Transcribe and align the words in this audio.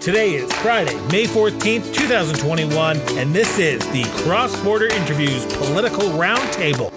Today 0.00 0.34
is 0.34 0.52
Friday, 0.58 0.94
May 1.10 1.24
14th, 1.24 1.92
2021, 1.92 3.00
and 3.18 3.34
this 3.34 3.58
is 3.58 3.80
the 3.90 4.04
Cross 4.22 4.62
Border 4.62 4.86
Interviews 4.86 5.44
Political 5.56 6.10
Roundtable. 6.10 6.92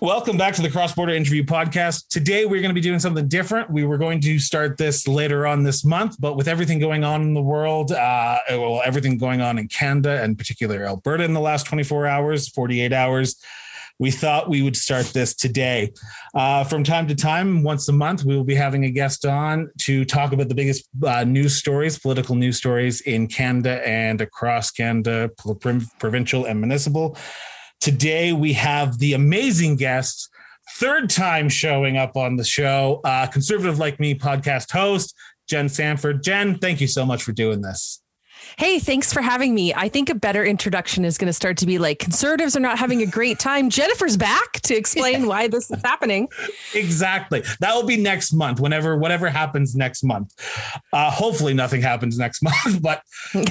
Welcome 0.00 0.38
back 0.38 0.54
to 0.54 0.62
the 0.62 0.70
Cross 0.70 0.94
Border 0.94 1.12
Interview 1.12 1.44
Podcast. 1.44 2.08
Today, 2.08 2.46
we're 2.46 2.62
going 2.62 2.70
to 2.70 2.74
be 2.74 2.80
doing 2.80 2.98
something 2.98 3.28
different. 3.28 3.68
We 3.68 3.84
were 3.84 3.98
going 3.98 4.22
to 4.22 4.38
start 4.38 4.78
this 4.78 5.06
later 5.06 5.46
on 5.46 5.62
this 5.62 5.84
month, 5.84 6.16
but 6.18 6.36
with 6.36 6.48
everything 6.48 6.78
going 6.78 7.04
on 7.04 7.20
in 7.20 7.34
the 7.34 7.42
world, 7.42 7.92
uh, 7.92 8.38
well, 8.48 8.80
everything 8.82 9.18
going 9.18 9.42
on 9.42 9.58
in 9.58 9.68
Canada 9.68 10.22
and 10.22 10.38
particularly 10.38 10.82
Alberta 10.84 11.24
in 11.24 11.34
the 11.34 11.40
last 11.40 11.66
24 11.66 12.06
hours, 12.06 12.48
48 12.48 12.94
hours, 12.94 13.36
we 13.98 14.10
thought 14.10 14.48
we 14.48 14.62
would 14.62 14.76
start 14.76 15.06
this 15.06 15.34
today. 15.34 15.92
Uh, 16.34 16.64
from 16.64 16.84
time 16.84 17.06
to 17.08 17.14
time, 17.14 17.62
once 17.62 17.88
a 17.88 17.92
month, 17.92 18.24
we 18.24 18.36
will 18.36 18.44
be 18.44 18.54
having 18.54 18.84
a 18.84 18.90
guest 18.90 19.24
on 19.24 19.70
to 19.82 20.04
talk 20.04 20.32
about 20.32 20.48
the 20.48 20.54
biggest 20.54 20.88
uh, 21.04 21.24
news 21.24 21.56
stories, 21.56 21.98
political 21.98 22.34
news 22.34 22.58
stories 22.58 23.00
in 23.02 23.26
Canada 23.26 23.86
and 23.86 24.20
across 24.20 24.70
Canada, 24.70 25.30
provincial 25.98 26.44
and 26.44 26.60
municipal. 26.60 27.16
Today, 27.80 28.32
we 28.32 28.52
have 28.54 28.98
the 28.98 29.14
amazing 29.14 29.76
guest, 29.76 30.28
third 30.74 31.08
time 31.08 31.48
showing 31.48 31.96
up 31.96 32.16
on 32.16 32.36
the 32.36 32.44
show, 32.44 33.00
uh, 33.04 33.26
conservative 33.26 33.78
like 33.78 33.98
me 33.98 34.14
podcast 34.14 34.70
host, 34.72 35.14
Jen 35.48 35.68
Sanford. 35.68 36.22
Jen, 36.22 36.58
thank 36.58 36.80
you 36.80 36.86
so 36.86 37.06
much 37.06 37.22
for 37.22 37.32
doing 37.32 37.62
this. 37.62 38.02
Hey, 38.58 38.78
thanks 38.78 39.12
for 39.12 39.20
having 39.20 39.54
me. 39.54 39.74
I 39.74 39.90
think 39.90 40.08
a 40.08 40.14
better 40.14 40.42
introduction 40.42 41.04
is 41.04 41.18
going 41.18 41.26
to 41.26 41.32
start 41.34 41.58
to 41.58 41.66
be 41.66 41.76
like 41.76 41.98
conservatives 41.98 42.56
are 42.56 42.60
not 42.60 42.78
having 42.78 43.02
a 43.02 43.06
great 43.06 43.38
time. 43.38 43.68
Jennifer's 43.68 44.16
back 44.16 44.60
to 44.62 44.74
explain 44.74 45.26
why 45.26 45.46
this 45.46 45.70
is 45.70 45.78
happening. 45.84 46.28
Exactly. 46.74 47.42
That 47.60 47.74
will 47.74 47.84
be 47.84 47.98
next 47.98 48.32
month, 48.32 48.58
whenever 48.58 48.96
whatever 48.96 49.28
happens 49.28 49.76
next 49.76 50.02
month. 50.02 50.32
Uh, 50.90 51.10
hopefully, 51.10 51.52
nothing 51.52 51.82
happens 51.82 52.18
next 52.18 52.42
month. 52.42 52.80
But 52.80 53.02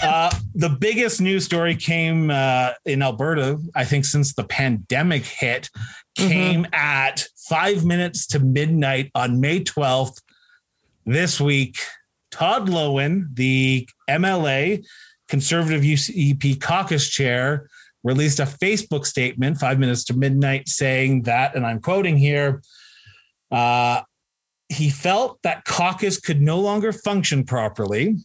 uh, 0.01 0.31
the 0.55 0.69
biggest 0.69 1.21
news 1.21 1.45
story 1.45 1.75
came 1.75 2.31
uh, 2.31 2.71
in 2.85 3.03
Alberta, 3.03 3.59
I 3.75 3.85
think, 3.85 4.05
since 4.05 4.33
the 4.33 4.43
pandemic 4.43 5.23
hit, 5.23 5.69
mm-hmm. 6.17 6.29
came 6.29 6.63
mm-hmm. 6.63 6.73
at 6.73 7.27
five 7.47 7.85
minutes 7.85 8.25
to 8.27 8.39
midnight 8.39 9.11
on 9.13 9.39
May 9.39 9.63
12th 9.63 10.19
this 11.05 11.39
week 11.39 11.77
Todd 12.35 12.67
Loewen, 12.67 13.33
the 13.33 13.87
MLA 14.09 14.85
conservative 15.29 15.83
UCP 15.83 16.59
caucus 16.59 17.07
chair, 17.07 17.69
released 18.03 18.41
a 18.41 18.45
Facebook 18.45 19.05
statement 19.05 19.57
five 19.57 19.79
minutes 19.79 20.03
to 20.05 20.13
midnight 20.13 20.67
saying 20.67 21.21
that, 21.21 21.55
and 21.55 21.65
I'm 21.65 21.79
quoting 21.79 22.17
here, 22.17 22.61
uh, 23.51 24.01
he 24.67 24.89
felt 24.89 25.39
that 25.43 25.63
caucus 25.63 26.19
could 26.19 26.41
no 26.41 26.59
longer 26.59 26.91
function 26.91 27.45
properly. 27.45 28.17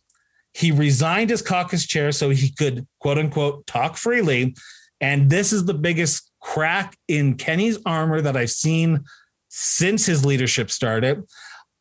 He 0.54 0.72
resigned 0.72 1.30
as 1.30 1.40
caucus 1.40 1.86
chair 1.86 2.10
so 2.10 2.30
he 2.30 2.50
could, 2.50 2.88
quote 2.98 3.16
unquote, 3.16 3.64
talk 3.68 3.96
freely. 3.96 4.56
And 5.00 5.30
this 5.30 5.52
is 5.52 5.66
the 5.66 5.74
biggest 5.74 6.32
crack 6.40 6.98
in 7.06 7.36
Kenney's 7.36 7.78
armor 7.86 8.20
that 8.22 8.36
I've 8.36 8.50
seen 8.50 9.04
since 9.50 10.04
his 10.04 10.24
leadership 10.24 10.68
started. 10.72 11.22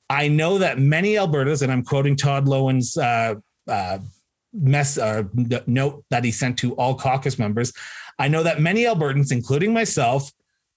I 0.10 0.28
know 0.28 0.58
that 0.58 0.80
many 0.80 1.14
Albertas, 1.14 1.62
and 1.62 1.72
I'm 1.72 1.84
quoting 1.84 2.16
Todd 2.16 2.46
Loewen's 2.46 2.98
uh, 2.98 3.36
uh, 3.68 4.00
mess 4.54 4.98
uh, 4.98 5.24
note 5.68 6.04
that 6.10 6.24
he 6.24 6.32
sent 6.32 6.58
to 6.60 6.74
all 6.74 6.96
caucus 6.96 7.38
members. 7.38 7.72
I 8.18 8.28
know 8.28 8.44
that 8.44 8.60
many 8.60 8.84
Albertans, 8.84 9.32
including 9.32 9.74
myself, 9.74 10.32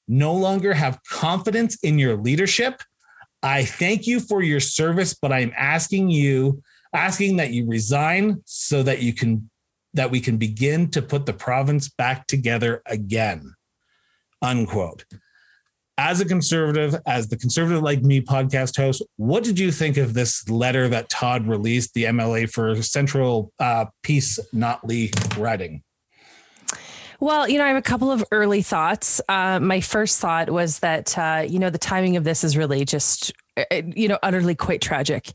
no 0.06 0.34
longer 0.34 0.74
have 0.74 1.02
confidence 1.04 1.76
in 1.82 1.98
your 1.98 2.16
leadership. 2.16 2.82
I 3.42 3.64
thank 3.64 4.06
you 4.06 4.20
for 4.20 4.42
your 4.42 4.60
service, 4.60 5.14
but 5.14 5.32
I'm 5.32 5.52
asking 5.56 6.10
you, 6.10 6.62
asking 6.94 7.36
that 7.36 7.50
you 7.50 7.66
resign 7.66 8.42
so 8.44 8.82
that 8.82 9.00
you 9.00 9.12
can 9.14 9.48
that 9.94 10.10
we 10.10 10.20
can 10.20 10.38
begin 10.38 10.88
to 10.88 11.02
put 11.02 11.26
the 11.26 11.34
province 11.34 11.88
back 11.88 12.26
together 12.26 12.82
again. 12.86 13.54
Unquote 14.40 15.04
as 15.98 16.20
a 16.20 16.24
conservative, 16.24 16.96
as 17.06 17.28
the 17.28 17.36
conservative 17.36 17.82
like 17.82 18.02
me 18.02 18.20
podcast 18.20 18.76
host, 18.76 19.02
what 19.16 19.44
did 19.44 19.58
you 19.58 19.70
think 19.70 19.96
of 19.96 20.14
this 20.14 20.48
letter 20.48 20.88
that 20.88 21.08
Todd 21.08 21.46
released, 21.46 21.94
the 21.94 22.04
MLA 22.04 22.50
for 22.50 22.82
Central 22.82 23.52
uh, 23.58 23.86
Peace 24.02 24.38
Notley 24.54 25.10
Reading? 25.38 25.82
Well, 27.20 27.48
you 27.48 27.56
know, 27.58 27.64
I 27.64 27.68
have 27.68 27.76
a 27.76 27.82
couple 27.82 28.10
of 28.10 28.24
early 28.32 28.62
thoughts. 28.62 29.20
Uh, 29.28 29.60
my 29.60 29.80
first 29.80 30.18
thought 30.18 30.50
was 30.50 30.80
that, 30.80 31.16
uh, 31.16 31.44
you 31.48 31.60
know, 31.60 31.70
the 31.70 31.78
timing 31.78 32.16
of 32.16 32.24
this 32.24 32.42
is 32.42 32.56
really 32.56 32.84
just, 32.84 33.32
uh, 33.56 33.82
you 33.94 34.08
know, 34.08 34.18
utterly 34.24 34.56
quite 34.56 34.80
tragic. 34.80 35.30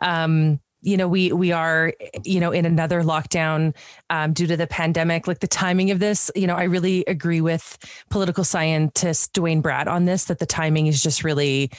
Um, 0.00 0.58
you 0.82 0.96
know 0.96 1.08
we 1.08 1.32
we 1.32 1.52
are 1.52 1.92
you 2.24 2.40
know 2.40 2.52
in 2.52 2.64
another 2.64 3.02
lockdown 3.02 3.74
um, 4.10 4.32
due 4.32 4.46
to 4.46 4.56
the 4.56 4.66
pandemic 4.66 5.26
like 5.26 5.40
the 5.40 5.48
timing 5.48 5.90
of 5.90 5.98
this 5.98 6.30
you 6.36 6.46
know 6.46 6.54
i 6.54 6.64
really 6.64 7.04
agree 7.06 7.40
with 7.40 7.78
political 8.10 8.44
scientist 8.44 9.32
Duane 9.32 9.62
Bratt 9.62 9.86
on 9.86 10.04
this 10.04 10.26
that 10.26 10.38
the 10.38 10.46
timing 10.46 10.86
is 10.86 11.02
just 11.02 11.24
really 11.24 11.70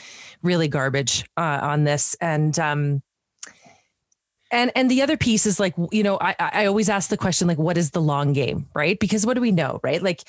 really 0.41 0.67
garbage 0.67 1.25
uh, 1.37 1.59
on 1.61 1.83
this. 1.83 2.15
And 2.21 2.57
um 2.59 3.01
and 4.51 4.71
and 4.75 4.89
the 4.89 5.01
other 5.01 5.17
piece 5.17 5.45
is 5.45 5.59
like 5.59 5.75
you 5.91 6.01
know 6.01 6.17
i 6.19 6.35
i 6.39 6.65
always 6.65 6.89
ask 6.89 7.09
the 7.09 7.17
question 7.17 7.47
like 7.47 7.59
what 7.59 7.77
is 7.77 7.91
the 7.91 8.01
long 8.01 8.33
game 8.33 8.67
right? 8.73 8.99
Because 8.99 9.25
what 9.25 9.35
do 9.35 9.41
we 9.41 9.51
know 9.51 9.79
right? 9.83 10.01
Like 10.01 10.23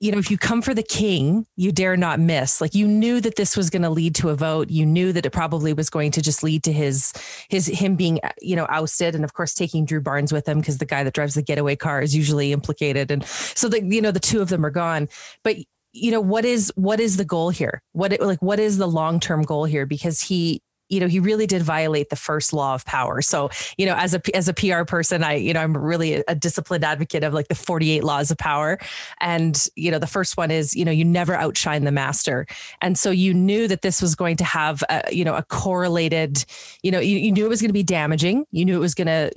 you 0.00 0.10
know, 0.10 0.18
if 0.18 0.30
you 0.30 0.38
come 0.38 0.62
for 0.62 0.72
the 0.72 0.82
king, 0.82 1.46
you 1.56 1.70
dare 1.70 1.94
not 1.94 2.18
miss. 2.18 2.62
Like 2.62 2.74
you 2.74 2.88
knew 2.88 3.20
that 3.20 3.36
this 3.36 3.54
was 3.54 3.68
going 3.68 3.82
to 3.82 3.90
lead 3.90 4.14
to 4.16 4.30
a 4.30 4.34
vote. 4.34 4.70
You 4.70 4.86
knew 4.86 5.12
that 5.12 5.26
it 5.26 5.30
probably 5.30 5.74
was 5.74 5.90
going 5.90 6.10
to 6.12 6.22
just 6.22 6.42
lead 6.42 6.62
to 6.64 6.72
his 6.72 7.12
his 7.50 7.66
him 7.66 7.96
being, 7.96 8.18
you 8.40 8.56
know, 8.56 8.66
ousted, 8.70 9.14
and 9.14 9.24
of 9.24 9.34
course 9.34 9.52
taking 9.52 9.84
Drew 9.84 10.00
Barnes 10.00 10.32
with 10.32 10.48
him 10.48 10.58
because 10.58 10.78
the 10.78 10.86
guy 10.86 11.04
that 11.04 11.12
drives 11.12 11.34
the 11.34 11.42
getaway 11.42 11.76
car 11.76 12.00
is 12.00 12.16
usually 12.16 12.52
implicated, 12.52 13.10
and 13.10 13.24
so 13.24 13.68
the 13.68 13.84
you 13.84 14.00
know 14.00 14.10
the 14.10 14.20
two 14.20 14.40
of 14.40 14.48
them 14.48 14.64
are 14.64 14.70
gone. 14.70 15.06
But 15.44 15.56
you 15.92 16.10
know 16.10 16.20
what 16.20 16.46
is 16.46 16.72
what 16.76 16.98
is 16.98 17.18
the 17.18 17.24
goal 17.26 17.50
here? 17.50 17.82
What 17.92 18.14
it, 18.14 18.22
like 18.22 18.40
what 18.40 18.58
is 18.58 18.78
the 18.78 18.88
long 18.88 19.20
term 19.20 19.42
goal 19.42 19.66
here? 19.66 19.84
Because 19.84 20.22
he 20.22 20.62
you 20.90 21.00
know, 21.00 21.06
he 21.06 21.20
really 21.20 21.46
did 21.46 21.62
violate 21.62 22.10
the 22.10 22.16
first 22.16 22.52
law 22.52 22.74
of 22.74 22.84
power. 22.84 23.22
So, 23.22 23.48
you 23.78 23.86
know, 23.86 23.94
as 23.94 24.12
a 24.14 24.36
as 24.36 24.48
a 24.48 24.54
PR 24.54 24.84
person, 24.84 25.22
I, 25.22 25.34
you 25.34 25.54
know, 25.54 25.60
I'm 25.60 25.76
really 25.76 26.22
a, 26.26 26.34
disciplined 26.34 26.84
advocate 26.84 27.22
of 27.22 27.32
like 27.32 27.48
the 27.48 27.54
48 27.54 28.02
laws 28.02 28.30
of 28.30 28.38
power. 28.38 28.78
And, 29.20 29.68
you 29.76 29.90
know, 29.90 29.98
the 29.98 30.06
first 30.06 30.36
one 30.36 30.50
is, 30.50 30.74
you 30.74 30.84
know, 30.84 30.90
you 30.90 31.04
never 31.04 31.34
outshine 31.34 31.84
the 31.84 31.92
master. 31.92 32.46
And 32.80 32.98
so 32.98 33.10
you 33.10 33.34
knew 33.34 33.68
that 33.68 33.82
this 33.82 34.02
was 34.02 34.14
going 34.14 34.36
to 34.38 34.44
have 34.44 34.82
a, 34.88 35.02
you 35.12 35.24
know, 35.24 35.34
a 35.34 35.42
correlated, 35.44 36.44
you 36.82 36.90
know, 36.90 36.98
you, 36.98 37.18
you 37.18 37.30
knew 37.30 37.44
it 37.44 37.48
was 37.48 37.60
going 37.60 37.68
to 37.68 37.74
be 37.74 37.82
damaging. 37.82 38.46
You 38.50 38.64
knew 38.64 38.76
it 38.76 38.80
was 38.80 38.94
going 38.94 39.06
to 39.06 39.30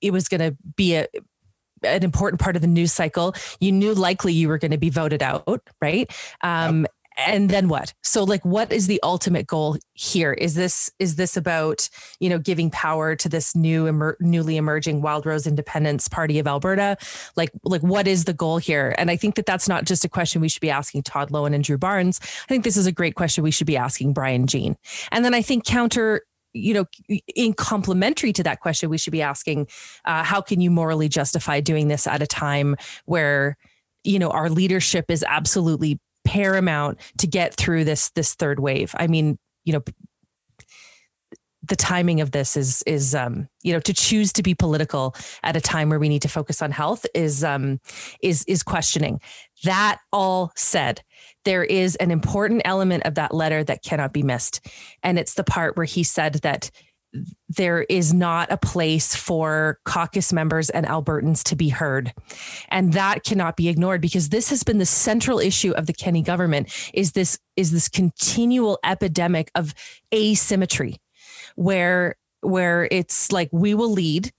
it 0.00 0.12
was 0.12 0.28
going 0.28 0.40
to 0.40 0.56
be 0.76 0.96
a 0.96 1.06
an 1.82 2.02
important 2.02 2.40
part 2.40 2.56
of 2.56 2.62
the 2.62 2.68
news 2.68 2.92
cycle. 2.92 3.34
You 3.60 3.70
knew 3.70 3.94
likely 3.94 4.32
you 4.32 4.48
were 4.48 4.58
going 4.58 4.70
to 4.70 4.78
be 4.78 4.90
voted 4.90 5.22
out, 5.22 5.60
right? 5.80 6.10
Um, 6.42 6.82
yep 6.82 6.95
and 7.16 7.48
then 7.48 7.68
what? 7.68 7.94
So 8.02 8.24
like 8.24 8.44
what 8.44 8.72
is 8.72 8.86
the 8.86 9.00
ultimate 9.02 9.46
goal 9.46 9.78
here? 9.94 10.32
Is 10.32 10.54
this 10.54 10.90
is 10.98 11.16
this 11.16 11.36
about 11.36 11.88
you 12.20 12.28
know 12.28 12.38
giving 12.38 12.70
power 12.70 13.16
to 13.16 13.28
this 13.28 13.56
new 13.56 13.86
emer- 13.86 14.16
newly 14.20 14.56
emerging 14.56 15.02
wild 15.02 15.26
rose 15.26 15.46
independence 15.46 16.08
party 16.08 16.38
of 16.38 16.46
alberta? 16.46 16.96
Like 17.36 17.50
like 17.64 17.82
what 17.82 18.06
is 18.06 18.24
the 18.24 18.34
goal 18.34 18.58
here? 18.58 18.94
And 18.98 19.10
i 19.10 19.16
think 19.16 19.34
that 19.36 19.46
that's 19.46 19.68
not 19.68 19.84
just 19.84 20.04
a 20.04 20.08
question 20.08 20.40
we 20.40 20.48
should 20.48 20.60
be 20.60 20.70
asking 20.70 21.02
todd 21.02 21.30
loewen 21.30 21.54
and 21.54 21.64
drew 21.64 21.78
barnes. 21.78 22.20
I 22.22 22.48
think 22.48 22.64
this 22.64 22.76
is 22.76 22.86
a 22.86 22.92
great 22.92 23.14
question 23.14 23.44
we 23.44 23.50
should 23.50 23.66
be 23.66 23.76
asking 23.76 24.12
brian 24.12 24.46
jean. 24.46 24.76
And 25.10 25.24
then 25.24 25.34
i 25.34 25.42
think 25.42 25.64
counter 25.64 26.22
you 26.56 26.72
know, 26.72 26.86
in 27.34 27.52
complementary 27.52 28.32
to 28.32 28.42
that 28.42 28.60
question, 28.60 28.88
we 28.88 28.96
should 28.96 29.10
be 29.10 29.20
asking, 29.20 29.68
uh, 30.06 30.24
how 30.24 30.40
can 30.40 30.60
you 30.60 30.70
morally 30.70 31.08
justify 31.08 31.60
doing 31.60 31.88
this 31.88 32.06
at 32.06 32.22
a 32.22 32.26
time 32.26 32.76
where, 33.04 33.56
you 34.04 34.18
know, 34.18 34.30
our 34.30 34.48
leadership 34.48 35.10
is 35.10 35.22
absolutely 35.28 36.00
paramount 36.26 36.98
to 37.18 37.26
get 37.26 37.54
through 37.54 37.84
this 37.84 38.10
this 38.10 38.34
third 38.34 38.60
wave. 38.60 38.94
I 38.98 39.06
mean, 39.06 39.38
you 39.64 39.72
know, 39.72 39.82
the 41.68 41.76
timing 41.76 42.20
of 42.20 42.30
this 42.30 42.56
is 42.56 42.82
is 42.86 43.14
um 43.14 43.48
you 43.62 43.72
know 43.72 43.80
to 43.80 43.92
choose 43.92 44.32
to 44.32 44.42
be 44.42 44.54
political 44.54 45.14
at 45.42 45.56
a 45.56 45.60
time 45.60 45.88
where 45.88 45.98
we 45.98 46.08
need 46.08 46.22
to 46.22 46.28
focus 46.28 46.62
on 46.62 46.70
health 46.70 47.06
is 47.14 47.42
um 47.42 47.80
is 48.20 48.44
is 48.44 48.62
questioning 48.62 49.20
that 49.64 49.98
all 50.12 50.52
said 50.54 51.02
there 51.44 51.64
is 51.64 51.96
an 51.96 52.10
important 52.10 52.62
element 52.64 53.04
of 53.04 53.14
that 53.14 53.34
letter 53.34 53.64
that 53.64 53.82
cannot 53.82 54.12
be 54.12 54.22
missed 54.22 54.66
and 55.02 55.18
it's 55.18 55.34
the 55.34 55.44
part 55.44 55.76
where 55.76 55.86
he 55.86 56.02
said 56.02 56.34
that 56.34 56.70
there 57.48 57.82
is 57.88 58.12
not 58.12 58.50
a 58.50 58.56
place 58.56 59.14
for 59.14 59.78
caucus 59.84 60.32
members 60.32 60.70
and 60.70 60.86
Albertans 60.86 61.42
to 61.44 61.56
be 61.56 61.68
heard. 61.68 62.12
And 62.68 62.92
that 62.92 63.24
cannot 63.24 63.56
be 63.56 63.68
ignored 63.68 64.00
because 64.00 64.28
this 64.28 64.50
has 64.50 64.62
been 64.62 64.78
the 64.78 64.86
central 64.86 65.38
issue 65.38 65.72
of 65.72 65.86
the 65.86 65.92
Kenney 65.92 66.22
government 66.22 66.72
is 66.92 67.12
this 67.12 67.38
is 67.56 67.70
this 67.70 67.88
continual 67.88 68.78
epidemic 68.84 69.50
of 69.54 69.74
asymmetry 70.12 70.96
where 71.54 72.16
where 72.40 72.86
it's 72.90 73.32
like 73.32 73.48
we 73.52 73.74
will 73.74 73.90
lead 73.90 74.32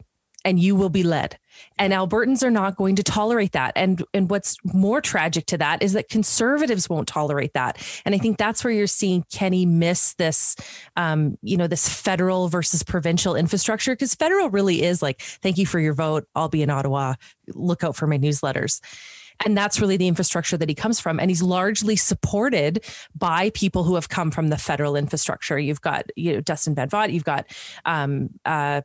and 0.45 0.59
you 0.59 0.75
will 0.75 0.89
be 0.89 1.03
led. 1.03 1.37
And 1.77 1.93
Albertans 1.93 2.43
are 2.43 2.51
not 2.51 2.75
going 2.75 2.95
to 2.95 3.03
tolerate 3.03 3.51
that. 3.53 3.73
And 3.75 4.03
and 4.13 4.29
what's 4.29 4.57
more 4.63 5.01
tragic 5.01 5.45
to 5.47 5.57
that 5.57 5.81
is 5.81 5.93
that 5.93 6.09
conservatives 6.09 6.89
won't 6.89 7.07
tolerate 7.07 7.53
that. 7.53 7.77
And 8.05 8.15
I 8.15 8.17
think 8.17 8.37
that's 8.37 8.63
where 8.63 8.73
you're 8.73 8.87
seeing 8.87 9.23
Kenney 9.31 9.65
miss 9.65 10.13
this, 10.15 10.55
um, 10.95 11.37
you 11.41 11.57
know, 11.57 11.67
this 11.67 11.87
federal 11.87 12.47
versus 12.47 12.83
provincial 12.83 13.35
infrastructure 13.35 13.93
because 13.93 14.15
federal 14.15 14.49
really 14.49 14.83
is 14.83 15.01
like, 15.01 15.21
thank 15.21 15.57
you 15.57 15.65
for 15.65 15.79
your 15.79 15.93
vote. 15.93 16.27
I'll 16.35 16.49
be 16.49 16.63
in 16.63 16.69
Ottawa. 16.69 17.15
Look 17.53 17.83
out 17.83 17.95
for 17.95 18.07
my 18.07 18.17
newsletters. 18.17 18.81
And 19.45 19.57
that's 19.57 19.79
really 19.79 19.97
the 19.97 20.07
infrastructure 20.07 20.57
that 20.57 20.69
he 20.69 20.75
comes 20.75 20.99
from. 20.99 21.19
And 21.19 21.29
he's 21.29 21.43
largely 21.43 21.95
supported 21.95 22.83
by 23.15 23.51
people 23.51 23.83
who 23.83 23.95
have 23.95 24.09
come 24.09 24.31
from 24.31 24.47
the 24.47 24.57
federal 24.57 24.95
infrastructure. 24.95 25.59
You've 25.59 25.81
got, 25.81 26.05
you 26.15 26.33
know, 26.33 26.41
Dustin 26.41 26.75
Van 26.75 26.89
you've 27.09 27.23
got 27.23 27.45
um, 27.85 28.29
uh, 28.45 28.81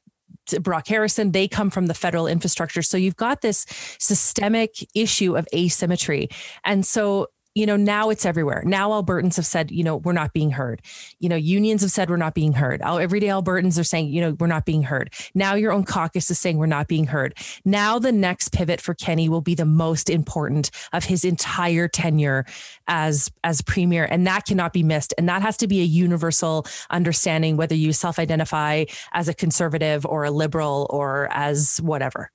Brock 0.60 0.88
Harrison, 0.88 1.32
they 1.32 1.48
come 1.48 1.70
from 1.70 1.86
the 1.86 1.94
federal 1.94 2.26
infrastructure. 2.26 2.82
So 2.82 2.96
you've 2.96 3.16
got 3.16 3.40
this 3.40 3.66
systemic 3.98 4.76
issue 4.94 5.36
of 5.36 5.46
asymmetry. 5.54 6.28
And 6.64 6.86
so 6.86 7.28
you 7.54 7.66
know, 7.66 7.76
now 7.76 8.10
it's 8.10 8.24
everywhere. 8.24 8.62
Now 8.64 8.90
Albertans 8.90 9.36
have 9.36 9.46
said, 9.46 9.70
you 9.70 9.84
know, 9.84 9.96
we're 9.96 10.12
not 10.12 10.32
being 10.32 10.50
heard. 10.50 10.80
You 11.18 11.28
know, 11.28 11.36
unions 11.36 11.82
have 11.82 11.90
said 11.90 12.08
we're 12.08 12.16
not 12.16 12.34
being 12.34 12.52
heard. 12.54 12.80
Everyday 12.82 13.26
Albertans 13.26 13.78
are 13.78 13.84
saying, 13.84 14.08
you 14.08 14.20
know, 14.20 14.36
we're 14.38 14.46
not 14.46 14.64
being 14.64 14.82
heard. 14.82 15.12
Now 15.34 15.54
your 15.54 15.72
own 15.72 15.84
caucus 15.84 16.30
is 16.30 16.38
saying 16.38 16.58
we're 16.58 16.66
not 16.66 16.88
being 16.88 17.06
heard. 17.06 17.36
Now 17.64 17.98
the 17.98 18.12
next 18.12 18.52
pivot 18.52 18.80
for 18.80 18.94
Kenney 18.94 19.28
will 19.28 19.40
be 19.40 19.54
the 19.54 19.66
most 19.66 20.08
important 20.08 20.70
of 20.92 21.04
his 21.04 21.24
entire 21.24 21.88
tenure 21.88 22.46
as 22.88 23.30
as 23.44 23.60
premier, 23.62 24.04
and 24.10 24.26
that 24.26 24.46
cannot 24.46 24.72
be 24.72 24.82
missed. 24.82 25.14
And 25.18 25.28
that 25.28 25.42
has 25.42 25.56
to 25.58 25.68
be 25.68 25.80
a 25.80 25.84
universal 25.84 26.66
understanding, 26.90 27.56
whether 27.56 27.74
you 27.74 27.92
self-identify 27.92 28.84
as 29.12 29.28
a 29.28 29.34
conservative 29.34 30.06
or 30.06 30.24
a 30.24 30.30
liberal 30.30 30.86
or 30.90 31.28
as 31.30 31.78
whatever 31.82 32.30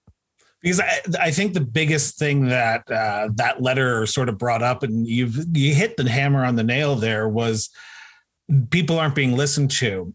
because 0.62 0.80
I, 0.80 1.00
I, 1.20 1.32
think 1.32 1.54
the 1.54 1.62
biggest 1.62 2.18
thing 2.18 2.48
that 2.48 2.90
uh, 2.90 3.30
that 3.36 3.62
letter 3.62 4.06
sort 4.06 4.30
of 4.30 4.38
brought 4.38 4.64
up, 4.64 4.84
and 4.84 5.08
you've 5.08 5.46
you 5.56 5.74
hit 5.74 5.98
the 5.98 6.10
hammer 6.10 6.44
on 6.44 6.56
the 6.56 6.64
nail 6.64 6.96
there, 6.96 7.30
was 7.30 7.70
people 8.70 8.98
aren't 9.00 9.16
being 9.16 9.36
listened 9.36 9.72
to. 9.72 10.14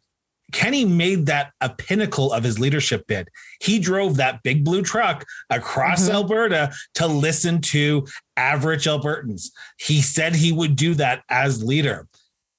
Kenney 0.52 0.84
made 0.84 1.26
that 1.26 1.52
a 1.60 1.70
pinnacle 1.70 2.32
of 2.32 2.44
his 2.44 2.58
leadership 2.58 3.06
bid. 3.06 3.28
He 3.60 3.78
drove 3.78 4.16
that 4.16 4.42
big 4.42 4.64
blue 4.64 4.82
truck 4.82 5.24
across 5.48 6.02
mm-hmm. 6.02 6.14
Alberta 6.14 6.72
to 6.96 7.06
listen 7.06 7.60
to 7.62 8.06
average 8.36 8.84
Albertans. 8.84 9.50
He 9.78 10.02
said 10.02 10.34
he 10.34 10.52
would 10.52 10.76
do 10.76 10.94
that 10.94 11.22
as 11.30 11.64
leader. 11.64 12.06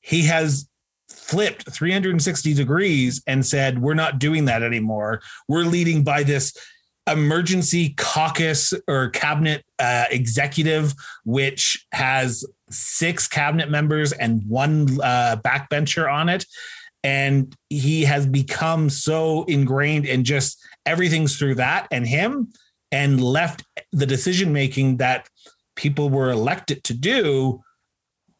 He 0.01 0.24
has 0.24 0.68
flipped 1.07 1.71
360 1.71 2.53
degrees 2.53 3.21
and 3.27 3.45
said, 3.45 3.79
We're 3.79 3.94
not 3.94 4.19
doing 4.19 4.45
that 4.45 4.63
anymore. 4.63 5.21
We're 5.47 5.65
leading 5.65 6.03
by 6.03 6.24
this 6.24 6.53
emergency 7.07 7.94
caucus 7.97 8.73
or 8.88 9.09
cabinet 9.09 9.65
uh, 9.79 10.05
executive, 10.09 10.94
which 11.25 11.85
has 11.91 12.45
six 12.69 13.27
cabinet 13.27 13.69
members 13.69 14.11
and 14.13 14.41
one 14.47 14.88
uh, 15.01 15.38
backbencher 15.44 16.11
on 16.11 16.29
it. 16.29 16.45
And 17.03 17.53
he 17.69 18.03
has 18.03 18.25
become 18.25 18.89
so 18.89 19.44
ingrained 19.45 20.05
in 20.05 20.23
just 20.23 20.57
everything's 20.85 21.38
through 21.38 21.55
that 21.55 21.88
and 21.91 22.07
him 22.07 22.53
and 22.91 23.21
left 23.21 23.63
the 23.91 24.05
decision 24.05 24.53
making 24.53 24.97
that 24.97 25.27
people 25.75 26.09
were 26.09 26.29
elected 26.29 26.83
to 26.85 26.94
do 26.94 27.61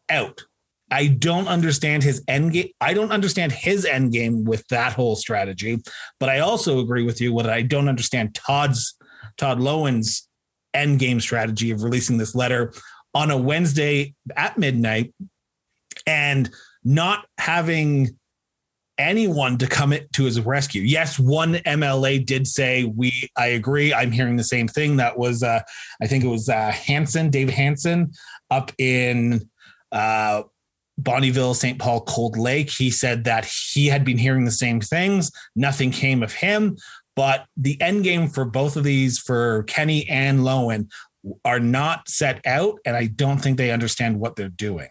out. 0.10 0.46
I 0.94 1.08
don't 1.08 1.48
understand 1.48 2.04
his 2.04 2.24
end 2.28 2.54
game. 2.54 2.70
I 2.80 2.94
don't 2.94 3.12
understand 3.12 3.52
his 3.52 3.84
end 3.84 4.12
game 4.12 4.44
with 4.44 4.68
that 4.68 4.94
whole 4.94 5.16
strategy. 5.16 5.80
But 6.20 6.30
I 6.30 6.42
also 6.42 6.80
agree 6.80 7.02
with 7.02 7.20
you. 7.20 7.34
What 7.34 7.50
I 7.50 7.64
don't 7.64 7.90
understand 7.90 8.36
Todd's 8.36 8.94
Todd 9.38 9.58
Loewen's 9.58 10.30
end 10.72 11.00
game 11.00 11.20
strategy 11.20 11.72
of 11.72 11.82
releasing 11.82 12.20
this 12.20 12.36
letter 12.36 12.74
on 13.16 13.32
a 13.32 13.38
Wednesday 13.38 14.14
at 14.38 14.60
midnight 14.60 15.16
and 16.06 16.52
not 16.84 17.26
having 17.40 18.16
anyone 19.00 19.58
to 19.58 19.66
come 19.66 19.96
to 20.14 20.24
his 20.24 20.40
rescue. 20.42 20.84
Yes, 20.84 21.18
one 21.18 21.56
MLA 21.56 22.24
did 22.24 22.46
say 22.46 22.84
we. 22.84 23.30
I 23.36 23.48
agree. 23.48 23.96
I'm 23.96 24.12
hearing 24.12 24.36
the 24.36 24.44
same 24.44 24.68
thing. 24.68 24.98
That 24.98 25.18
was, 25.18 25.42
uh, 25.42 25.62
I 26.00 26.06
think 26.06 26.24
it 26.24 26.28
was 26.28 26.50
uh, 26.50 26.72
Hanson, 26.72 27.32
David 27.32 27.56
Hanson, 27.56 28.12
up 28.52 28.72
in 28.78 29.50
uh, 29.92 30.44
Bonnyville, 31.04 31.56
St. 31.56 31.78
Paul, 31.78 32.02
Cold 32.02 32.38
Lake. 32.38 32.70
He 32.70 32.90
said 32.90 33.26
that 33.26 33.46
he 33.46 33.88
had 33.88 34.04
been 34.06 34.18
hearing 34.18 34.46
the 34.46 34.52
same 34.52 34.80
things. 34.80 35.32
Nothing 35.56 35.92
came 35.92 36.24
of 36.24 36.34
him. 36.34 36.78
But 37.16 37.46
the 37.56 37.80
end 37.80 38.04
game 38.04 38.28
for 38.28 38.46
both 38.46 38.76
of 38.76 38.84
these, 38.84 39.20
for 39.20 39.64
Kenney 39.64 40.10
and 40.10 40.40
Loewen, 40.40 40.90
are 41.46 41.60
not 41.60 42.10
set 42.10 42.46
out. 42.46 42.80
And 42.86 42.96
I 42.96 43.08
don't 43.08 43.38
think 43.38 43.58
they 43.58 43.72
understand 43.72 44.20
what 44.20 44.36
they're 44.36 44.50
doing. 44.50 44.90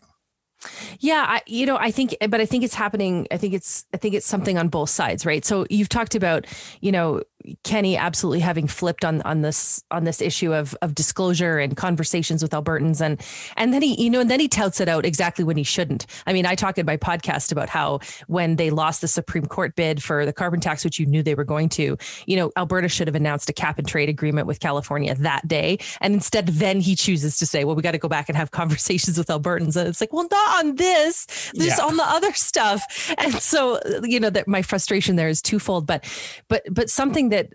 Yeah, 1.00 1.24
I, 1.28 1.42
you 1.46 1.66
know, 1.66 1.76
I 1.76 1.90
think, 1.90 2.16
but 2.28 2.40
I 2.40 2.46
think 2.46 2.62
it's 2.62 2.74
happening. 2.74 3.26
I 3.32 3.36
think 3.36 3.54
it's, 3.54 3.84
I 3.92 3.96
think 3.96 4.14
it's 4.14 4.26
something 4.26 4.58
on 4.58 4.68
both 4.68 4.90
sides, 4.90 5.26
right? 5.26 5.44
So 5.44 5.66
you've 5.70 5.88
talked 5.88 6.14
about, 6.14 6.46
you 6.80 6.92
know, 6.92 7.22
Kenney 7.64 7.96
absolutely 7.96 8.40
having 8.40 8.66
flipped 8.66 9.04
on 9.04 9.22
on 9.22 9.42
this 9.42 9.82
on 9.90 10.04
this 10.04 10.20
issue 10.20 10.52
of 10.54 10.76
of 10.82 10.94
disclosure 10.94 11.58
and 11.58 11.76
conversations 11.76 12.42
with 12.42 12.52
Albertans. 12.52 13.00
And 13.00 13.20
and 13.56 13.72
then 13.72 13.82
he 13.82 14.02
you 14.02 14.10
know 14.10 14.20
and 14.20 14.30
then 14.30 14.40
he 14.40 14.48
touts 14.48 14.80
it 14.80 14.88
out 14.88 15.04
exactly 15.04 15.44
when 15.44 15.56
he 15.56 15.62
shouldn't. 15.62 16.06
I 16.26 16.32
mean, 16.32 16.46
I 16.46 16.54
talk 16.54 16.78
in 16.78 16.86
my 16.86 16.96
podcast 16.96 17.52
about 17.52 17.68
how 17.68 18.00
when 18.26 18.56
they 18.56 18.70
lost 18.70 19.00
the 19.00 19.08
Supreme 19.08 19.46
Court 19.46 19.74
bid 19.74 20.02
for 20.02 20.24
the 20.24 20.32
carbon 20.32 20.60
tax, 20.60 20.84
which 20.84 20.98
you 20.98 21.06
knew 21.06 21.22
they 21.22 21.34
were 21.34 21.44
going 21.44 21.68
to, 21.70 21.96
you 22.26 22.36
know, 22.36 22.50
Alberta 22.56 22.88
should 22.88 23.08
have 23.08 23.14
announced 23.14 23.48
a 23.50 23.52
cap 23.52 23.78
and 23.78 23.86
trade 23.86 24.08
agreement 24.08 24.46
with 24.46 24.60
California 24.60 25.14
that 25.14 25.46
day, 25.48 25.78
and 26.00 26.14
instead 26.14 26.46
then 26.48 26.80
he 26.80 26.94
chooses 26.94 27.38
to 27.38 27.46
say, 27.46 27.64
well, 27.64 27.74
we 27.74 27.82
got 27.82 27.92
to 27.92 27.98
go 27.98 28.08
back 28.08 28.28
and 28.28 28.36
have 28.36 28.50
conversations 28.62 29.18
with 29.18 29.28
Albertans, 29.28 29.76
and 29.76 29.88
it's 29.88 30.00
like, 30.00 30.12
well, 30.12 30.26
not 30.30 30.64
on 30.64 30.76
this, 30.76 31.26
this 31.54 31.78
yeah. 31.78 31.84
on 31.84 31.96
the 31.96 32.04
other 32.04 32.32
stuff, 32.32 33.14
and 33.18 33.34
so 33.34 33.80
you 34.04 34.20
know 34.20 34.30
that 34.30 34.46
my 34.48 34.62
frustration 34.62 35.16
there 35.16 35.28
is 35.28 35.42
twofold, 35.42 35.86
but 35.86 36.04
but 36.48 36.62
but 36.70 36.90
something 36.90 37.31
that 37.32 37.48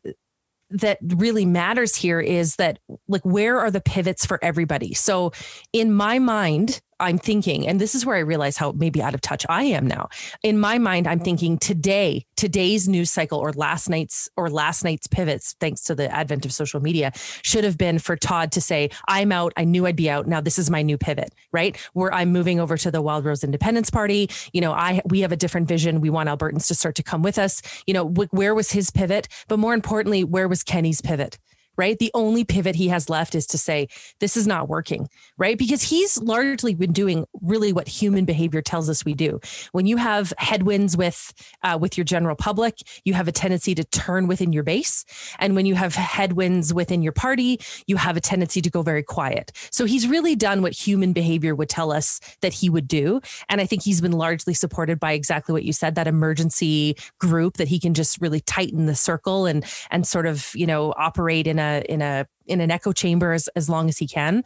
that 0.69 0.97
really 1.01 1.45
matters 1.45 1.95
here 1.95 2.19
is 2.19 2.57
that 2.57 2.79
like 3.07 3.24
where 3.24 3.59
are 3.59 3.71
the 3.71 3.81
pivots 3.81 4.25
for 4.25 4.44
everybody? 4.44 4.94
So 4.94 5.31
in 5.71 5.94
my 5.94 6.19
mind 6.19 6.81
I'm 6.99 7.17
thinking, 7.17 7.67
and 7.67 7.79
this 7.79 7.94
is 7.94 8.05
where 8.05 8.15
I 8.15 8.19
realize 8.19 8.57
how 8.57 8.71
maybe 8.71 9.01
out 9.01 9.13
of 9.13 9.21
touch 9.21 9.45
I 9.49 9.63
am 9.63 9.85
now. 9.85 10.09
In 10.44 10.59
my 10.59 10.77
mind, 10.77 11.07
I'm 11.07 11.19
thinking 11.19 11.57
today, 11.57 12.25
today's 12.35 12.88
news 12.88 13.11
cycle 13.11 13.39
or 13.39 13.53
last 13.53 13.89
night's 13.89 14.29
or 14.35 14.49
last 14.49 14.83
night's 14.83 15.07
pivots, 15.07 15.55
thanks 15.59 15.81
to 15.83 15.95
the 15.95 16.11
advent 16.13 16.45
of 16.45 16.53
social 16.53 16.79
media, 16.79 17.11
should 17.15 17.63
have 17.63 17.77
been 17.77 17.99
for 17.99 18.15
Todd 18.15 18.51
to 18.53 18.61
say, 18.61 18.89
I'm 19.07 19.31
out. 19.31 19.53
I 19.57 19.63
knew 19.63 19.85
I'd 19.85 19.95
be 19.95 20.09
out. 20.09 20.27
Now 20.27 20.41
this 20.41 20.57
is 20.57 20.69
my 20.69 20.81
new 20.81 20.97
pivot, 20.97 21.33
right? 21.51 21.77
Where 21.94 22.13
I'm 22.13 22.31
moving 22.31 22.59
over 22.59 22.77
to 22.77 22.89
the 22.89 23.01
Wild 23.01 23.25
Rose 23.25 23.43
Independence 23.43 23.89
Party. 23.89 24.29
You 24.53 24.61
know, 24.61 24.71
I 24.71 25.01
we 25.05 25.21
have 25.21 25.31
a 25.31 25.38
different 25.38 25.67
vision. 25.67 26.01
We 26.01 26.09
want 26.09 26.29
Albertans 26.29 26.67
to 26.67 26.75
start 26.75 26.95
to 26.95 27.03
come 27.03 27.21
with 27.21 27.38
us. 27.38 27.61
You 27.85 27.93
know, 27.93 28.05
where 28.05 28.55
was 28.55 28.71
his 28.71 28.89
pivot? 28.89 29.27
But 29.47 29.59
more 29.59 29.73
importantly, 29.73 30.24
where 30.24 30.48
was 30.48 30.63
Kenney's 30.63 31.01
pivot? 31.01 31.38
Right? 31.77 31.98
The 32.00 32.12
only 32.13 32.43
pivot 32.43 32.75
he 32.75 32.88
has 32.88 33.10
left 33.10 33.36
is 33.36 33.46
to 33.48 33.57
say, 33.57 33.88
this 34.19 34.36
is 34.36 34.48
not 34.48 34.67
working, 34.67 35.07
right? 35.38 35.57
Because 35.57 35.84
he's 35.84 36.22
largely 36.22 36.74
been 36.75 36.91
doing 36.91 37.25
really 37.41 37.72
what 37.74 37.88
human 37.88 38.25
behavior 38.25 38.62
tells 38.62 38.89
us 38.89 39.05
we 39.05 39.13
do. 39.13 39.39
When 39.72 39.86
you 39.86 39.98
have 39.98 40.34
headwinds 40.38 40.98
with 40.98 41.34
uh, 41.63 41.77
with 41.79 41.98
your 41.98 42.05
general 42.05 42.36
public, 42.36 42.79
you 43.05 43.13
have 43.13 43.27
a 43.27 43.31
tendency 43.31 43.75
to 43.75 43.84
turn 43.84 44.27
within 44.27 44.51
your 44.51 44.63
base. 44.63 45.05
And 45.39 45.55
when 45.55 45.65
you 45.65 45.75
have 45.75 45.96
headwinds 45.96 46.74
within 46.74 47.01
your 47.01 47.12
party, 47.12 47.60
you 47.86 47.98
have 47.98 48.17
a 48.17 48.22
tendency 48.22 48.62
to 48.62 48.69
go 48.69 48.81
very 48.81 49.03
quiet. 49.03 49.51
So 49.72 49.86
he's 49.86 50.07
really 50.07 50.36
done 50.36 50.62
what 50.62 50.74
human 50.74 51.13
behavior 51.13 51.53
would 51.55 51.69
tell 51.69 51.91
us 51.91 52.19
that 52.41 52.53
he 52.53 52.69
would 52.69 52.88
do. 52.88 53.22
And 53.50 53.62
I 53.62 53.65
think 53.65 53.84
he's 53.84 54.01
been 54.01 54.13
largely 54.13 54.53
supported 54.53 55.00
by 55.00 55.12
exactly 55.13 55.53
what 55.53 55.63
you 55.63 55.74
said, 55.74 55.96
that 55.96 56.07
emergency 56.07 56.96
group 57.19 57.57
that 57.57 57.67
he 57.67 57.79
can 57.79 57.93
just 57.93 58.19
really 58.22 58.41
tighten 58.41 58.86
the 58.86 58.96
circle 58.96 59.46
and 59.46 59.65
and 59.91 60.07
sort 60.07 60.25
of, 60.25 60.51
you 60.55 60.65
know, 60.65 60.93
operate 60.98 61.48
in 61.48 61.60
a 61.60 61.66
in 61.88 62.01
a 62.01 62.25
in 62.45 62.62
an 62.62 62.71
echo 62.71 62.91
chamber 62.91 63.33
as, 63.33 63.47
as 63.50 63.69
long 63.69 63.89
as 63.89 63.97
he 63.97 64.07
can. 64.07 64.43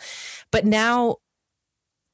But 0.51 0.65
now 0.65 1.17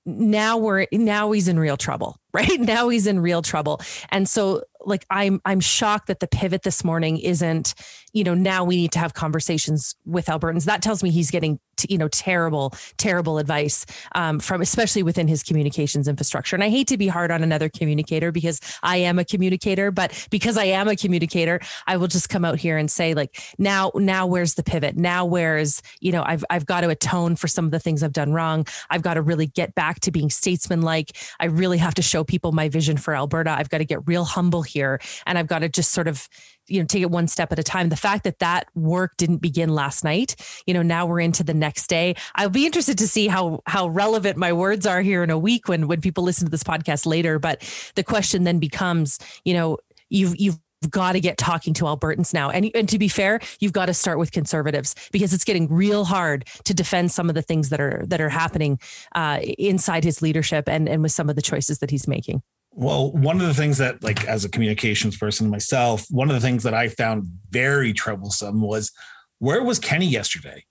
now 0.08 0.58
we're 0.58 0.88
now 0.94 1.32
he's 1.32 1.50
in 1.50 1.60
real 1.60 1.76
trouble 1.76 2.18
right 2.34 2.62
now 2.62 2.88
he's 2.88 3.08
in 3.08 3.20
real 3.20 3.42
trouble 3.42 3.82
and 4.10 4.28
so 4.28 4.64
like 4.86 5.06
i'm 5.10 5.42
i'm 5.44 5.60
shocked 5.60 6.08
that 6.08 6.22
the 6.22 6.28
pivot 6.28 6.64
this 6.64 6.82
morning 6.82 7.18
isn't 7.18 7.76
you 8.18 8.24
know 8.24 8.34
now 8.34 8.64
we 8.64 8.76
need 8.76 8.92
to 8.94 9.00
have 9.00 9.14
conversations 9.14 9.96
with 10.06 10.26
albertans. 10.26 10.66
That 10.66 10.82
tells 10.82 11.04
me 11.04 11.12
he's 11.12 11.30
getting 11.30 11.60
t- 11.78 11.88
you 11.90 11.98
know 11.98 12.08
terrible 12.08 12.74
terrible 12.98 13.38
advice 13.38 13.86
um, 14.16 14.40
from 14.40 14.62
especially 14.62 15.04
within 15.04 15.28
his 15.28 15.44
communications 15.44 16.08
infrastructure. 16.08 16.56
And 16.56 16.64
i 16.64 16.70
hate 16.70 16.88
to 16.88 16.98
be 16.98 17.08
hard 17.08 17.32
on 17.32 17.44
another 17.44 17.70
communicator 17.70 18.32
because 18.32 18.60
i 18.84 18.98
am 18.98 19.20
a 19.20 19.26
communicator 19.26 19.92
but 19.92 20.28
because 20.32 20.58
i 20.58 20.64
am 20.66 20.88
a 20.88 20.96
communicator 20.96 21.60
i 21.86 21.96
will 21.96 22.08
just 22.08 22.30
come 22.30 22.44
out 22.44 22.58
here 22.58 22.78
and 22.78 22.90
say 22.90 23.14
like 23.14 23.40
now 23.58 23.92
now 23.96 24.26
where's 24.26 24.56
the 24.56 24.64
pivot? 24.64 24.98
Now 24.98 25.26
where's 25.26 25.82
you 26.02 26.12
know 26.12 26.24
i've 26.26 26.44
i've 26.50 26.66
got 26.66 26.82
to 26.82 26.90
atone 26.90 27.36
for 27.36 27.48
some 27.48 27.66
of 27.66 27.72
the 27.72 27.80
things 27.80 28.02
i've 28.02 28.14
done 28.14 28.34
wrong. 28.34 28.66
I've 28.90 29.04
got 29.04 29.14
to 29.14 29.22
really 29.22 29.48
get 29.48 29.76
back 29.76 30.00
to 30.02 30.12
being 30.12 30.30
statesmanlike. 30.30 31.16
I 31.40 31.46
really 31.46 31.78
have 31.78 31.94
to 31.96 32.02
show 32.02 32.24
people 32.24 32.52
my 32.52 32.70
vision 32.70 32.98
for 32.98 33.16
Alberta. 33.16 33.52
I've 33.52 33.70
got 33.70 33.78
to 33.78 33.86
get 33.86 34.00
real 34.08 34.26
humble 34.26 34.64
here 34.64 35.00
and 35.28 35.38
I've 35.38 35.48
got 35.48 35.60
to 35.60 35.70
just 35.70 35.92
sort 35.92 36.08
of 36.08 36.28
you 36.68 36.80
know 36.80 36.86
take 36.86 37.02
it 37.02 37.12
one 37.12 37.28
step 37.28 37.52
at 37.52 37.60
a 37.60 37.64
time 37.64 37.90
the 37.90 37.96
fact 37.96 38.24
that 38.24 38.40
that 38.40 38.68
work 38.76 39.16
didn't 39.18 39.38
begin 39.38 39.70
last 39.70 40.04
night 40.04 40.36
you 40.66 40.74
know 40.74 40.82
now 40.82 41.06
we're 41.06 41.20
into 41.20 41.44
the 41.44 41.54
next 41.54 41.88
day 41.88 42.16
i'll 42.36 42.50
be 42.50 42.66
interested 42.66 42.98
to 42.98 43.08
see 43.08 43.28
how 43.28 43.62
how 43.66 43.88
relevant 43.88 44.38
my 44.38 44.54
words 44.54 44.86
are 44.86 45.02
here 45.02 45.24
in 45.24 45.30
a 45.30 45.38
week 45.38 45.68
when 45.68 45.88
when 45.88 46.02
people 46.02 46.24
listen 46.24 46.46
to 46.46 46.52
this 46.52 46.64
podcast 46.64 47.06
later 47.06 47.40
but 47.40 47.62
the 47.96 48.04
question 48.04 48.44
then 48.44 48.60
becomes 48.60 49.20
you 49.44 49.54
know 49.54 49.78
you've 50.10 50.36
you've 50.38 50.60
got 50.90 51.14
to 51.14 51.20
get 51.20 51.38
talking 51.38 51.74
to 51.76 51.86
Albertans 51.86 52.34
now. 52.34 52.50
And, 52.50 52.70
and 52.76 52.88
to 52.90 53.00
be 53.00 53.08
fair, 53.08 53.40
you've 53.60 53.74
got 53.74 53.88
to 53.88 53.94
start 53.94 54.20
with 54.20 54.32
conservatives 54.32 54.96
because 55.12 55.34
it's 55.34 55.44
getting 55.44 55.68
real 55.72 56.06
hard 56.06 56.46
to 56.66 56.74
defend 56.74 57.12
some 57.12 57.30
of 57.30 57.36
the 57.36 57.42
things 57.42 57.70
that 57.70 57.80
are 57.80 58.04
that 58.08 58.22
are 58.22 58.30
happening 58.30 58.80
uh, 59.16 59.40
inside 59.58 60.04
his 60.04 60.22
leadership 60.22 60.70
and, 60.70 60.88
and 60.88 61.02
with 61.02 61.12
some 61.12 61.30
of 61.30 61.36
the 61.36 61.42
choices 61.42 61.80
that 61.80 61.90
he's 61.90 62.08
making. 62.08 62.42
Well, 62.80 63.12
one 63.12 63.42
of 63.42 63.48
the 63.48 63.56
things 63.56 63.80
that, 63.80 64.04
like, 64.04 64.26
as 64.26 64.46
a 64.46 64.50
communications 64.50 65.18
person 65.18 65.50
myself, 65.50 66.06
one 66.12 66.30
of 66.30 66.36
the 66.36 66.40
things 66.40 66.62
that 66.62 66.76
I 66.76 66.90
found 66.90 67.26
very 67.50 67.92
troublesome 67.92 68.62
was 68.62 68.92
where 69.40 69.64
was 69.64 69.80
Kenney 69.80 70.06
yesterday? 70.06 70.64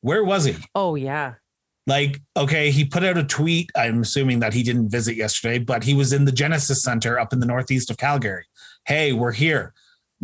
Where 0.00 0.24
was 0.24 0.46
he? 0.46 0.56
Oh, 0.74 0.96
yeah. 0.96 1.34
Like, 1.86 2.20
okay, 2.36 2.72
he 2.72 2.84
put 2.84 3.04
out 3.04 3.16
a 3.16 3.22
tweet. 3.22 3.70
I'm 3.76 4.02
assuming 4.02 4.40
that 4.40 4.52
he 4.52 4.64
didn't 4.64 4.88
visit 4.88 5.14
yesterday, 5.14 5.60
but 5.60 5.84
he 5.84 5.94
was 5.94 6.12
in 6.12 6.24
the 6.24 6.32
Genesis 6.32 6.82
Center 6.82 7.16
up 7.16 7.32
in 7.32 7.38
the 7.38 7.46
northeast 7.46 7.90
of 7.90 7.96
Calgary. 7.96 8.46
Hey, 8.84 9.12
we're 9.12 9.30
here. 9.30 9.74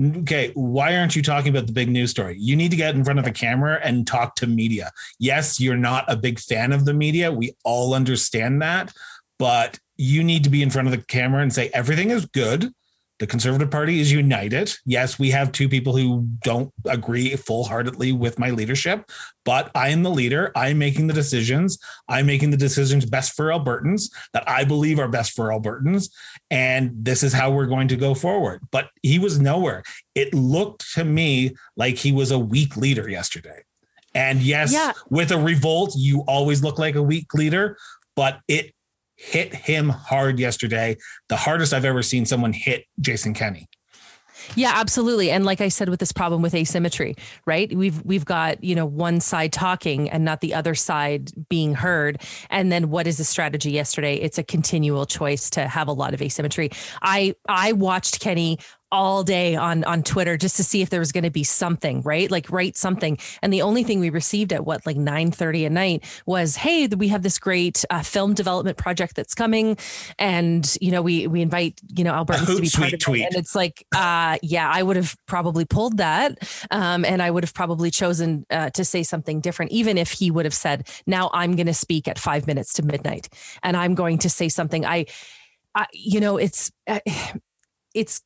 Okay, 0.05 0.51
why 0.55 0.97
aren't 0.97 1.15
you 1.15 1.23
talking 1.23 1.51
about 1.51 1.69
the 1.69 1.73
big 1.73 1.89
news 1.89 2.11
story? 2.11 2.37
You 2.37 2.57
need 2.57 2.73
to 2.73 2.77
get 2.77 2.97
in 2.97 3.05
front 3.05 3.21
of 3.21 3.29
a 3.29 3.31
camera 3.31 3.79
and 3.81 4.09
talk 4.09 4.35
to 4.37 4.49
media. 4.49 4.91
Yes, 5.21 5.61
you're 5.61 5.77
not 5.77 6.05
a 6.09 6.17
big 6.17 6.41
fan 6.41 6.73
of 6.73 6.85
the 6.85 6.95
media. 6.95 7.31
We 7.31 7.55
all 7.63 7.95
understand 7.95 8.61
that, 8.61 8.93
but 9.39 9.79
you 9.97 10.25
need 10.25 10.45
to 10.45 10.51
be 10.51 10.63
in 10.63 10.71
front 10.71 10.89
of 10.89 10.93
the 10.93 11.03
camera 11.03 11.43
and 11.43 11.53
say 11.53 11.71
everything 11.73 12.11
is 12.11 12.27
good. 12.27 12.73
The 13.21 13.29
Conservative 13.29 13.71
Party 13.71 14.01
is 14.01 14.11
united. 14.11 14.75
Yes, 14.85 15.21
we 15.21 15.31
have 15.31 15.53
two 15.53 15.69
people 15.69 15.97
who 15.97 16.27
don't 16.43 16.73
agree 16.85 17.37
full 17.37 17.63
heartedly 17.63 18.11
with 18.11 18.41
my 18.41 18.51
leadership, 18.51 19.09
but 19.45 19.71
I 19.73 19.91
am 19.91 20.03
the 20.03 20.11
leader. 20.11 20.51
I'm 20.57 20.79
making 20.79 21.07
the 21.07 21.15
decisions. 21.15 21.79
I'm 22.09 22.27
making 22.27 22.51
the 22.51 22.57
decisions 22.57 23.07
best 23.07 23.35
for 23.37 23.47
Albertans 23.51 24.11
that 24.33 24.43
I 24.51 24.65
believe 24.65 24.99
are 24.99 25.07
best 25.07 25.37
for 25.37 25.51
Albertans. 25.51 26.11
And 26.51 26.91
this 26.93 27.23
is 27.23 27.33
how 27.33 27.53
we're 27.53 27.67
going 27.67 27.87
to 27.89 27.97
go 27.97 28.15
forward. 28.15 28.63
But 28.73 28.91
he 29.01 29.21
was 29.21 29.39
nowhere. 29.39 29.85
It 30.17 30.35
looked 30.35 30.93
to 30.95 31.05
me 31.05 31.55
like 31.77 31.97
he 31.97 32.11
was 32.11 32.33
a 32.33 32.39
weak 32.39 32.77
leader 32.77 33.09
yesterday. 33.09 33.63
And 34.13 34.41
yes, 34.43 34.73
yeah. 34.73 34.93
with 35.09 35.31
a 35.31 35.39
revolt, 35.39 35.95
you 35.97 36.23
always 36.27 36.65
look 36.65 36.81
like 36.81 36.97
a 36.97 37.03
weak 37.03 37.33
leader, 37.33 37.77
but 38.17 38.41
it 38.49 38.75
hit 39.17 39.55
him 39.55 39.89
hard 39.89 40.39
yesterday. 40.39 40.97
The 41.29 41.37
hardest 41.37 41.73
I've 41.73 41.85
ever 41.85 42.03
seen 42.03 42.27
someone 42.27 42.53
hit 42.53 42.87
Jason 43.01 43.35
Kenney. 43.35 43.69
Yeah, 44.57 44.73
absolutely. 44.75 45.31
And 45.31 45.45
like 45.45 45.61
I 45.61 45.69
said 45.69 45.89
with 45.89 46.01
this 46.01 46.13
problem 46.13 46.43
with 46.43 46.55
asymmetry, 46.55 47.17
right? 47.47 47.75
We've 47.75 48.05
we've 48.05 48.25
got, 48.25 48.63
you 48.63 48.75
know, 48.75 48.87
one 48.87 49.21
side 49.21 49.53
talking 49.53 50.11
and 50.11 50.25
not 50.25 50.41
the 50.41 50.55
other 50.55 50.75
side 50.75 51.31
being 51.49 51.75
heard. 51.75 52.21
And 52.51 52.71
then 52.71 52.91
what 52.91 53.07
is 53.07 53.19
the 53.19 53.25
strategy 53.25 53.71
yesterday? 53.71 54.17
It's 54.17 54.39
a 54.39 54.43
continual 54.43 55.07
choice 55.07 55.51
to 55.51 55.67
have 55.67 55.89
a 55.89 55.93
lot 55.93 56.15
of 56.15 56.21
asymmetry. 56.21 56.71
I 57.03 57.35
I 57.49 57.73
watched 57.73 58.21
Kenney 58.21 58.59
all 58.95 59.25
day 59.25 59.57
on 59.57 59.83
on 59.85 60.05
Twitter 60.05 60.37
just 60.37 60.57
to 60.57 60.63
see 60.63 60.81
if 60.81 60.89
there 60.89 61.01
was 61.01 61.11
going 61.11 61.25
to 61.25 61.31
be 61.31 61.43
something, 61.43 62.01
right? 62.03 62.31
Like 62.31 62.49
write 62.49 62.77
something. 62.77 63.19
And 63.43 63.53
the 63.53 63.61
only 63.61 63.83
thing 63.83 63.99
we 63.99 64.09
received 64.09 64.53
at 64.53 64.65
what 64.65 64.87
like 64.87 64.97
9:30 64.97 65.67
at 65.67 65.73
night 65.73 66.05
was, 66.27 66.55
"Hey, 66.55 66.87
we 66.87 67.09
have 67.09 67.23
this 67.23 67.39
great 67.39 67.85
uh, 67.91 68.03
film 68.03 68.35
development 68.35 68.79
project 68.79 69.17
that's 69.17 69.35
coming 69.35 69.77
and, 70.19 70.77
you 70.81 70.93
know, 70.93 71.03
we 71.03 71.27
we 71.27 71.43
invite, 71.43 71.81
you 71.97 72.05
know, 72.05 72.13
Albertans 72.13 72.55
to 72.55 72.63
be 72.63 72.71
part 72.71 72.93
of 72.93 73.01
tweet. 73.01 73.23
it." 73.23 73.27
And 73.27 73.37
it's 73.37 73.57
like, 73.57 73.85
uh 73.97 74.39
yeah, 74.43 74.71
I 74.73 74.83
would 74.83 74.97
have 74.97 75.17
probably 75.27 75.65
pulled 75.65 75.97
that. 75.99 76.39
Um 76.71 77.05
and 77.05 77.21
I 77.21 77.31
would 77.33 77.43
have 77.43 77.55
probably 77.55 77.91
chosen 77.91 78.47
uh, 78.51 78.71
to 78.71 78.85
say 78.85 79.03
something 79.03 79.41
different 79.41 79.73
even 79.73 79.99
if 79.99 80.13
he 80.13 80.31
would 80.31 80.45
have 80.45 80.55
said, 80.55 80.89
"Now 81.07 81.31
I'm 81.33 81.57
going 81.57 81.67
to 81.67 81.75
speak 81.75 82.07
at 82.07 82.19
5 82.19 82.47
minutes 82.47 82.73
to 82.75 82.83
midnight 82.85 83.29
and 83.65 83.77
I'm 83.77 83.95
going 83.97 84.19
to 84.19 84.31
say 84.31 84.49
something 84.49 84.87
I 84.87 85.07
I, 85.75 85.87
you 85.93 86.21
know, 86.21 86.37
it's 86.37 86.71
uh, 86.87 87.01
it's 87.95 88.23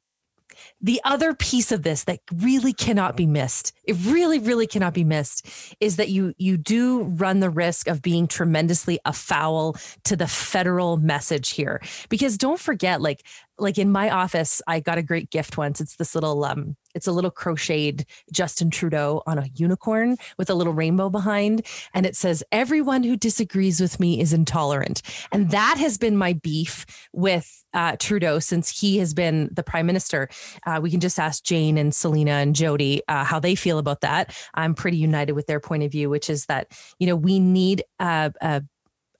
the 0.80 1.00
other 1.04 1.34
piece 1.34 1.72
of 1.72 1.82
this 1.82 2.04
that 2.04 2.20
really 2.32 2.72
cannot 2.72 3.16
be 3.16 3.26
missed, 3.26 3.72
it 3.84 3.96
really, 4.04 4.38
really 4.38 4.66
cannot 4.66 4.94
be 4.94 5.04
missed, 5.04 5.46
is 5.80 5.96
that 5.96 6.08
you 6.08 6.34
you 6.38 6.56
do 6.56 7.02
run 7.02 7.40
the 7.40 7.50
risk 7.50 7.88
of 7.88 8.00
being 8.00 8.26
tremendously 8.26 9.00
a 9.04 9.12
foul 9.12 9.76
to 10.04 10.14
the 10.16 10.28
federal 10.28 10.96
message 10.96 11.50
here. 11.50 11.80
Because 12.08 12.38
don't 12.38 12.60
forget, 12.60 13.00
like 13.00 13.24
like 13.58 13.78
in 13.78 13.90
my 13.90 14.10
office, 14.10 14.62
I 14.66 14.80
got 14.80 14.98
a 14.98 15.02
great 15.02 15.30
gift 15.30 15.56
once. 15.56 15.80
It's 15.80 15.96
this 15.96 16.14
little 16.14 16.44
um 16.44 16.76
it's 16.94 17.06
a 17.06 17.12
little 17.12 17.30
crocheted 17.30 18.06
Justin 18.32 18.70
Trudeau 18.70 19.22
on 19.26 19.38
a 19.38 19.46
unicorn 19.54 20.16
with 20.36 20.50
a 20.50 20.54
little 20.54 20.72
rainbow 20.72 21.10
behind 21.10 21.66
and 21.94 22.06
it 22.06 22.16
says 22.16 22.42
everyone 22.50 23.02
who 23.02 23.16
disagrees 23.16 23.80
with 23.80 24.00
me 24.00 24.20
is 24.20 24.32
intolerant. 24.32 25.02
And 25.32 25.50
that 25.50 25.76
has 25.78 25.98
been 25.98 26.16
my 26.16 26.32
beef 26.32 26.86
with 27.12 27.64
uh, 27.74 27.96
Trudeau 27.98 28.38
since 28.38 28.80
he 28.80 28.98
has 28.98 29.14
been 29.14 29.50
the 29.52 29.62
prime 29.62 29.86
minister. 29.86 30.28
Uh, 30.66 30.80
we 30.82 30.90
can 30.90 31.00
just 31.00 31.18
ask 31.18 31.44
Jane 31.44 31.76
and 31.76 31.94
Selena 31.94 32.32
and 32.32 32.54
Jody 32.54 33.02
uh, 33.08 33.24
how 33.24 33.38
they 33.38 33.54
feel 33.54 33.78
about 33.78 34.00
that. 34.00 34.34
I'm 34.54 34.74
pretty 34.74 34.96
united 34.96 35.32
with 35.32 35.46
their 35.46 35.60
point 35.60 35.82
of 35.82 35.92
view, 35.92 36.08
which 36.08 36.30
is 36.30 36.46
that 36.46 36.72
you 36.98 37.06
know 37.06 37.16
we 37.16 37.38
need 37.38 37.82
a, 38.00 38.32
a 38.40 38.62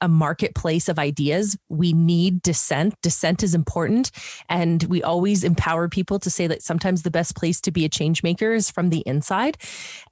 a 0.01 0.09
marketplace 0.09 0.89
of 0.89 0.99
ideas. 0.99 1.57
We 1.69 1.93
need 1.93 2.43
dissent. 2.43 2.95
Dissent 3.03 3.43
is 3.43 3.55
important. 3.55 4.11
And 4.49 4.83
we 4.85 5.03
always 5.03 5.45
empower 5.45 5.89
people 5.89 6.19
to 6.21 6.31
say 6.31 6.47
that 6.47 6.63
sometimes 6.63 7.03
the 7.03 7.11
best 7.11 7.37
place 7.37 7.61
to 7.63 7.71
be 7.71 7.85
a 7.85 7.89
change 7.89 8.23
maker 8.23 8.53
is 8.53 8.71
from 8.71 8.91
the 8.91 9.03
inside. 9.07 9.59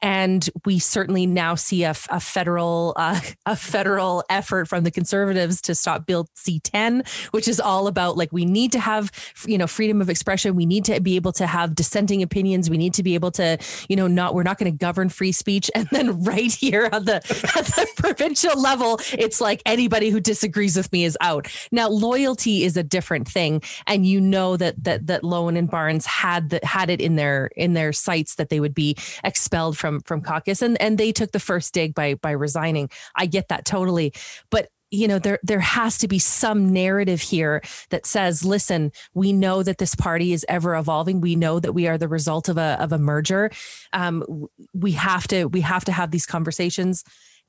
And 0.03 0.49
we 0.65 0.79
certainly 0.79 1.27
now 1.27 1.55
see 1.55 1.85
a, 1.85 1.95
a 2.11 2.21
federal 2.21 2.95
uh, 2.97 3.21
a 3.47 3.57
federal 3.57 4.25
effort 4.29 4.69
from 4.69 4.85
the 4.85 4.91
conservatives 4.91 5.61
to 5.63 5.75
stop 5.75 6.07
Bill 6.07 6.27
C10, 6.37 7.07
which 7.33 7.49
is 7.49 7.61
all 7.61 7.87
about 7.87 8.17
like 8.17 8.33
we 8.33 8.45
need 8.45 8.73
to 8.73 8.81
have 8.81 9.11
you 9.47 9.59
know 9.59 9.67
freedom 9.67 10.01
of 10.01 10.11
expression. 10.11 10.57
We 10.57 10.67
need 10.67 10.85
to 10.87 11.01
be 11.01 11.17
able 11.17 11.33
to 11.33 11.47
have 11.47 11.75
dissenting 11.75 12.23
opinions. 12.23 12.71
We 12.71 12.79
need 12.79 12.95
to 12.95 13.03
be 13.03 13.15
able 13.15 13.31
to 13.33 13.59
you 13.89 13.97
know 13.97 14.07
not 14.07 14.35
we're 14.35 14.43
not 14.43 14.59
going 14.59 14.71
to 14.71 14.77
govern 14.77 15.09
free 15.09 15.33
speech. 15.33 15.71
And 15.77 15.87
then 15.93 16.25
right 16.25 16.51
here 16.51 16.89
on 16.91 17.05
the 17.05 17.17
at 17.57 17.67
the 17.67 17.87
provincial 17.97 18.61
level, 18.61 18.99
it's 19.13 19.41
like 19.41 19.63
anybody 19.77 20.09
who 20.09 20.21
disagrees 20.21 20.75
with 20.75 20.91
me 20.91 21.05
is 21.05 21.19
out. 21.21 21.49
Now, 21.71 21.89
loyalty 21.89 22.65
is 22.65 22.79
a 22.79 22.83
different 22.83 23.29
thing, 23.29 23.61
and 23.87 24.07
you 24.07 24.21
know 24.21 24.57
that 24.57 24.83
that 24.85 25.07
that 25.07 25.23
Loewen 25.23 25.59
and 25.59 25.71
Barnes 25.71 26.07
had 26.07 26.49
that 26.51 26.65
had 26.65 26.89
it 26.89 27.01
in 27.01 27.17
their 27.17 27.51
in 27.57 27.75
their 27.75 27.93
sights 27.93 28.37
that 28.37 28.49
they 28.49 28.61
would 28.61 28.75
be 28.75 28.97
expelled 29.23 29.77
from 29.77 30.01
from 30.01 30.23
caucus, 30.23 30.63
and 30.63 30.81
and 30.81 30.97
they 30.97 31.13
took 31.13 31.33
the 31.33 31.41
first 31.41 31.75
dig 31.75 31.95
by 31.95 32.15
by 32.15 32.31
resigning. 32.31 32.89
I 33.15 33.27
get 33.27 33.49
that 33.49 33.67
totally, 33.67 34.15
but 34.51 34.71
you 34.91 35.09
know 35.09 35.19
there 35.19 35.39
there 35.43 35.61
has 35.61 35.99
to 35.99 36.09
be 36.09 36.19
some 36.19 36.73
narrative 36.73 37.21
here 37.21 37.61
that 37.91 38.07
says 38.07 38.45
listen 38.45 38.93
we 39.15 39.33
know 39.33 39.63
that 39.63 39.79
this 39.79 39.95
party 39.95 40.33
is 40.33 40.47
ever 40.49 40.77
evolving 40.77 41.21
we 41.21 41.35
know 41.35 41.59
that 41.59 41.73
we 41.73 41.89
are 41.89 41.99
the 41.99 42.09
result 42.09 42.49
of 42.49 42.57
a 42.57 42.77
of 42.81 42.93
a 42.93 42.99
merger 42.99 43.51
um, 43.93 44.47
we 44.75 44.93
have 44.93 45.27
to 45.27 45.47
we 45.47 45.61
have 45.61 45.85
to 45.85 45.93
have 45.93 46.13
these 46.13 46.27
conversations 46.27 47.03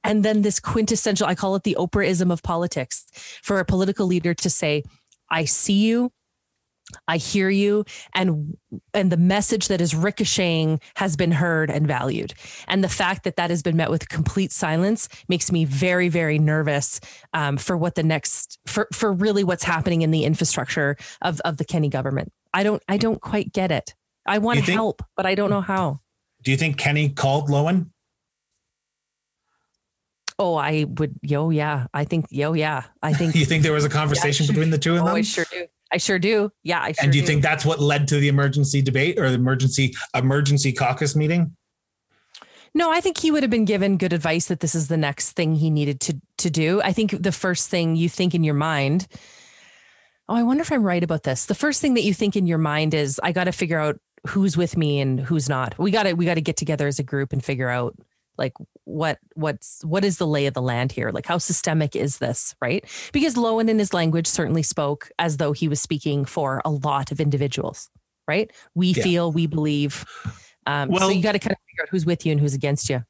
and 0.04 0.24
then 0.24 0.42
this 0.42 0.60
quintessential, 0.60 1.27
I 1.27 1.36
call 1.36 1.56
it 1.56 1.63
the 1.63 1.75
Oprahism 1.80 2.32
of 2.32 2.44
politics, 2.44 3.06
for 3.44 3.60
a 3.60 3.66
political 3.66 4.08
leader 4.08 4.34
to 4.34 4.50
say, 4.50 4.84
I 5.30 5.46
see 5.46 5.86
you, 5.86 6.12
I 7.08 7.18
hear 7.18 7.50
you 7.50 7.84
and 8.13 8.56
and 8.94 9.12
the 9.12 9.18
message 9.18 9.68
that 9.68 9.82
is 9.82 9.94
ricocheting 9.94 10.80
has 10.96 11.16
been 11.16 11.32
heard 11.32 11.70
and 11.70 11.86
valued. 11.86 12.34
And 12.68 12.84
the 12.84 12.89
fact 12.89 13.24
that 13.24 13.36
that 13.36 13.50
has 13.50 13.62
been 13.62 13.75
met 13.75 13.89
with 13.89 14.08
complete 14.10 14.51
silence 14.51 15.10
makes 15.27 15.51
me 15.51 15.66
very 15.66 16.10
very 16.10 16.39
nervous 16.39 17.00
um, 17.34 17.58
for 17.58 17.75
what 17.75 17.96
the 17.96 18.04
next 18.04 18.60
for 18.68 18.88
for 18.94 19.12
really 19.12 19.44
what's 19.44 19.63
happening 19.63 20.01
in 20.01 20.12
the 20.12 20.24
infrastructure 20.24 20.96
of 21.22 21.42
of 21.42 21.58
the 21.58 21.66
Kenney 21.66 21.89
government. 21.89 22.32
I 22.54 22.63
don't 22.63 22.82
I 22.88 22.98
don't 22.98 23.22
quite 23.22 23.51
get 23.51 23.72
it. 23.72 23.94
I 24.25 24.38
want 24.39 24.63
to 24.66 24.72
help, 24.72 25.01
but 25.16 25.25
I 25.25 25.36
don't 25.36 25.50
know 25.50 25.62
how. 25.62 26.01
Do 26.44 26.51
you 26.51 26.58
think 26.58 26.77
Kenney 26.77 27.10
called 27.10 27.50
Loewen? 27.50 27.89
Oh, 30.39 30.56
I 30.56 30.86
would. 30.88 31.15
Yo, 31.22 31.50
yeah. 31.50 31.88
I 31.94 32.03
think. 32.06 32.25
Yo, 32.29 32.53
yeah. 32.53 32.84
I 33.01 33.13
think. 33.13 33.34
Do 33.34 33.39
you 33.39 33.46
think 33.46 33.63
there 33.63 33.74
was 33.74 33.86
a 33.86 33.89
conversation 33.89 34.46
yeah, 34.46 34.51
between 34.51 34.70
the 34.70 34.77
two 34.77 34.96
of 34.96 35.01
oh, 35.01 35.06
them? 35.06 35.15
I 35.15 35.22
sure 35.22 35.46
do. 35.51 35.65
I 35.91 35.98
sure 35.98 36.20
do. 36.20 36.51
Yeah, 36.63 36.82
I 36.82 36.91
sure 36.91 37.03
And 37.03 37.12
do 37.12 37.17
you 37.17 37.24
do. 37.24 37.27
think 37.27 37.41
that's 37.41 37.65
what 37.65 37.79
led 37.79 38.08
to 38.10 38.20
the 38.20 38.27
emergency 38.27 38.82
debate 38.82 39.17
or 39.17 39.29
the 39.29 39.36
emergency 39.36 39.96
emergency 40.13 40.74
caucus 40.74 41.15
meeting? 41.15 41.56
No, 42.74 42.91
I 42.91 43.01
think 43.01 43.17
he 43.17 43.32
would 43.32 43.41
have 43.41 43.50
been 43.50 43.65
given 43.65 43.98
good 43.98 44.13
advice 44.13 44.48
that 44.48 44.60
this 44.60 44.75
is 44.75 44.88
the 44.88 44.98
next 44.98 45.32
thing 45.32 45.56
he 45.56 45.70
needed 45.70 46.00
to 46.01 46.22
to 46.39 46.50
do. 46.50 46.82
I 46.84 46.91
think 46.91 47.24
the 47.24 47.32
first 47.32 47.70
thing 47.70 47.96
you 47.96 48.10
think 48.10 48.36
in 48.36 48.44
your 48.44 48.53
mind, 48.53 49.08
oh, 50.29 50.36
I 50.36 50.44
wonder 50.44 50.62
if 50.62 50.72
I'm 50.72 50.84
right 50.84 51.03
about 51.03 51.24
this. 51.24 51.46
The 51.46 51.56
first 51.56 51.82
thing 51.82 51.96
that 51.96 52.03
you 52.03 52.13
think 52.13 52.36
in 52.36 52.46
your 52.46 52.60
mind 52.60 52.94
is 52.94 53.20
I 53.24 53.32
got 53.32 53.46
to 53.46 53.51
figure 53.51 53.79
out 53.79 54.00
who's 54.27 54.58
with 54.58 54.77
me 54.77 55.00
and 55.00 55.20
who's 55.20 55.50
not. 55.50 55.77
We 55.79 55.89
got 55.89 56.03
to 56.03 56.13
we 56.13 56.25
got 56.25 56.36
to 56.36 56.41
get 56.41 56.58
together 56.58 56.88
as 56.88 57.00
a 57.00 57.03
group 57.03 57.34
and 57.34 57.44
figure 57.44 57.70
out 57.70 57.96
like 58.38 58.53
what 58.84 59.20
what's 59.34 59.84
what 59.84 60.06
is 60.06 60.17
the 60.17 60.27
lay 60.27 60.46
of 60.46 60.53
the 60.53 60.62
land 60.62 60.91
here 60.91 61.12
like 61.12 61.25
how 61.25 61.38
systemic 61.38 61.96
is 61.96 62.20
this 62.20 62.56
right 62.62 62.86
because 63.12 63.36
loewen 63.36 63.70
in 63.70 63.79
his 63.79 63.94
language 63.94 64.27
certainly 64.27 64.63
spoke 64.63 65.10
as 65.20 65.38
though 65.38 65.51
he 65.51 65.67
was 65.67 65.82
speaking 65.82 66.24
for 66.25 66.62
a 66.63 66.70
lot 66.70 67.12
of 67.12 67.20
individuals 67.20 67.89
right? 68.27 68.51
We 68.75 68.88
yeah. 68.88 69.03
feel, 69.03 69.32
we 69.32 69.48
believe. 69.48 70.06
Um, 70.65 70.89
well, 70.89 71.08
so 71.08 71.10
you 71.10 71.24
got 71.24 71.32
to 71.32 71.39
kind 71.39 71.53
of 71.53 71.58
figure 71.70 71.84
out 71.84 71.89
who's 71.89 72.06
with 72.06 72.25
you 72.25 72.34
and 72.34 72.41
who's 72.41 72.53
against 72.53 72.89
you. 72.89 73.01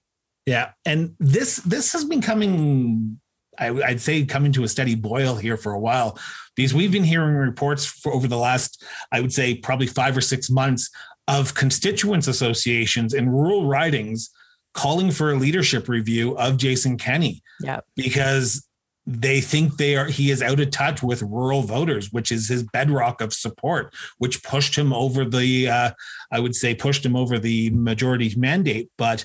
Yeah, 0.46 0.74
and 0.86 1.16
this 1.20 1.58
this 1.58 1.92
has 1.94 2.06
been 2.06 2.22
coming. 2.22 3.20
I, 3.60 3.72
would 3.72 4.00
say 4.00 4.24
coming 4.24 4.52
to 4.52 4.64
a 4.64 4.68
steady 4.68 4.94
boil 4.94 5.36
here 5.36 5.58
for 5.58 5.72
a 5.72 5.80
while 5.80 6.20
because 6.56 6.76
we've 6.76 6.92
been 6.92 7.04
hearing 7.04 7.34
reports 7.34 7.88
for 7.88 8.14
over 8.14 8.28
the 8.28 8.38
last, 8.38 8.86
I 9.12 9.20
would 9.20 9.34
say, 9.34 9.56
probably 9.56 9.88
five 9.88 10.16
or 10.16 10.22
six 10.22 10.52
months 10.52 10.92
of 11.28 11.56
constituents 11.56 12.28
associations 12.28 13.16
in 13.16 13.28
rural 13.28 13.66
ridings 13.66 14.30
calling 14.74 15.12
for 15.12 15.32
a 15.32 15.36
leadership 15.36 15.88
review 15.90 16.38
of 16.38 16.58
Jason 16.58 16.98
Kenney. 16.98 17.42
Yeah. 17.62 17.82
Because 17.96 18.68
they 19.08 19.40
think 19.40 19.78
they 19.78 19.96
are 19.96 20.06
he 20.06 20.32
is 20.32 20.42
out 20.42 20.60
of 20.60 20.70
touch 20.70 21.02
with 21.02 21.22
rural 21.22 21.62
voters 21.62 22.12
which 22.12 22.30
is 22.30 22.50
his 22.50 22.64
bedrock 22.64 23.22
of 23.22 23.34
support 23.34 23.96
which 24.18 24.44
pushed 24.44 24.78
him 24.78 24.92
over 24.92 25.24
the 25.24 25.70
uh, 25.70 25.92
i 26.30 26.40
would 26.42 26.54
say 26.54 26.76
pushed 26.76 27.06
him 27.06 27.16
over 27.16 27.40
the 27.40 27.70
majority 27.70 28.34
mandate 28.36 28.90
but 28.98 29.24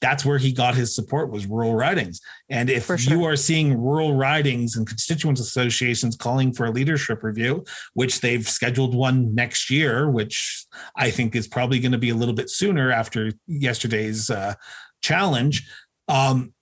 that's 0.00 0.24
where 0.24 0.38
he 0.38 0.52
got 0.52 0.74
his 0.74 0.94
support 0.94 1.30
was 1.30 1.46
rural 1.46 1.74
ridings 1.74 2.20
and 2.48 2.70
if 2.70 2.86
sure. 2.86 2.96
you 2.96 3.24
are 3.24 3.36
seeing 3.36 3.78
rural 3.78 4.14
ridings 4.14 4.76
and 4.76 4.86
constituents 4.86 5.40
associations 5.40 6.16
calling 6.16 6.52
for 6.52 6.66
a 6.66 6.70
leadership 6.70 7.22
review 7.22 7.64
which 7.94 8.20
they've 8.20 8.48
scheduled 8.48 8.94
one 8.94 9.34
next 9.34 9.70
year 9.70 10.10
which 10.10 10.64
i 10.96 11.10
think 11.10 11.36
is 11.36 11.46
probably 11.46 11.78
going 11.78 11.92
to 11.92 11.98
be 11.98 12.10
a 12.10 12.14
little 12.14 12.34
bit 12.34 12.48
sooner 12.48 12.90
after 12.90 13.32
yesterday's 13.46 14.30
uh, 14.30 14.54
challenge 15.02 15.68
um, 16.08 16.54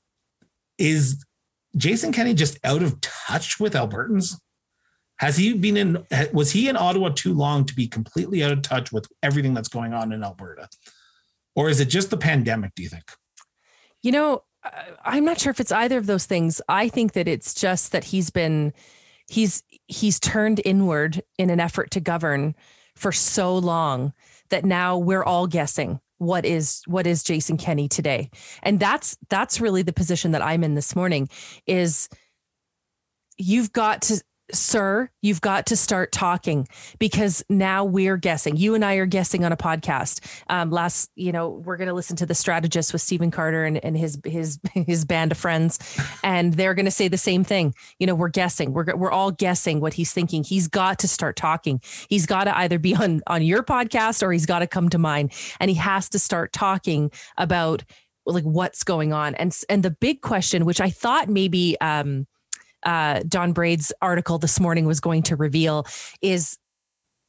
is 0.79 1.25
Jason 1.77 2.13
Kenney 2.13 2.35
just 2.35 2.59
out 2.65 2.83
of 2.83 3.01
touch 3.01 3.59
with 3.59 3.75
Albertans? 3.75 4.39
Has 5.19 5.37
he 5.37 5.55
been 5.55 5.77
in, 5.77 6.07
was 6.33 6.51
he 6.51 6.69
in 6.69 6.77
Ottawa 6.77 7.11
too 7.11 7.35
long 7.35 7.65
to 7.67 7.75
be 7.75 7.87
completely 7.87 8.43
out 8.43 8.53
of 8.53 8.63
touch 8.63 8.93
with 8.93 9.07
everything 9.23 9.55
that's 9.55 9.69
going 9.69 9.93
on 9.93 10.13
in 10.13 10.25
Alberta? 10.25 10.69
Or 11.55 11.69
is 11.69 11.81
it 11.81 11.87
just 11.87 12.11
the 12.11 12.17
pandemic, 12.17 12.75
do 12.75 12.83
you 12.83 12.89
think? 12.89 13.05
You 14.03 14.13
know, 14.13 14.43
uh, 14.65 14.71
I'm 15.05 15.25
not 15.25 15.39
sure 15.39 15.51
if 15.51 15.61
it's 15.61 15.73
either 15.73 15.99
of 15.99 16.07
those 16.07 16.27
things. 16.27 16.61
I 16.69 16.89
think 16.89 17.13
that 17.13 17.29
it's 17.29 17.55
just 17.55 17.93
that 17.93 18.05
he's 18.05 18.31
been, 18.31 18.73
he's, 19.29 19.63
he's 19.87 20.19
turned 20.21 20.61
inward 20.65 21.23
in 21.39 21.51
an 21.51 21.61
effort 21.61 21.91
to 21.93 22.01
govern 22.01 22.55
for 22.97 23.13
so 23.13 23.57
long 23.57 24.13
that 24.51 24.65
now 24.65 24.97
we're 24.99 25.25
all 25.25 25.47
guessing 25.47 26.01
what 26.19 26.45
is 26.45 26.83
what 26.87 27.07
is 27.07 27.23
Jason 27.23 27.57
Kenney 27.57 27.89
today. 27.89 28.31
And 28.63 28.79
that's 28.79 29.17
that's 29.29 29.61
really 29.61 29.83
the 29.83 29.93
position 29.93 30.31
that 30.33 30.43
I'm 30.43 30.65
in 30.65 30.75
this 30.75 30.95
morning 30.95 31.29
is 31.67 32.09
you've 33.37 33.73
got 33.73 34.03
to 34.03 34.23
sir, 34.53 35.09
you've 35.23 35.41
got 35.41 35.67
to 35.67 35.77
start 35.77 36.13
talking 36.13 36.69
because 36.99 37.45
now 37.49 37.85
we're 37.85 38.17
guessing. 38.17 38.57
You 38.57 38.75
and 38.75 38.85
I 38.85 38.95
are 38.97 39.07
guessing 39.07 39.45
on 39.45 39.53
a 39.53 39.57
podcast. 39.57 40.21
Um, 40.49 40.71
last, 40.71 41.11
you 41.15 41.33
know, 41.33 41.49
we're 41.49 41.77
going 41.77 41.89
to 41.89 41.95
listen 41.95 42.17
to 42.17 42.27
the 42.27 42.35
strategist 42.35 42.93
with 42.93 43.03
Stephen 43.03 43.31
Carter 43.31 43.65
and, 43.65 43.83
and 43.85 43.97
his 43.97 44.19
his 44.25 44.61
his 44.75 45.05
band 45.05 45.33
of 45.33 45.39
friends, 45.39 45.79
and 46.23 46.55
they're 46.55 46.75
going 46.75 46.85
to 46.85 46.91
say 46.91 47.09
the 47.09 47.17
same 47.17 47.45
thing. 47.45 47.75
You 47.99 48.07
know, 48.07 48.15
we're 48.15 48.29
guessing. 48.29 48.73
We're 48.73 48.95
we're 48.97 49.11
all 49.11 49.31
guessing 49.31 49.81
what 49.81 49.95
he's 49.95 50.13
thinking. 50.13 50.45
He's 50.45 50.69
got 50.69 50.99
to 51.01 51.09
start 51.09 51.37
talking. 51.37 51.81
He's 52.09 52.27
got 52.27 52.45
to 52.45 52.57
either 52.59 52.79
be 52.79 52.95
on 52.95 53.23
on 53.27 53.43
your 53.43 53.63
podcast 53.63 54.23
or 54.23 54.33
he's 54.33 54.47
got 54.47 54.61
to 54.61 54.67
come 54.67 54.89
to 54.91 54.99
mine, 54.99 55.31
and 55.61 55.71
he 55.71 55.77
has 55.77 56.09
to 56.11 56.19
start 56.19 56.53
talking 56.53 57.11
about 57.39 57.83
like 58.27 58.45
what's 58.45 58.85
going 58.85 59.13
on. 59.13 59.35
And 59.37 59.57
and 59.69 59.83
the 59.83 59.91
big 59.91 60.21
question, 60.21 60.65
which 60.65 60.81
I 60.81 60.91
thought 60.91 61.29
maybe. 61.29 61.81
Um, 61.81 62.27
uh, 62.85 63.23
Don 63.27 63.53
Braid's 63.53 63.93
article 64.03 64.39
this 64.39 64.61
morning 64.61 64.87
was 64.87 65.01
going 65.01 65.23
to 65.25 65.37
reveal 65.37 65.87
is 66.23 66.59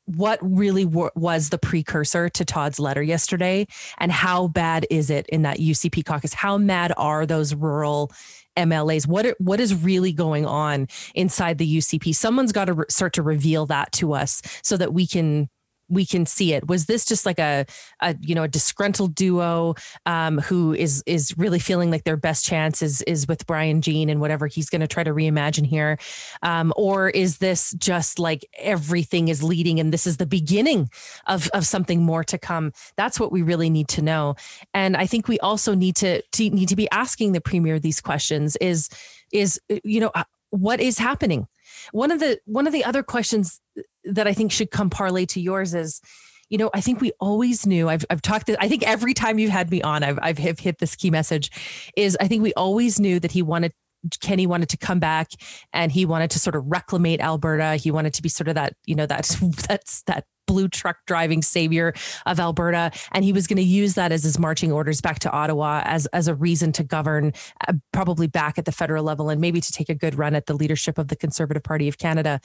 what 0.05 0.39
really 0.41 0.85
w- 0.85 1.09
was 1.15 1.49
the 1.49 1.57
precursor 1.57 2.29
to 2.29 2.45
Todd's 2.45 2.79
letter 2.79 3.01
yesterday 3.01 3.65
and 3.97 4.11
how 4.11 4.47
bad 4.47 4.85
is 4.89 5.09
it 5.09 5.27
in 5.29 5.41
that 5.41 5.57
UCP 5.57 6.05
caucus? 6.05 6.33
How 6.33 6.57
mad 6.57 6.93
are 6.97 7.25
those 7.25 7.55
rural 7.55 8.11
MLAs? 8.55 9.07
What 9.07 9.25
are, 9.25 9.35
what 9.39 9.59
is 9.59 9.73
really 9.73 10.13
going 10.13 10.45
on 10.45 10.87
inside 11.15 11.57
the 11.57 11.77
UCP? 11.77 12.13
Someone's 12.15 12.51
got 12.51 12.65
to 12.65 12.73
re- 12.73 12.85
start 12.89 13.13
to 13.13 13.23
reveal 13.23 13.65
that 13.67 13.91
to 13.93 14.13
us 14.13 14.41
so 14.63 14.77
that 14.77 14.93
we 14.93 15.07
can 15.07 15.49
we 15.89 16.05
can 16.05 16.25
see 16.25 16.53
it. 16.53 16.67
Was 16.67 16.85
this 16.85 17.05
just 17.05 17.25
like 17.25 17.39
a, 17.39 17.65
a 18.01 18.15
you 18.21 18.35
know 18.35 18.43
a 18.43 18.47
disgruntled 18.47 19.15
duo 19.15 19.75
um, 20.05 20.39
who 20.39 20.73
is 20.73 21.03
is 21.05 21.37
really 21.37 21.59
feeling 21.59 21.91
like 21.91 22.03
their 22.03 22.17
best 22.17 22.45
chance 22.45 22.81
is 22.81 23.01
is 23.03 23.27
with 23.27 23.45
Brian 23.45 23.81
Jean 23.81 24.09
and 24.09 24.19
whatever 24.19 24.47
he's 24.47 24.69
going 24.69 24.81
to 24.81 24.87
try 24.87 25.03
to 25.03 25.11
reimagine 25.11 25.65
here, 25.65 25.97
um, 26.41 26.73
or 26.75 27.09
is 27.09 27.37
this 27.37 27.73
just 27.77 28.19
like 28.19 28.45
everything 28.57 29.27
is 29.27 29.43
leading 29.43 29.79
and 29.79 29.93
this 29.93 30.07
is 30.07 30.17
the 30.17 30.25
beginning 30.25 30.89
of 31.27 31.49
of 31.53 31.65
something 31.65 32.01
more 32.01 32.23
to 32.23 32.37
come? 32.37 32.71
That's 32.97 33.19
what 33.19 33.31
we 33.31 33.41
really 33.41 33.69
need 33.69 33.87
to 33.89 34.01
know, 34.01 34.35
and 34.73 34.97
I 34.97 35.05
think 35.05 35.27
we 35.27 35.39
also 35.39 35.75
need 35.75 35.95
to, 35.97 36.21
to 36.21 36.49
need 36.49 36.69
to 36.69 36.75
be 36.75 36.89
asking 36.91 37.31
the 37.33 37.41
premier 37.41 37.79
these 37.79 38.01
questions. 38.01 38.55
Is 38.57 38.89
is 39.31 39.59
you 39.83 39.99
know 39.99 40.11
what 40.49 40.79
is 40.79 40.97
happening? 40.97 41.47
One 41.91 42.11
of 42.11 42.19
the 42.19 42.39
one 42.45 42.67
of 42.67 42.73
the 42.73 42.83
other 42.83 43.03
questions 43.03 43.61
that 44.05 44.27
I 44.27 44.33
think 44.33 44.51
should 44.51 44.71
come 44.71 44.89
parlay 44.89 45.25
to 45.27 45.41
yours 45.41 45.73
is, 45.73 46.01
you 46.49 46.57
know, 46.57 46.69
I 46.73 46.81
think 46.81 47.01
we 47.01 47.11
always 47.19 47.65
knew. 47.65 47.89
I've 47.89 48.05
I've 48.09 48.21
talked. 48.21 48.47
This, 48.47 48.57
I 48.59 48.67
think 48.67 48.83
every 48.83 49.13
time 49.13 49.39
you've 49.39 49.51
had 49.51 49.71
me 49.71 49.81
on, 49.81 50.03
I've 50.03 50.19
I've 50.21 50.37
hit 50.37 50.77
this 50.79 50.95
key 50.95 51.09
message. 51.09 51.49
Is 51.97 52.17
I 52.21 52.27
think 52.27 52.43
we 52.43 52.53
always 52.53 52.99
knew 52.99 53.19
that 53.19 53.31
he 53.31 53.41
wanted 53.41 53.73
Kenney 54.21 54.47
wanted 54.47 54.69
to 54.69 54.77
come 54.77 54.99
back 54.99 55.29
and 55.73 55.91
he 55.91 56.05
wanted 56.05 56.31
to 56.31 56.39
sort 56.39 56.55
of 56.55 56.63
reclamate 56.65 57.19
Alberta. 57.19 57.75
He 57.75 57.91
wanted 57.91 58.13
to 58.15 58.21
be 58.21 58.29
sort 58.29 58.47
of 58.47 58.55
that, 58.55 58.73
you 58.85 58.95
know, 58.95 59.05
that 59.05 59.35
that's 59.67 60.03
that 60.03 60.25
blue 60.47 60.67
truck 60.67 60.97
driving 61.07 61.41
savior 61.41 61.93
of 62.25 62.39
Alberta. 62.39 62.91
And 63.11 63.25
he 63.25 63.33
was 63.33 63.47
going 63.47 63.57
to 63.57 63.63
use 63.63 63.95
that 63.95 64.11
as 64.11 64.23
his 64.23 64.37
marching 64.37 64.71
orders 64.71 65.01
back 65.01 65.19
to 65.19 65.31
Ottawa 65.31 65.81
as, 65.85 66.05
as 66.07 66.27
a 66.27 66.35
reason 66.35 66.71
to 66.73 66.83
govern, 66.83 67.33
uh, 67.67 67.73
probably 67.91 68.27
back 68.27 68.59
at 68.59 68.65
the 68.65 68.71
federal 68.71 69.03
level 69.03 69.29
and 69.29 69.41
maybe 69.41 69.59
to 69.59 69.71
take 69.71 69.89
a 69.89 69.95
good 69.95 70.15
run 70.17 70.35
at 70.35 70.45
the 70.45 70.53
leadership 70.53 70.97
of 70.97 71.07
the 71.07 71.15
Conservative 71.15 71.63
Party 71.63 71.87
of 71.87 71.97
Canada 71.97 72.39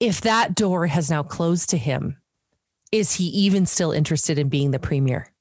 if 0.00 0.22
that 0.22 0.54
door 0.54 0.86
has 0.86 1.10
now 1.10 1.22
closed 1.22 1.70
to 1.70 1.78
him, 1.78 2.16
is 2.92 3.14
he 3.14 3.24
even 3.24 3.66
still 3.66 3.92
interested 3.92 4.38
in 4.38 4.48
being 4.48 4.70
the 4.70 4.78
premier? 4.78 5.32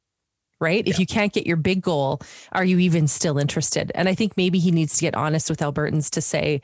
Right? 0.60 0.86
Yeah. 0.86 0.92
If 0.92 1.00
you 1.00 1.06
can't 1.06 1.34
get 1.34 1.46
your 1.46 1.58
big 1.58 1.82
goal, 1.82 2.22
are 2.54 2.64
you 2.64 2.80
even 2.80 3.08
still 3.08 3.38
interested? 3.38 3.92
And 3.94 4.08
I 4.08 4.16
think 4.16 4.38
maybe 4.38 4.58
he 4.58 4.72
needs 4.72 4.96
to 4.96 5.02
get 5.02 5.16
honest 5.16 5.50
with 5.50 5.60
Albertans 5.60 6.10
to 6.12 6.22
say, 6.22 6.62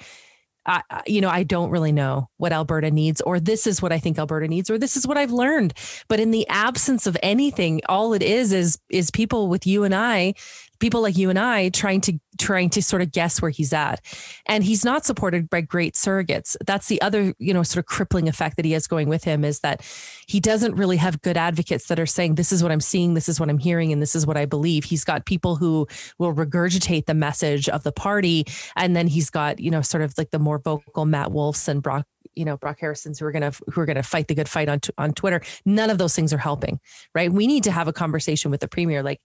I, 0.66 0.82
you 1.08 1.22
know, 1.22 1.30
I 1.30 1.44
don't 1.44 1.72
really 1.72 1.92
know 1.92 2.30
what 2.38 2.54
Alberta 2.54 2.92
needs, 2.92 3.20
or 3.22 3.40
this 3.40 3.66
is 3.66 3.82
what 3.82 3.92
I 3.92 3.98
think 3.98 4.20
Alberta 4.20 4.48
needs, 4.48 4.70
or 4.70 4.78
this 4.78 4.96
is 4.96 5.08
what 5.08 5.18
I've 5.18 5.32
learned. 5.32 5.74
But 6.08 6.20
in 6.20 6.32
the 6.32 6.48
absence 6.50 7.08
of 7.08 7.18
anything, 7.24 7.82
all 7.90 8.14
it 8.14 8.22
is 8.22 8.54
is 8.54 8.80
is 8.90 9.10
people 9.10 9.48
with 9.48 9.66
you 9.66 9.84
and 9.84 9.96
I 9.96 10.36
people 10.82 11.02
like 11.02 11.16
you 11.16 11.30
and 11.30 11.40
I 11.40 11.70
trying 11.70 12.02
to 12.02 12.20
trying 12.38 12.70
to 12.72 12.82
sort 12.82 13.02
of 13.02 13.12
guess 13.12 13.42
where 13.42 13.52
he's 13.52 13.72
at. 13.72 14.02
And 14.48 14.64
he's 14.64 14.84
not 14.84 15.06
supported 15.06 15.50
by 15.50 15.62
great 15.62 15.94
surrogates. 15.94 16.58
That's 16.66 16.88
the 16.88 17.02
other, 17.02 17.34
you 17.38 17.54
know, 17.54 17.64
sort 17.64 17.84
of 17.84 17.86
crippling 17.86 18.28
effect 18.28 18.56
that 18.56 18.66
he 18.66 18.72
has 18.72 18.88
going 18.88 19.08
with 19.08 19.24
him 19.24 19.46
is 19.46 19.60
that 19.60 19.86
he 20.28 20.40
doesn't 20.40 20.76
really 20.76 20.98
have 20.98 21.22
good 21.22 21.38
advocates 21.38 21.88
that 21.88 22.00
are 22.00 22.06
saying, 22.06 22.36
this 22.36 22.52
is 22.52 22.64
what 22.64 22.72
I'm 22.72 22.82
seeing, 22.82 23.14
this 23.14 23.30
is 23.30 23.40
what 23.40 23.50
I'm 23.50 23.60
hearing, 23.60 23.94
and 23.94 24.02
this 24.02 24.16
is 24.16 24.26
what 24.26 24.38
I 24.38 24.46
believe. 24.46 24.86
He's 24.86 25.04
got 25.04 25.26
people 25.26 25.56
who 25.56 25.88
will 26.18 26.34
regurgitate 26.34 27.06
the 27.06 27.14
message 27.14 27.70
of 27.70 27.84
the 27.84 27.92
party. 27.92 28.46
And 28.76 28.96
then 28.96 29.08
he's 29.08 29.30
got, 29.30 29.60
you 29.60 29.70
know, 29.70 29.82
sort 29.82 30.04
of 30.04 30.18
like 30.18 30.32
the 30.32 30.40
more 30.40 30.60
vocal 30.60 31.06
Matt 31.06 31.32
Wolfs 31.32 31.68
and 31.68 31.82
Brock 31.82 32.06
you 32.34 32.46
know 32.46 32.56
Brock 32.56 32.78
Harrison's 32.80 33.20
who 33.20 33.26
are 33.26 33.32
gonna 33.34 33.52
who 33.74 33.82
are 33.82 33.86
gonna 33.86 34.04
fight 34.04 34.30
the 34.30 34.36
good 34.36 34.48
fight 34.48 34.70
on 34.70 34.80
on 34.98 35.12
Twitter. 35.12 35.42
None 35.66 35.90
of 35.90 35.98
those 35.98 36.16
things 36.16 36.32
are 36.32 36.38
helping, 36.38 36.80
right? 37.14 37.30
We 37.30 37.46
need 37.46 37.66
to 37.66 37.72
have 37.72 37.90
a 37.90 37.94
conversation 37.94 38.52
with 38.52 38.62
the 38.62 38.70
premier, 38.70 39.04
like 39.04 39.20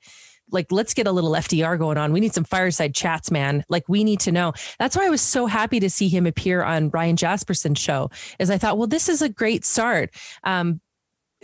like 0.51 0.71
let's 0.71 0.95
get 0.95 1.07
a 1.07 1.13
little 1.13 1.31
FDR 1.31 1.79
going 1.79 1.99
on. 1.99 2.13
We 2.13 2.21
need 2.21 2.35
some 2.35 2.45
fireside 2.45 2.95
chats, 2.95 3.31
man. 3.31 3.65
Like 3.69 3.85
we 3.89 4.05
need 4.05 4.21
to 4.21 4.33
know. 4.33 4.53
That's 4.79 4.97
why 4.97 5.07
I 5.07 5.11
was 5.11 5.23
so 5.23 5.47
happy 5.47 5.81
to 5.81 5.91
see 5.91 6.09
him 6.09 6.27
appear 6.27 6.63
on 6.63 6.91
Ryan 6.91 7.17
Jespersen's 7.17 7.79
show. 7.79 8.11
Is 8.39 8.51
I 8.51 8.59
thought, 8.59 8.79
well, 8.79 8.87
this 8.87 9.09
is 9.09 9.23
a 9.23 9.29
great 9.29 9.65
start. 9.65 10.11
Um, 10.45 10.81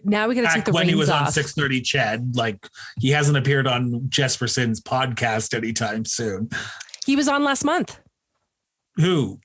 now 0.04 0.28
we 0.28 0.34
got 0.34 0.48
to 0.48 0.54
take 0.54 0.64
the 0.64 0.72
when 0.72 0.88
he 0.88 0.94
was 0.94 1.10
off. 1.10 1.26
on 1.26 1.32
630 1.32 1.80
CHED, 1.82 2.36
like 2.36 2.66
he 2.98 3.10
hasn't 3.10 3.36
appeared 3.36 3.66
on 3.66 4.08
Jespersen's 4.08 4.80
podcast 4.80 5.54
anytime 5.54 6.04
soon. 6.04 6.48
He 7.04 7.16
was 7.16 7.28
on 7.28 7.44
last 7.44 7.64
month. 7.64 8.00
Who? 8.96 9.38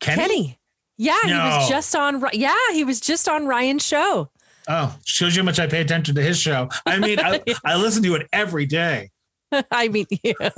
Kenny. 0.00 0.16
Kenney. 0.16 0.60
Yeah, 0.96 1.18
no. 1.26 1.32
he 1.32 1.56
was 1.58 1.68
just 1.68 1.96
on. 1.96 2.22
Yeah, 2.32 2.54
he 2.72 2.84
was 2.84 3.00
just 3.00 3.28
on 3.28 3.46
Ryan's 3.46 3.86
show. 3.86 4.30
Oh, 4.72 4.96
shows 5.04 5.34
you 5.34 5.42
how 5.42 5.46
much 5.46 5.58
I 5.58 5.66
pay 5.66 5.80
attention 5.80 6.14
to 6.14 6.22
his 6.22 6.38
show. 6.38 6.68
I 6.86 7.00
mean, 7.00 7.18
I, 7.18 7.42
I 7.64 7.74
listen 7.74 8.04
to 8.04 8.14
it 8.14 8.28
every 8.32 8.66
day. 8.66 9.10
I 9.72 9.88
mean, 9.88 10.06
yeah. 10.22 10.50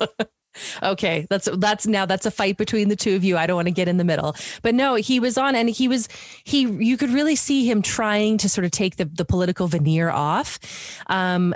okay, 0.83 1.27
that's 1.31 1.49
that's 1.57 1.87
now 1.87 2.05
that's 2.05 2.27
a 2.27 2.31
fight 2.31 2.59
between 2.59 2.91
the 2.91 2.97
two 2.97 3.17
of 3.17 3.25
you. 3.25 3.39
I 3.39 3.47
don't 3.47 3.57
want 3.57 3.69
to 3.69 3.73
get 3.73 3.89
in 3.89 3.97
the 3.97 4.05
middle, 4.05 4.37
but 4.61 4.75
no, 4.75 4.97
he 4.97 5.19
was 5.19 5.39
on, 5.39 5.55
and 5.55 5.71
he 5.71 5.89
was 5.89 6.11
he. 6.45 6.61
You 6.61 6.99
could 6.99 7.09
really 7.09 7.37
see 7.37 7.65
him 7.65 7.81
trying 7.81 8.37
to 8.37 8.51
sort 8.51 8.67
of 8.67 8.71
take 8.71 8.97
the 8.97 9.07
the 9.07 9.25
political 9.25 9.67
veneer 9.67 10.11
off. 10.11 10.59
Um, 11.07 11.55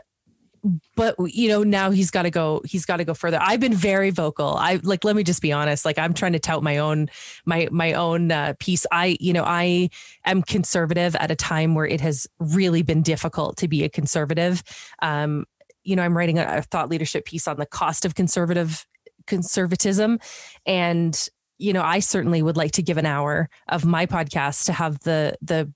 but 0.95 1.15
you 1.27 1.49
know 1.49 1.63
now 1.63 1.91
he's 1.91 2.11
got 2.11 2.23
to 2.23 2.31
go 2.31 2.63
he's 2.65 2.85
got 2.85 2.97
to 2.97 3.05
go 3.05 3.15
further. 3.15 3.39
I've 3.41 3.61
been 3.61 3.75
very 3.75 4.11
vocal. 4.11 4.57
I 4.57 4.81
like 4.83 5.05
let 5.05 5.17
me 5.17 5.23
just 5.23 5.43
be 5.43 5.53
honest. 5.53 5.85
Like 5.85 5.99
i'm 5.99 6.15
trying 6.15 6.33
to 6.33 6.39
tout 6.39 6.63
my 6.63 6.79
own 6.79 7.09
my 7.45 7.69
my 7.71 7.93
own 7.93 8.33
uh, 8.33 8.55
piece. 8.59 8.87
I 8.91 9.17
you 9.21 9.33
know 9.33 9.45
i 9.45 9.91
am 10.25 10.43
conservative 10.43 11.15
at 11.17 11.31
a 11.31 11.37
time 11.37 11.75
where 11.75 11.87
it 11.87 12.01
has 12.01 12.27
really 12.39 12.83
been 12.83 13.03
difficult 13.03 13.57
to 13.59 13.69
be 13.69 13.85
a 13.85 13.89
conservative. 13.89 14.63
Um 15.03 15.45
you 15.85 15.95
know 15.95 16.03
i'm 16.03 16.17
writing 16.17 16.39
a, 16.39 16.59
a 16.59 16.63
thought 16.63 16.89
leadership 16.89 17.25
piece 17.25 17.47
on 17.47 17.57
the 17.57 17.67
cost 17.67 18.05
of 18.05 18.15
conservative 18.15 18.87
conservatism. 19.27 20.19
And 20.65 21.29
you 21.59 21.73
know 21.73 21.83
i 21.83 22.01
certainly 22.01 22.43
would 22.43 22.57
like 22.57 22.73
to 22.73 22.83
give 22.83 22.99
an 22.99 23.07
hour 23.07 23.49
of 23.69 23.85
my 23.85 24.07
podcast 24.07 24.67
to 24.67 24.73
have 24.73 24.99
the 25.01 25.37
the 25.43 25.73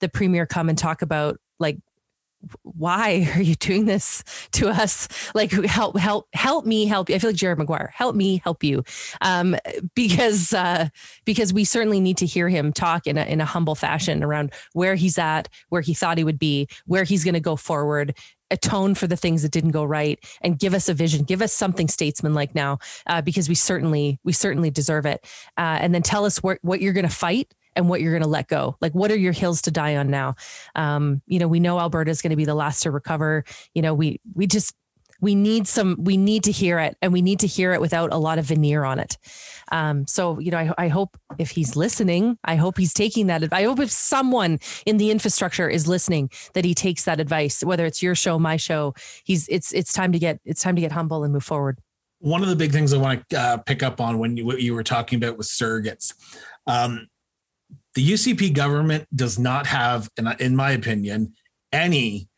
the 0.00 0.08
premier 0.08 0.46
come 0.46 0.68
and 0.68 0.78
talk 0.78 1.02
about 1.02 1.38
like 1.58 1.78
why 2.62 3.30
are 3.34 3.42
you 3.42 3.54
doing 3.54 3.84
this 3.84 4.22
to 4.52 4.68
us? 4.68 5.08
Like 5.34 5.50
help, 5.50 5.98
help, 5.98 6.28
help 6.32 6.66
me 6.66 6.86
help 6.86 7.08
you. 7.08 7.14
I 7.14 7.18
feel 7.18 7.30
like 7.30 7.36
Jared 7.36 7.58
Maguire, 7.58 7.92
help 7.94 8.14
me 8.16 8.40
help 8.44 8.62
you. 8.62 8.84
Um, 9.20 9.56
because, 9.94 10.52
uh, 10.52 10.88
because 11.24 11.52
we 11.52 11.64
certainly 11.64 12.00
need 12.00 12.16
to 12.18 12.26
hear 12.26 12.48
him 12.48 12.72
talk 12.72 13.06
in 13.06 13.18
a, 13.18 13.24
in 13.24 13.40
a 13.40 13.44
humble 13.44 13.74
fashion 13.74 14.22
around 14.22 14.52
where 14.72 14.94
he's 14.94 15.18
at, 15.18 15.48
where 15.68 15.82
he 15.82 15.94
thought 15.94 16.18
he 16.18 16.24
would 16.24 16.38
be, 16.38 16.68
where 16.86 17.04
he's 17.04 17.24
going 17.24 17.34
to 17.34 17.40
go 17.40 17.56
forward, 17.56 18.14
atone 18.50 18.94
for 18.94 19.06
the 19.06 19.16
things 19.16 19.42
that 19.42 19.52
didn't 19.52 19.70
go 19.70 19.84
right 19.84 20.18
and 20.42 20.58
give 20.58 20.74
us 20.74 20.88
a 20.88 20.94
vision 20.94 21.22
give 21.22 21.40
us 21.40 21.52
something 21.52 21.88
statesman 21.88 22.34
like 22.34 22.54
now 22.54 22.78
uh, 23.06 23.22
because 23.22 23.48
we 23.48 23.54
certainly 23.54 24.18
we 24.24 24.32
certainly 24.32 24.70
deserve 24.70 25.06
it 25.06 25.24
uh, 25.56 25.78
and 25.80 25.94
then 25.94 26.02
tell 26.02 26.24
us 26.24 26.38
what 26.38 26.80
you're 26.80 26.92
going 26.92 27.08
to 27.08 27.14
fight 27.14 27.54
and 27.76 27.88
what 27.88 28.00
you're 28.00 28.12
going 28.12 28.22
to 28.22 28.28
let 28.28 28.48
go. 28.48 28.76
Like, 28.80 28.92
what 28.92 29.10
are 29.10 29.18
your 29.18 29.32
hills 29.32 29.62
to 29.62 29.70
die 29.70 29.96
on 29.96 30.10
now? 30.10 30.34
Um, 30.74 31.22
you 31.26 31.38
know, 31.38 31.48
we 31.48 31.60
know 31.60 31.78
Alberta 31.78 32.10
is 32.10 32.22
going 32.22 32.30
to 32.30 32.36
be 32.36 32.44
the 32.44 32.54
last 32.54 32.82
to 32.82 32.90
recover. 32.90 33.44
You 33.74 33.82
know, 33.82 33.94
we 33.94 34.20
we 34.34 34.46
just 34.46 34.74
we 35.20 35.34
need 35.34 35.66
some 35.66 35.96
we 35.98 36.16
need 36.16 36.44
to 36.44 36.52
hear 36.52 36.78
it 36.78 36.96
and 37.02 37.12
we 37.12 37.22
need 37.22 37.40
to 37.40 37.46
hear 37.46 37.72
it 37.72 37.80
without 37.80 38.12
a 38.12 38.16
lot 38.16 38.38
of 38.38 38.46
veneer 38.46 38.84
on 38.84 38.98
it 38.98 39.16
um, 39.72 40.06
so 40.06 40.38
you 40.38 40.50
know 40.50 40.58
I, 40.58 40.72
I 40.78 40.88
hope 40.88 41.16
if 41.38 41.50
he's 41.50 41.76
listening 41.76 42.38
i 42.44 42.56
hope 42.56 42.78
he's 42.78 42.92
taking 42.92 43.26
that 43.28 43.52
i 43.52 43.64
hope 43.64 43.80
if 43.80 43.90
someone 43.90 44.58
in 44.86 44.96
the 44.96 45.10
infrastructure 45.10 45.68
is 45.68 45.86
listening 45.86 46.30
that 46.54 46.64
he 46.64 46.74
takes 46.74 47.04
that 47.04 47.20
advice 47.20 47.62
whether 47.62 47.86
it's 47.86 48.02
your 48.02 48.14
show 48.14 48.38
my 48.38 48.56
show 48.56 48.94
he's 49.24 49.48
it's 49.48 49.72
it's 49.72 49.92
time 49.92 50.12
to 50.12 50.18
get 50.18 50.40
it's 50.44 50.62
time 50.62 50.74
to 50.74 50.80
get 50.80 50.92
humble 50.92 51.24
and 51.24 51.32
move 51.32 51.44
forward 51.44 51.78
one 52.18 52.42
of 52.42 52.48
the 52.48 52.56
big 52.56 52.72
things 52.72 52.92
i 52.92 52.98
want 52.98 53.28
to 53.30 53.38
uh, 53.38 53.56
pick 53.58 53.82
up 53.82 54.00
on 54.00 54.18
when 54.18 54.36
you, 54.36 54.44
what 54.44 54.60
you 54.60 54.74
were 54.74 54.84
talking 54.84 55.16
about 55.16 55.36
was 55.36 55.48
surrogates 55.48 56.14
um, 56.66 57.08
the 57.94 58.12
UCP 58.12 58.52
government 58.54 59.06
does 59.14 59.38
not 59.38 59.66
have, 59.66 60.08
in 60.38 60.56
my 60.56 60.70
opinion, 60.72 61.34
any 61.72 62.28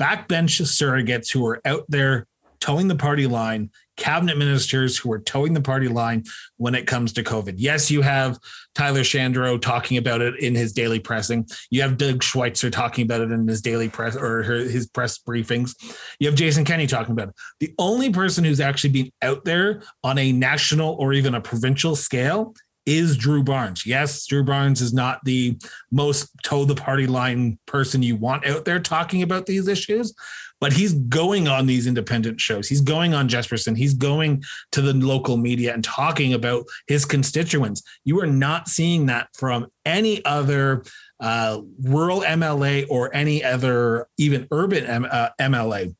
backbench 0.00 0.60
surrogates 0.62 1.32
who 1.32 1.46
are 1.46 1.60
out 1.64 1.84
there 1.88 2.26
towing 2.60 2.86
the 2.86 2.94
party 2.94 3.26
line, 3.26 3.70
cabinet 3.96 4.38
ministers 4.38 4.96
who 4.96 5.12
are 5.12 5.18
towing 5.18 5.52
the 5.52 5.60
party 5.60 5.88
line 5.88 6.22
when 6.58 6.76
it 6.76 6.86
comes 6.86 7.12
to 7.12 7.24
COVID. 7.24 7.54
Yes, 7.56 7.90
you 7.90 8.02
have 8.02 8.38
Tyler 8.76 9.00
Shandro 9.00 9.60
talking 9.60 9.96
about 9.96 10.20
it 10.20 10.38
in 10.38 10.54
his 10.54 10.72
daily 10.72 11.00
pressing. 11.00 11.44
You 11.70 11.82
have 11.82 11.96
Doug 11.96 12.22
Schweitzer 12.22 12.70
talking 12.70 13.04
about 13.04 13.20
it 13.20 13.32
in 13.32 13.48
his 13.48 13.60
daily 13.60 13.88
press 13.88 14.14
or 14.14 14.42
his 14.42 14.86
press 14.86 15.18
briefings. 15.18 15.74
You 16.20 16.28
have 16.28 16.36
Jason 16.36 16.64
Kenney 16.64 16.86
talking 16.86 17.12
about 17.12 17.30
it. 17.30 17.34
The 17.58 17.74
only 17.78 18.10
person 18.10 18.44
who's 18.44 18.60
actually 18.60 18.90
been 18.90 19.12
out 19.22 19.44
there 19.44 19.82
on 20.04 20.18
a 20.18 20.30
national 20.30 20.94
or 20.94 21.12
even 21.12 21.34
a 21.34 21.40
provincial 21.40 21.96
scale 21.96 22.54
is 22.86 23.16
Drew 23.16 23.42
Barnes. 23.42 23.86
Yes, 23.86 24.26
Drew 24.26 24.44
Barnes 24.44 24.80
is 24.80 24.92
not 24.92 25.20
the 25.24 25.56
most 25.90 26.30
toe 26.42 26.64
the 26.64 26.74
party 26.74 27.06
line 27.06 27.58
person 27.66 28.02
you 28.02 28.16
want 28.16 28.46
out 28.46 28.64
there 28.64 28.80
talking 28.80 29.22
about 29.22 29.46
these 29.46 29.68
issues, 29.68 30.14
but 30.60 30.72
he's 30.72 30.92
going 30.92 31.48
on 31.48 31.66
these 31.66 31.86
independent 31.86 32.40
shows. 32.40 32.68
He's 32.68 32.80
going 32.80 33.14
on 33.14 33.28
Jespersen. 33.28 33.76
He's 33.76 33.94
going 33.94 34.42
to 34.72 34.80
the 34.80 34.94
local 34.94 35.36
media 35.36 35.74
and 35.74 35.82
talking 35.82 36.34
about 36.34 36.64
his 36.86 37.04
constituents. 37.04 37.82
You 38.04 38.20
are 38.20 38.26
not 38.26 38.68
seeing 38.68 39.06
that 39.06 39.28
from 39.34 39.66
any 39.84 40.24
other 40.24 40.84
uh, 41.20 41.60
rural 41.82 42.20
MLA 42.20 42.86
or 42.88 43.14
any 43.14 43.44
other 43.44 44.08
even 44.18 44.46
urban 44.50 44.86
M- 44.86 45.06
uh, 45.10 45.30
MLA. 45.40 45.94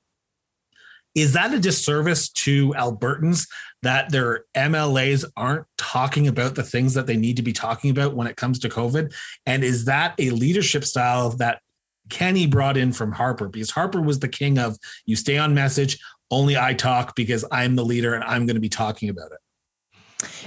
Is 1.15 1.35
that 1.35 1.53
a 1.53 1.59
disservice 1.59 2.31
to 2.31 2.71
Albertans 2.71 3.47
that 3.83 4.11
their 4.11 4.45
MLAs 4.57 5.25
aren't 5.37 5.67
talking 5.77 6.27
about 6.27 6.55
the 6.55 6.63
things 6.63 6.95
that 6.95 7.07
they 7.07 7.17
need 7.17 7.37
to 7.37 7.43
be 7.43 7.53
talking 7.53 7.91
about 7.91 8.15
when 8.15 8.27
it 8.27 8.37
comes 8.37 8.59
to 8.61 8.69
COVID? 8.69 9.13
And 9.45 9.63
is 9.63 9.85
that 9.87 10.15
a 10.19 10.31
leadership 10.31 10.85
style 10.85 11.31
that 11.31 11.61
Kenney 12.09 12.47
brought 12.47 12.77
in 12.77 12.93
from 12.93 13.13
Harper? 13.13 13.49
Because 13.49 13.71
Harper 13.71 14.01
was 14.01 14.21
the 14.21 14.29
king 14.29 14.59
of 14.59 14.79
you 15.05 15.17
stay 15.17 15.37
on 15.37 15.55
message, 15.55 15.99
only 16.31 16.57
I 16.57 16.73
talk 16.73 17.15
because 17.15 17.45
I'm 17.53 17.77
the 17.77 17.85
leader 17.85 18.15
and 18.15 18.25
I'm 18.25 18.47
going 18.47 18.57
to 18.57 18.61
be 18.61 18.71
talking 18.71 19.11
about 19.11 19.33
it. 19.33 19.39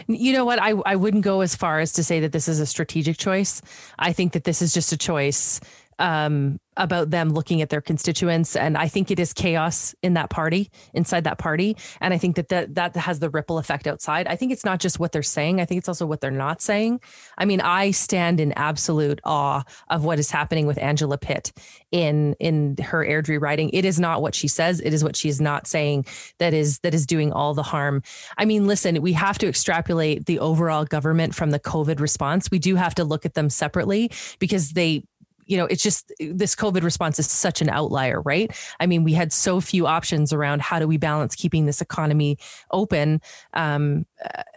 You 0.08 0.34
know 0.34 0.46
what? 0.46 0.60
I, 0.62 0.72
I 0.86 0.96
wouldn't 0.96 1.24
go 1.24 1.42
as 1.42 1.56
far 1.56 1.80
as 1.80 1.94
to 1.94 2.04
say 2.04 2.20
that 2.22 2.32
this 2.32 2.48
is 2.48 2.60
a 2.60 2.66
strategic 2.66 3.18
choice. 3.18 3.62
I 4.00 4.14
think 4.14 4.34
that 4.34 4.46
this 4.46 4.62
is 4.62 4.74
just 4.74 4.92
a 4.92 4.98
choice 4.98 5.60
um, 6.00 6.60
about 6.78 7.10
them 7.10 7.30
looking 7.30 7.62
at 7.62 7.70
their 7.70 7.82
constituents. 7.82 8.56
And 8.56 8.78
i 8.78 8.88
think 8.88 9.12
it 9.12 9.20
is 9.20 9.34
chaos 9.34 9.96
in 10.02 10.14
that 10.16 10.30
party 10.30 10.70
inside 10.94 11.24
that 11.24 11.38
party. 11.38 11.78
And 12.02 12.14
i 12.14 12.18
think 12.18 12.36
that 12.36 12.50
that, 12.50 12.76
that 12.76 12.96
has 12.96 13.20
the 13.20 13.30
ripple 13.30 13.58
effect 13.58 13.88
outside. 13.88 14.28
I 14.28 14.36
think 14.36 14.52
it's 14.52 14.66
not 14.66 14.80
just 14.80 15.00
what 15.00 15.12
they're 15.12 15.24
saying. 15.24 15.62
I 15.62 15.66
think 15.66 15.80
it's 15.80 15.88
also 15.88 16.06
what 16.06 16.22
they're 16.22 16.32
not 16.32 16.62
saying. 16.62 17.00
I 17.38 17.46
mean 17.46 17.62
i 17.62 17.92
stand 17.92 18.40
in 18.40 18.52
absolute 18.54 19.20
awe 19.24 19.64
of 19.90 20.04
what 20.04 20.20
is 20.20 20.30
happening 20.32 20.68
with 20.68 20.78
angela 20.78 21.18
pitt 21.18 21.52
in 21.92 22.36
in 22.40 22.76
her 22.78 23.06
airdrie 23.06 23.42
writing. 23.42 23.70
It 23.70 23.86
is 23.86 24.00
not 24.00 24.22
what 24.22 24.36
she 24.36 24.48
says. 24.48 24.82
It 24.82 24.94
is 24.94 25.04
what 25.04 25.16
she's 25.16 25.40
not 25.40 25.68
saying 25.68 26.06
that 26.40 26.54
is 26.54 26.80
that 26.80 26.94
is 26.94 27.06
doing 27.06 27.32
all 27.32 27.54
the 27.54 27.64
harm. 27.64 28.04
I 28.38 28.46
mean 28.46 28.68
listen 28.68 29.02
we 29.02 29.14
have 29.14 29.38
to 29.40 29.48
extrapolate 29.48 30.26
the 30.26 30.40
overall 30.40 30.86
government 30.86 31.36
from 31.36 31.52
the 31.52 31.60
covid 31.60 32.00
response. 32.00 32.52
We 32.52 32.60
do 32.60 32.76
have 32.76 32.96
to 32.96 33.04
look 33.04 33.26
at 33.26 33.34
them 33.34 33.50
separately 33.50 34.12
because 34.40 34.72
they 34.72 35.04
you 35.46 35.58
know, 35.58 35.66
it's 35.66 35.84
just 35.84 36.12
this 36.20 36.56
COVID 36.56 36.84
response 36.84 37.20
is 37.20 37.30
such 37.30 37.62
an 37.62 37.70
outlier, 37.70 38.22
right? 38.22 38.52
I 38.80 38.86
mean, 38.86 39.04
we 39.04 39.14
had 39.14 39.32
so 39.32 39.62
few 39.62 39.88
options 39.88 40.34
around 40.34 40.62
how 40.62 40.80
do 40.80 40.88
we 40.88 40.98
balance 40.98 41.36
keeping 41.36 41.66
this 41.66 41.82
economy 41.82 42.38
open, 42.72 43.22
um, 43.54 44.06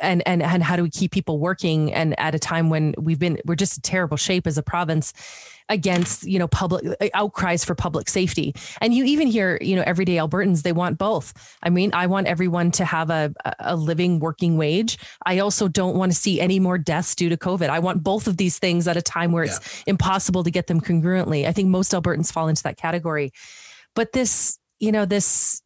and 0.01 0.23
and 0.27 0.43
and 0.43 0.63
how 0.63 0.77
do 0.77 0.83
we 0.83 0.91
keep 0.91 1.13
people 1.13 1.39
working, 1.39 1.93
and 1.93 2.19
at 2.19 2.35
a 2.35 2.39
time 2.39 2.71
when 2.71 2.95
we've 2.99 3.19
been 3.19 3.39
we're 3.45 3.55
just 3.55 3.77
in 3.77 3.83
terrible 3.83 4.17
shape 4.17 4.47
as 4.47 4.59
a 4.59 4.63
province 4.63 5.13
against 5.69 6.25
you 6.25 6.39
know 6.39 6.49
public 6.49 6.87
uh, 7.01 7.09
outcries 7.15 7.65
for 7.65 7.75
public 7.75 8.09
safety. 8.09 8.55
And 8.81 8.95
you 8.95 9.05
even 9.05 9.27
hear 9.27 9.59
you 9.61 9.77
know 9.77 9.83
everyday 9.87 10.17
albertans 10.17 10.63
they 10.63 10.73
want 10.73 10.99
both. 10.99 11.33
I 11.63 11.71
mean 11.71 11.91
i 11.95 12.07
want 12.07 12.27
everyone 12.27 12.71
to 12.73 12.85
have 12.85 13.11
a, 13.11 13.33
a 13.61 13.77
living 13.77 14.21
working 14.21 14.57
wage. 14.57 14.99
I 15.27 15.39
also 15.39 15.69
don't 15.69 15.97
want 15.97 16.13
to 16.13 16.19
see 16.19 16.41
any 16.41 16.59
more 16.61 16.79
deaths 16.79 17.15
due 17.15 17.29
to 17.29 17.37
covid. 17.37 17.69
I 17.69 17.79
want 17.79 18.03
both 18.03 18.27
of 18.27 18.37
these 18.37 18.59
things 18.59 18.89
at 18.89 18.97
a 18.97 19.03
time 19.03 19.33
where 19.33 19.45
it's 19.45 19.61
yeah. 19.79 19.93
impossible 19.93 20.45
to 20.45 20.51
get 20.51 20.67
them 20.67 20.81
congruently. 20.81 21.47
I 21.47 21.53
think 21.53 21.69
most 21.69 21.93
albertans 21.93 22.33
fall 22.33 22.49
into 22.49 22.63
that 22.65 22.77
category. 22.77 23.33
But 23.95 24.13
this 24.13 24.59
you 24.79 24.93
know 24.93 25.05
this 25.05 25.63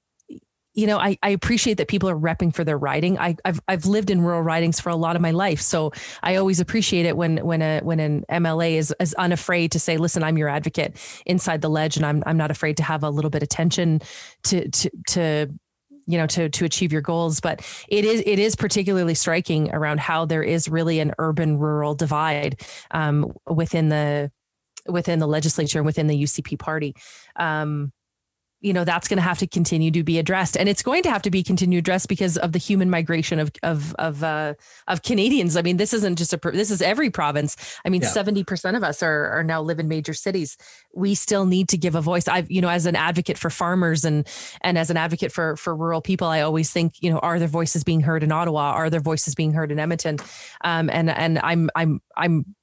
you 0.74 0.86
know, 0.86 0.98
I, 0.98 1.18
I 1.22 1.30
appreciate 1.30 1.74
that 1.74 1.88
people 1.88 2.08
are 2.08 2.16
repping 2.16 2.54
for 2.54 2.64
their 2.64 2.78
riding. 2.78 3.18
I, 3.18 3.36
have 3.44 3.60
I've 3.68 3.84
lived 3.84 4.10
in 4.10 4.22
rural 4.22 4.42
ridings 4.42 4.80
for 4.80 4.88
a 4.88 4.96
lot 4.96 5.16
of 5.16 5.22
my 5.22 5.30
life, 5.30 5.60
so 5.60 5.92
I 6.22 6.36
always 6.36 6.60
appreciate 6.60 7.04
it 7.04 7.16
when 7.16 7.38
when 7.38 7.60
a 7.60 7.80
when 7.80 8.00
an 8.00 8.24
MLA 8.30 8.76
is, 8.76 8.94
is 8.98 9.12
unafraid 9.14 9.72
to 9.72 9.78
say, 9.78 9.98
"Listen, 9.98 10.22
I'm 10.22 10.38
your 10.38 10.48
advocate 10.48 10.96
inside 11.26 11.60
the 11.60 11.68
ledge, 11.68 11.96
and 11.96 12.06
I'm 12.06 12.22
I'm 12.26 12.38
not 12.38 12.50
afraid 12.50 12.78
to 12.78 12.82
have 12.82 13.02
a 13.02 13.10
little 13.10 13.30
bit 13.30 13.42
of 13.42 13.50
tension 13.50 14.00
to 14.44 14.68
to 14.70 14.90
to 15.08 15.54
you 16.06 16.18
know 16.18 16.26
to 16.28 16.48
to 16.48 16.64
achieve 16.64 16.90
your 16.90 17.02
goals." 17.02 17.40
But 17.40 17.60
it 17.88 18.06
is 18.06 18.22
it 18.24 18.38
is 18.38 18.56
particularly 18.56 19.14
striking 19.14 19.74
around 19.74 20.00
how 20.00 20.24
there 20.24 20.42
is 20.42 20.68
really 20.70 21.00
an 21.00 21.12
urban 21.18 21.58
rural 21.58 21.94
divide 21.94 22.62
um, 22.92 23.34
within 23.46 23.90
the 23.90 24.30
within 24.86 25.18
the 25.18 25.28
legislature 25.28 25.78
and 25.78 25.86
within 25.86 26.06
the 26.06 26.22
UCP 26.22 26.58
party. 26.58 26.94
Um, 27.36 27.92
you 28.62 28.72
know 28.72 28.84
that's 28.84 29.08
going 29.08 29.18
to 29.18 29.22
have 29.22 29.38
to 29.38 29.46
continue 29.46 29.90
to 29.90 30.02
be 30.02 30.18
addressed. 30.18 30.56
And 30.56 30.68
it's 30.68 30.82
going 30.82 31.02
to 31.02 31.10
have 31.10 31.22
to 31.22 31.30
be 31.30 31.42
continued 31.42 31.80
addressed 31.80 32.08
because 32.08 32.38
of 32.38 32.52
the 32.52 32.58
human 32.58 32.88
migration 32.88 33.38
of 33.38 33.52
of 33.62 33.94
of 33.98 34.22
uh, 34.22 34.54
of 34.88 35.02
Canadians. 35.02 35.56
I 35.56 35.62
mean 35.62 35.76
this 35.76 35.92
isn't 35.92 36.16
just 36.16 36.32
a 36.32 36.38
this 36.52 36.70
is 36.70 36.80
every 36.80 37.10
province. 37.10 37.56
I 37.84 37.88
mean 37.88 38.02
yeah. 38.02 38.08
70% 38.08 38.76
of 38.76 38.82
us 38.82 39.02
are 39.02 39.30
are 39.30 39.44
now 39.44 39.60
live 39.60 39.78
in 39.78 39.88
major 39.88 40.14
cities. 40.14 40.56
We 40.94 41.14
still 41.14 41.44
need 41.44 41.68
to 41.70 41.76
give 41.76 41.94
a 41.94 42.00
voice. 42.00 42.28
I've 42.28 42.50
you 42.50 42.60
know 42.60 42.68
as 42.68 42.86
an 42.86 42.96
advocate 42.96 43.36
for 43.36 43.50
farmers 43.50 44.04
and 44.04 44.26
and 44.62 44.78
as 44.78 44.90
an 44.90 44.96
advocate 44.96 45.32
for 45.32 45.56
for 45.56 45.74
rural 45.74 46.00
people 46.00 46.28
I 46.28 46.40
always 46.40 46.70
think 46.70 46.94
you 47.02 47.10
know 47.10 47.18
are 47.18 47.38
their 47.38 47.48
voices 47.48 47.84
being 47.84 48.00
heard 48.00 48.22
in 48.22 48.32
Ottawa? 48.32 48.72
Are 48.72 48.88
their 48.88 49.00
voices 49.00 49.34
being 49.34 49.52
heard 49.52 49.72
in 49.72 49.78
Edmonton? 49.78 50.18
Um, 50.62 50.88
and 50.90 51.10
and 51.10 51.40
I'm 51.42 51.68
I'm 51.74 52.00
I'm 52.16 52.54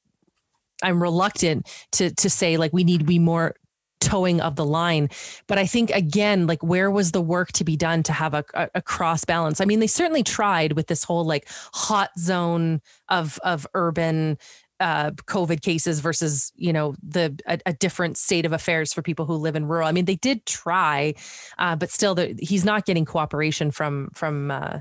I'm 0.81 1.01
reluctant 1.01 1.67
to 1.93 2.13
to 2.15 2.29
say 2.29 2.57
like 2.57 2.71
we 2.73 2.83
need 2.83 2.99
to 2.99 3.05
be 3.05 3.19
more 3.19 3.55
towing 3.99 4.41
of 4.41 4.55
the 4.55 4.65
line. 4.65 5.09
But 5.47 5.57
I 5.57 5.65
think 5.65 5.91
again, 5.91 6.47
like 6.47 6.63
where 6.63 6.89
was 6.89 7.11
the 7.11 7.21
work 7.21 7.51
to 7.53 7.63
be 7.63 7.75
done 7.75 8.03
to 8.03 8.13
have 8.13 8.33
a, 8.33 8.43
a, 8.53 8.69
a, 8.75 8.81
cross 8.81 9.25
balance? 9.25 9.61
I 9.61 9.65
mean, 9.65 9.79
they 9.79 9.87
certainly 9.87 10.23
tried 10.23 10.73
with 10.73 10.87
this 10.87 11.03
whole 11.03 11.25
like 11.25 11.47
hot 11.73 12.11
zone 12.17 12.81
of 13.09 13.39
of 13.43 13.67
urban 13.73 14.37
uh, 14.79 15.11
COVID 15.11 15.61
cases 15.61 15.99
versus 15.99 16.51
you 16.55 16.71
know 16.71 16.95
the 17.03 17.37
a, 17.47 17.59
a, 17.65 17.73
different 17.73 18.17
state 18.17 18.45
of 18.45 18.53
affairs 18.53 18.93
for 18.93 19.01
people 19.01 19.25
who 19.25 19.35
live 19.35 19.55
in 19.55 19.65
rural. 19.65 19.87
I 19.87 19.91
mean, 19.91 20.05
they 20.05 20.15
did 20.15 20.45
try, 20.45 21.15
uh, 21.57 21.75
but 21.75 21.91
still, 21.91 22.15
the, 22.15 22.35
he's 22.39 22.63
not 22.63 22.85
getting 22.85 23.05
cooperation 23.05 23.71
from 23.71 24.09
from 24.13 24.51
uh, 24.51 24.79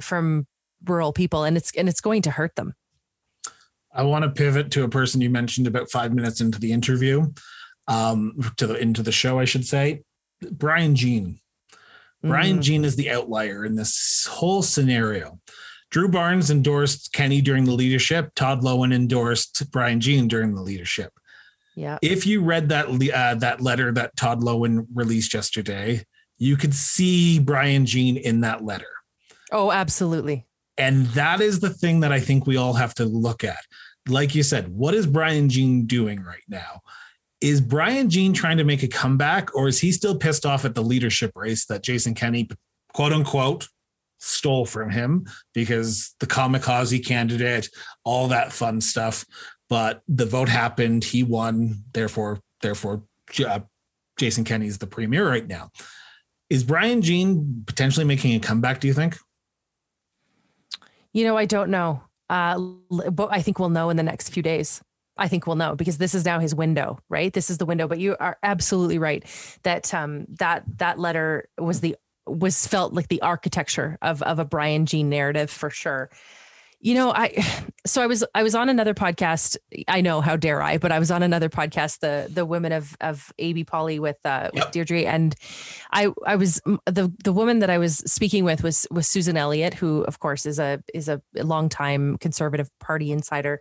from 0.00 0.46
rural 0.86 1.12
people, 1.12 1.44
and 1.44 1.56
it's 1.56 1.74
and 1.76 1.88
it's 1.88 2.00
going 2.00 2.22
to 2.22 2.30
hurt 2.30 2.56
them. 2.56 2.74
I 3.92 4.04
want 4.04 4.22
to 4.22 4.30
pivot 4.30 4.70
to 4.72 4.84
a 4.84 4.88
person 4.88 5.20
you 5.20 5.30
mentioned 5.30 5.66
about 5.66 5.90
five 5.90 6.14
minutes 6.14 6.40
into 6.40 6.60
the 6.60 6.72
interview, 6.72 7.26
um, 7.90 8.52
to 8.56 8.66
the 8.66 8.74
into 8.76 9.02
the 9.02 9.12
show, 9.12 9.38
I 9.38 9.44
should 9.44 9.66
say, 9.66 10.02
Brian 10.50 10.94
Jean. 10.94 11.40
Brian 12.22 12.56
mm-hmm. 12.56 12.60
Jean 12.60 12.84
is 12.84 12.96
the 12.96 13.10
outlier 13.10 13.64
in 13.64 13.76
this 13.76 14.26
whole 14.30 14.62
scenario. 14.62 15.40
Drew 15.90 16.08
Barnes 16.08 16.50
endorsed 16.50 17.12
Kenney 17.12 17.40
during 17.40 17.64
the 17.64 17.72
leadership. 17.72 18.32
Todd 18.34 18.60
Loewen 18.60 18.94
endorsed 18.94 19.70
Brian 19.72 20.00
Jean 20.00 20.28
during 20.28 20.54
the 20.54 20.62
leadership. 20.62 21.12
Yeah. 21.74 21.98
If 22.02 22.26
you 22.26 22.42
read 22.42 22.68
that 22.68 22.86
uh, 22.88 23.34
that 23.36 23.60
letter 23.60 23.90
that 23.92 24.16
Todd 24.16 24.40
Loewen 24.40 24.86
released 24.94 25.34
yesterday, 25.34 26.04
you 26.38 26.56
could 26.56 26.74
see 26.74 27.38
Brian 27.40 27.86
Jean 27.86 28.16
in 28.16 28.42
that 28.42 28.64
letter. 28.64 28.86
Oh, 29.50 29.72
absolutely. 29.72 30.46
And 30.78 31.06
that 31.08 31.40
is 31.40 31.60
the 31.60 31.70
thing 31.70 32.00
that 32.00 32.12
I 32.12 32.20
think 32.20 32.46
we 32.46 32.56
all 32.56 32.74
have 32.74 32.94
to 32.96 33.04
look 33.04 33.42
at. 33.42 33.60
Like 34.08 34.34
you 34.34 34.42
said, 34.42 34.68
what 34.68 34.94
is 34.94 35.06
Brian 35.06 35.48
Jean 35.48 35.86
doing 35.86 36.22
right 36.22 36.44
now? 36.48 36.80
Is 37.40 37.60
Brian 37.60 38.10
Jean 38.10 38.32
trying 38.32 38.58
to 38.58 38.64
make 38.64 38.82
a 38.82 38.88
comeback, 38.88 39.54
or 39.54 39.68
is 39.68 39.80
he 39.80 39.92
still 39.92 40.16
pissed 40.16 40.44
off 40.44 40.64
at 40.64 40.74
the 40.74 40.82
leadership 40.82 41.32
race 41.34 41.64
that 41.66 41.82
Jason 41.82 42.14
Kenney, 42.14 42.48
quote 42.92 43.12
unquote, 43.12 43.68
stole 44.18 44.66
from 44.66 44.90
him 44.90 45.26
because 45.54 46.14
the 46.20 46.26
kamikaze 46.26 47.04
candidate, 47.04 47.70
all 48.04 48.28
that 48.28 48.52
fun 48.52 48.80
stuff. 48.80 49.24
But 49.68 50.02
the 50.08 50.26
vote 50.26 50.48
happened. 50.48 51.04
He 51.04 51.22
won. 51.22 51.84
Therefore, 51.92 52.40
therefore, 52.60 53.04
uh, 53.46 53.60
Jason 54.18 54.44
Kenney 54.44 54.66
is 54.66 54.78
the 54.78 54.86
premier 54.86 55.26
right 55.26 55.46
now. 55.46 55.70
Is 56.50 56.64
Brian 56.64 57.00
Jean 57.00 57.62
potentially 57.66 58.04
making 58.04 58.34
a 58.34 58.40
comeback? 58.40 58.80
Do 58.80 58.88
you 58.88 58.94
think? 58.94 59.16
You 61.12 61.24
know, 61.24 61.36
I 61.36 61.44
don't 61.46 61.70
know. 61.70 62.02
Uh, 62.28 62.58
but 63.10 63.28
I 63.32 63.42
think 63.42 63.58
we'll 63.58 63.70
know 63.70 63.90
in 63.90 63.96
the 63.96 64.02
next 64.02 64.30
few 64.30 64.42
days. 64.42 64.82
I 65.20 65.28
think 65.28 65.46
we'll 65.46 65.56
know 65.56 65.76
because 65.76 65.98
this 65.98 66.14
is 66.14 66.24
now 66.24 66.40
his 66.40 66.54
window, 66.54 66.98
right? 67.08 67.32
This 67.32 67.50
is 67.50 67.58
the 67.58 67.66
window. 67.66 67.86
But 67.86 68.00
you 68.00 68.16
are 68.18 68.38
absolutely 68.42 68.98
right 68.98 69.24
that 69.62 69.92
um, 69.94 70.26
that 70.38 70.64
that 70.78 70.98
letter 70.98 71.48
was 71.58 71.80
the 71.80 71.96
was 72.26 72.66
felt 72.66 72.92
like 72.92 73.08
the 73.08 73.22
architecture 73.22 73.98
of 74.02 74.22
of 74.22 74.38
a 74.38 74.44
Brian 74.44 74.86
Jean 74.86 75.10
narrative 75.10 75.50
for 75.50 75.70
sure. 75.70 76.10
You 76.82 76.94
know, 76.94 77.12
I 77.12 77.44
so 77.86 78.02
I 78.02 78.06
was 78.06 78.24
I 78.34 78.42
was 78.42 78.54
on 78.54 78.70
another 78.70 78.94
podcast. 78.94 79.56
I 79.86 80.00
know 80.00 80.22
how 80.22 80.36
dare 80.36 80.62
I, 80.62 80.78
but 80.78 80.90
I 80.90 80.98
was 80.98 81.10
on 81.10 81.22
another 81.22 81.50
podcast, 81.50 82.00
the 82.00 82.28
the 82.32 82.46
women 82.46 82.72
of 82.72 82.96
of 83.00 83.30
AB 83.38 83.64
Polly 83.64 83.98
with 83.98 84.18
uh 84.24 84.50
with 84.54 84.70
Deirdre, 84.70 85.04
and 85.04 85.34
I 85.92 86.08
I 86.26 86.36
was 86.36 86.62
the 86.86 87.12
the 87.22 87.32
woman 87.32 87.58
that 87.58 87.70
I 87.70 87.76
was 87.76 87.98
speaking 87.98 88.44
with 88.44 88.62
was 88.62 88.86
was 88.90 89.06
Susan 89.06 89.36
Elliott, 89.36 89.74
who 89.74 90.02
of 90.02 90.18
course 90.18 90.46
is 90.46 90.58
a 90.58 90.82
is 90.94 91.08
a 91.08 91.20
longtime 91.34 92.16
conservative 92.16 92.70
party 92.78 93.12
insider, 93.12 93.60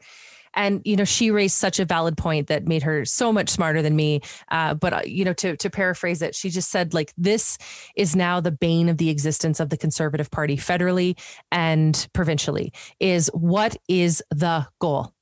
and 0.53 0.81
you 0.85 0.95
know 0.95 1.03
she 1.03 1.31
raised 1.31 1.55
such 1.55 1.79
a 1.79 1.85
valid 1.85 2.17
point 2.17 2.47
that 2.47 2.67
made 2.67 2.83
her 2.83 3.05
so 3.05 3.31
much 3.31 3.49
smarter 3.49 3.81
than 3.81 3.95
me. 3.95 4.21
Uh, 4.49 4.73
but 4.73 4.93
uh, 4.93 5.01
you 5.05 5.25
know 5.25 5.33
to 5.33 5.55
to 5.57 5.69
paraphrase 5.69 6.21
it 6.21 6.35
she 6.35 6.49
just 6.49 6.69
said 6.69 6.93
like 6.93 7.13
this 7.17 7.57
is 7.95 8.15
now 8.15 8.39
the 8.39 8.51
bane 8.51 8.89
of 8.89 8.97
the 8.97 9.09
existence 9.09 9.59
of 9.59 9.69
the 9.69 9.77
conservative 9.77 10.31
party 10.31 10.57
federally 10.57 11.19
and 11.51 12.07
provincially 12.13 12.73
is 12.99 13.29
what 13.33 13.75
is 13.87 14.23
the 14.31 14.67
goal? 14.79 15.13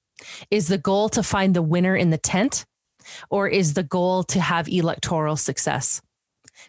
Is 0.49 0.67
the 0.67 0.77
goal 0.77 1.09
to 1.09 1.23
find 1.23 1.55
the 1.55 1.61
winner 1.61 1.95
in 1.95 2.09
the 2.09 2.17
tent 2.17 2.65
or 3.29 3.47
is 3.47 3.73
the 3.73 3.83
goal 3.83 4.23
to 4.25 4.39
have 4.39 4.67
electoral 4.67 5.35
success? 5.35 6.01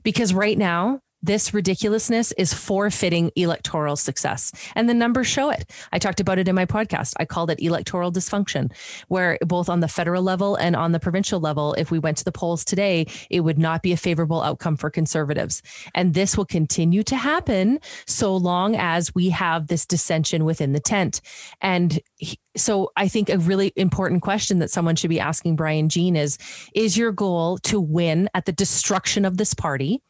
Because 0.03 0.35
right 0.35 0.59
now 0.59 1.01
this 1.23 1.53
ridiculousness 1.53 2.33
is 2.33 2.55
forfeiting 2.55 3.31
electoral 3.37 3.97
success. 3.97 4.53
And 4.75 4.89
the 4.89 4.95
numbers 4.95 5.27
show 5.27 5.51
it. 5.51 5.71
I 5.93 5.99
talked 5.99 6.21
about 6.21 6.39
it 6.39 6.49
in 6.49 6.55
my 6.55 6.67
podcast. 6.67 7.15
I 7.19 7.25
called 7.25 7.51
it 7.51 7.61
electoral 7.61 8.13
dysfunction, 8.13 8.73
where 9.09 9.39
both 9.45 9.69
on 9.69 9.81
the 9.81 9.89
federal 9.89 10.23
level 10.23 10.57
and 10.57 10.77
on 10.77 10.93
the 10.93 11.01
provincial 11.01 11.41
level, 11.41 11.75
if 11.75 11.91
we 11.91 11.99
went 11.99 12.19
to 12.19 12.25
the 12.25 12.33
polls 12.33 12.65
today, 12.65 13.07
it 13.31 13.41
would 13.41 13.59
not 13.59 13.83
be 13.83 13.93
a 13.93 13.97
favorable 13.97 14.43
outcome 14.43 14.77
for 14.77 14.91
conservatives. 14.91 15.63
And 15.95 16.15
this 16.15 16.37
will 16.37 16.45
continue 16.45 17.03
to 17.05 17.17
happen 17.17 17.81
so 18.07 18.37
long 18.37 18.77
as 18.77 19.15
we 19.15 19.31
have 19.31 19.67
this 19.67 19.87
dissension 19.87 20.45
within 20.45 20.73
the 20.73 20.81
tent. 20.81 21.21
And 21.61 22.01
so 22.57 22.91
I 22.97 23.09
think 23.09 23.29
a 23.29 23.39
really 23.39 23.73
important 23.77 24.23
question 24.23 24.59
that 24.59 24.71
someone 24.71 24.97
should 24.97 25.11
be 25.11 25.21
asking 25.21 25.57
Brian 25.57 25.89
Jean 25.89 26.17
is 26.17 26.39
Is 26.75 26.97
your 26.97 27.13
goal 27.13 27.59
to 27.59 27.81
win 27.81 28.29
at 28.35 28.47
the 28.47 28.53
destruction 28.53 29.25
of 29.25 29.37
this 29.37 29.55
party? 29.55 30.03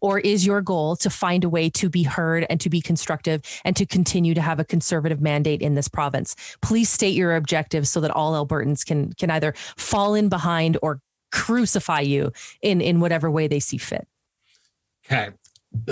Or 0.00 0.18
is 0.18 0.46
your 0.46 0.62
goal 0.62 0.96
to 0.96 1.10
find 1.10 1.44
a 1.44 1.48
way 1.48 1.70
to 1.70 1.88
be 1.88 2.02
heard 2.02 2.46
and 2.48 2.60
to 2.60 2.70
be 2.70 2.80
constructive 2.80 3.42
and 3.64 3.76
to 3.76 3.86
continue 3.86 4.34
to 4.34 4.40
have 4.40 4.60
a 4.60 4.64
conservative 4.64 5.20
mandate 5.20 5.62
in 5.62 5.74
this 5.74 5.88
province? 5.88 6.36
Please 6.62 6.88
state 6.88 7.14
your 7.14 7.36
objectives 7.36 7.90
so 7.90 8.00
that 8.00 8.10
all 8.10 8.32
Albertans 8.32 8.84
can 8.84 9.12
can 9.14 9.30
either 9.30 9.54
fall 9.76 10.14
in 10.14 10.28
behind 10.28 10.78
or 10.82 11.00
crucify 11.30 12.00
you 12.00 12.32
in 12.62 12.80
in 12.80 13.00
whatever 13.00 13.30
way 13.30 13.46
they 13.48 13.60
see 13.60 13.78
fit. 13.78 14.06
Okay. 15.06 15.30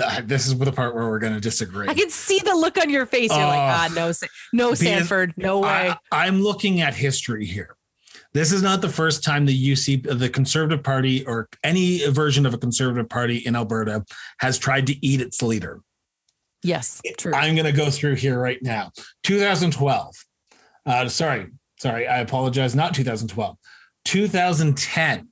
Uh, 0.01 0.21
this 0.25 0.47
is 0.47 0.57
the 0.57 0.71
part 0.71 0.95
where 0.95 1.07
we're 1.07 1.19
going 1.19 1.33
to 1.33 1.39
disagree. 1.39 1.87
I 1.87 1.93
can 1.93 2.09
see 2.09 2.39
the 2.43 2.55
look 2.55 2.77
on 2.79 2.89
your 2.89 3.05
face. 3.05 3.29
You're 3.29 3.39
uh, 3.39 3.47
like, 3.47 3.59
ah, 3.59 3.89
no, 3.95 4.11
no, 4.51 4.73
Sanford, 4.73 5.33
no 5.37 5.59
way. 5.59 5.69
I, 5.69 5.97
I'm 6.11 6.41
looking 6.41 6.81
at 6.81 6.95
history 6.95 7.45
here. 7.45 7.76
This 8.37 8.51
is 8.51 8.61
not 8.61 8.81
the 8.81 8.89
first 8.89 9.23
time 9.23 9.47
the 9.47 9.71
UC, 9.71 10.19
the 10.19 10.29
Conservative 10.29 10.83
Party, 10.83 11.25
or 11.25 11.49
any 11.63 12.05
version 12.05 12.45
of 12.45 12.53
a 12.53 12.57
Conservative 12.59 13.09
Party 13.09 13.37
in 13.37 13.55
Alberta 13.55 14.05
has 14.37 14.59
tried 14.59 14.85
to 14.85 15.05
eat 15.05 15.21
its 15.21 15.41
leader. 15.41 15.81
Yes, 16.61 17.01
true. 17.17 17.33
I'm 17.33 17.55
going 17.55 17.65
to 17.65 17.71
go 17.71 17.89
through 17.89 18.13
here 18.13 18.39
right 18.39 18.61
now. 18.61 18.91
2012. 19.23 20.13
Uh, 20.85 21.09
sorry, 21.09 21.47
sorry, 21.79 22.07
I 22.07 22.19
apologize. 22.19 22.75
Not 22.75 22.93
2012. 22.93 23.57
2010. 24.05 25.29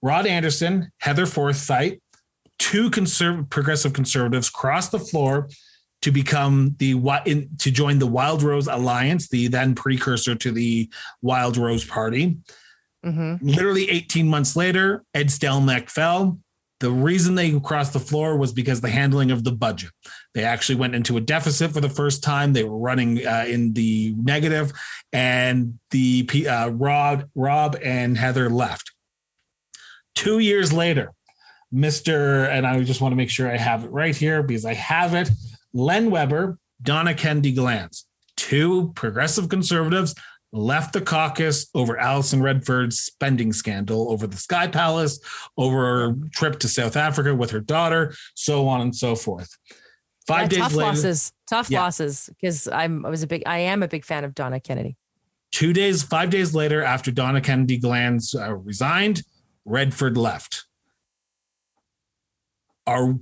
Rob 0.00 0.26
Anderson, 0.26 0.90
Heather 1.00 1.26
Forsyth, 1.26 1.98
two 2.58 2.90
conserv- 2.90 3.50
progressive 3.50 3.92
conservatives 3.92 4.48
crossed 4.48 4.90
the 4.90 4.98
floor 4.98 5.50
to 6.02 6.10
become 6.10 6.76
the 6.78 6.92
in, 7.24 7.48
to 7.58 7.70
join 7.70 7.98
the 7.98 8.06
Wild 8.06 8.42
Rose 8.42 8.66
Alliance, 8.66 9.28
the 9.28 9.48
then 9.48 9.74
precursor 9.74 10.34
to 10.34 10.52
the 10.52 10.90
Wild 11.22 11.56
Rose 11.56 11.84
Party. 11.84 12.38
Mm-hmm. 13.04 13.46
Literally 13.46 13.90
18 13.90 14.28
months 14.28 14.56
later, 14.56 15.04
Ed 15.14 15.28
Stelmach 15.28 15.90
fell. 15.90 16.38
The 16.80 16.90
reason 16.90 17.34
they 17.34 17.58
crossed 17.60 17.92
the 17.92 18.00
floor 18.00 18.36
was 18.36 18.52
because 18.52 18.80
the 18.80 18.90
handling 18.90 19.30
of 19.30 19.44
the 19.44 19.52
budget. 19.52 19.90
They 20.34 20.44
actually 20.44 20.74
went 20.74 20.94
into 20.94 21.16
a 21.16 21.20
deficit 21.20 21.72
for 21.72 21.80
the 21.80 21.88
first 21.88 22.22
time. 22.22 22.52
They 22.52 22.64
were 22.64 22.76
running 22.76 23.26
uh, 23.26 23.46
in 23.48 23.72
the 23.72 24.14
negative, 24.18 24.72
and 25.12 25.78
the 25.90 26.28
uh, 26.48 26.68
Rob, 26.70 27.24
Rob 27.34 27.76
and 27.82 28.18
Heather 28.18 28.50
left. 28.50 28.90
Two 30.14 30.40
years 30.40 30.72
later, 30.72 31.12
Mr. 31.72 32.48
and 32.48 32.66
I 32.66 32.82
just 32.82 33.00
want 33.00 33.12
to 33.12 33.16
make 33.16 33.30
sure 33.30 33.50
I 33.50 33.56
have 33.56 33.84
it 33.84 33.90
right 33.90 34.14
here 34.14 34.42
because 34.42 34.64
I 34.64 34.74
have 34.74 35.14
it. 35.14 35.30
Len 35.74 36.10
Webber, 36.10 36.58
Donna 36.80 37.14
Kennedy 37.14 37.54
Glans, 37.54 38.04
two 38.36 38.92
progressive 38.94 39.48
conservatives 39.48 40.14
left 40.52 40.92
the 40.92 41.00
caucus 41.00 41.68
over 41.74 41.98
Alison 41.98 42.40
Redford's 42.40 43.00
spending 43.00 43.52
scandal 43.52 44.10
over 44.10 44.26
the 44.26 44.36
Sky 44.36 44.68
Palace, 44.68 45.18
over 45.58 45.78
her 45.78 46.16
trip 46.32 46.60
to 46.60 46.68
South 46.68 46.96
Africa 46.96 47.34
with 47.34 47.50
her 47.50 47.60
daughter, 47.60 48.14
so 48.34 48.68
on 48.68 48.80
and 48.80 48.94
so 48.94 49.16
forth. 49.16 49.50
Five 50.26 50.44
yeah, 50.44 50.48
days 50.48 50.58
tough 50.58 50.74
later, 50.74 50.90
losses, 50.90 51.32
tough 51.48 51.70
yeah. 51.70 51.80
losses, 51.82 52.30
because 52.30 52.68
I'm 52.68 53.04
I 53.04 53.10
was 53.10 53.22
a 53.22 53.26
big 53.26 53.42
I 53.44 53.58
am 53.58 53.82
a 53.82 53.88
big 53.88 54.04
fan 54.04 54.24
of 54.24 54.34
Donna 54.34 54.60
Kennedy. 54.60 54.96
Two 55.50 55.72
days, 55.72 56.02
five 56.02 56.30
days 56.30 56.54
later, 56.54 56.82
after 56.82 57.10
Donna 57.10 57.40
Kennedy 57.40 57.78
Glans 57.78 58.34
uh, 58.34 58.54
resigned, 58.54 59.22
Redford 59.64 60.16
left 60.16 60.64
are 62.86 63.14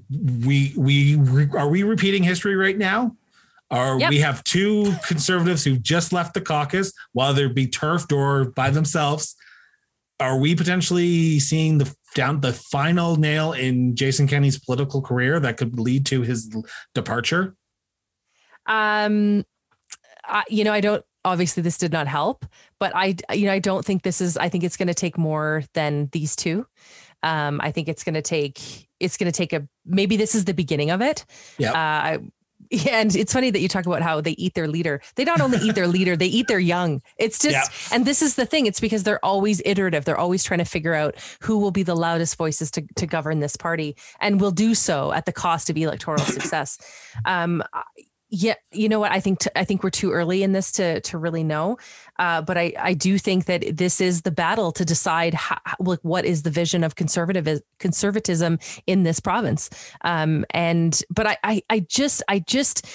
we 0.44 0.72
we 0.77 1.16
are 1.57 1.68
we 1.68 1.83
repeating 1.83 2.22
history 2.22 2.57
right 2.57 2.77
now? 2.77 3.16
Are 3.70 3.98
yep. 3.98 4.11
we 4.11 4.18
have 4.18 4.44
two 4.44 4.92
conservatives 5.07 5.64
who 5.64 5.79
just 5.79 6.12
left 6.12 6.35
the 6.35 6.40
caucus, 6.40 6.92
whether 7.12 7.46
it 7.46 7.55
be 7.55 7.66
turfed 7.66 8.12
or 8.12 8.46
by 8.51 8.70
themselves? 8.70 9.35
Are 10.20 10.38
we 10.38 10.55
potentially 10.55 11.38
seeing 11.38 11.79
the 11.79 11.94
down 12.14 12.40
the 12.40 12.53
final 12.53 13.16
nail 13.16 13.53
in 13.53 13.96
Jason 13.96 14.27
Kenney's 14.27 14.59
political 14.59 15.01
career 15.01 15.40
that 15.40 15.57
could 15.57 15.79
lead 15.79 16.07
to 16.07 16.22
his 16.22 16.55
departure? 16.94 17.57
Um, 18.66 19.44
I, 20.25 20.44
you 20.48 20.64
know, 20.64 20.72
I 20.72 20.81
don't. 20.81 21.05
Obviously, 21.25 21.62
this 21.62 21.79
did 21.79 21.92
not 21.92 22.09
help, 22.09 22.44
but 22.81 22.92
I, 22.96 23.14
you 23.33 23.46
know, 23.46 23.53
I 23.53 23.61
don't 23.61 23.85
think 23.85 24.03
this 24.03 24.20
is. 24.20 24.37
I 24.37 24.48
think 24.48 24.64
it's 24.64 24.77
going 24.77 24.88
to 24.88 24.94
take 24.94 25.16
more 25.16 25.64
than 25.72 26.09
these 26.12 26.35
two. 26.35 26.66
Um, 27.22 27.61
I 27.62 27.70
think 27.70 27.88
it's 27.88 28.04
going 28.04 28.14
to 28.14 28.22
take 28.22 28.88
it's 29.00 29.16
going 29.16 29.30
to 29.30 29.37
take 29.37 29.52
a 29.52 29.66
maybe 29.85 30.16
this 30.16 30.35
is 30.35 30.44
the 30.44 30.54
beginning 30.54 30.90
of 30.90 31.00
it. 31.00 31.24
Yeah. 31.58 31.72
Uh, 31.72 32.18
Yeah, 32.72 32.98
and 33.00 33.14
it's 33.14 33.32
funny 33.32 33.50
that 33.50 33.61
you 33.61 33.68
talk 33.68 33.87
about 33.87 34.02
how 34.02 34.20
they 34.20 34.32
eat 34.32 34.54
their 34.54 34.68
leader. 34.68 35.00
They 35.16 35.24
not 35.24 35.40
only 35.40 35.58
eat 35.58 35.74
their 35.74 35.87
leader, 35.96 36.16
they 36.16 36.26
eat 36.26 36.48
their 36.48 36.58
young. 36.58 37.02
It's 37.18 37.38
just, 37.38 37.90
yeah. 37.90 37.96
and 37.96 38.06
this 38.06 38.22
is 38.22 38.35
the 38.35 38.46
thing. 38.46 38.66
It's 38.66 38.80
because 38.80 39.02
they're 39.02 39.24
always 39.24 39.61
iterative. 39.64 40.04
They're 40.04 40.18
always 40.18 40.42
trying 40.42 40.58
to 40.58 40.64
figure 40.64 40.94
out 40.94 41.16
who 41.40 41.58
will 41.58 41.70
be 41.70 41.82
the 41.82 41.94
loudest 41.94 42.37
voices 42.37 42.70
to, 42.72 42.85
to 42.96 43.06
govern 43.06 43.40
this 43.40 43.56
party, 43.56 43.96
and 44.20 44.40
will 44.40 44.50
do 44.50 44.74
so 44.74 45.12
at 45.12 45.26
the 45.26 45.32
cost 45.32 45.70
of 45.70 45.76
electoral 45.76 46.18
success. 46.24 46.78
Um, 47.24 47.62
yeah, 48.34 48.54
you 48.72 48.88
know 48.88 48.98
what? 48.98 49.12
I 49.12 49.20
think 49.20 49.40
t- 49.40 49.50
I 49.54 49.62
think 49.62 49.84
we're 49.84 49.90
too 49.90 50.10
early 50.10 50.42
in 50.42 50.52
this 50.52 50.72
to 50.72 51.02
to 51.02 51.18
really 51.18 51.44
know, 51.44 51.76
uh, 52.18 52.40
but 52.40 52.56
I 52.56 52.72
I 52.78 52.94
do 52.94 53.18
think 53.18 53.44
that 53.44 53.76
this 53.76 54.00
is 54.00 54.22
the 54.22 54.30
battle 54.30 54.72
to 54.72 54.86
decide 54.86 55.34
how, 55.34 55.58
like 55.78 55.98
what 56.00 56.24
is 56.24 56.42
the 56.42 56.50
vision 56.50 56.82
of 56.82 56.96
conservative 56.96 57.60
conservatism 57.78 58.58
in 58.86 59.02
this 59.02 59.20
province. 59.20 59.68
Um, 60.00 60.46
and 60.50 61.02
but 61.10 61.26
I 61.26 61.36
I, 61.44 61.62
I 61.68 61.80
just 61.80 62.22
I 62.26 62.38
just 62.38 62.86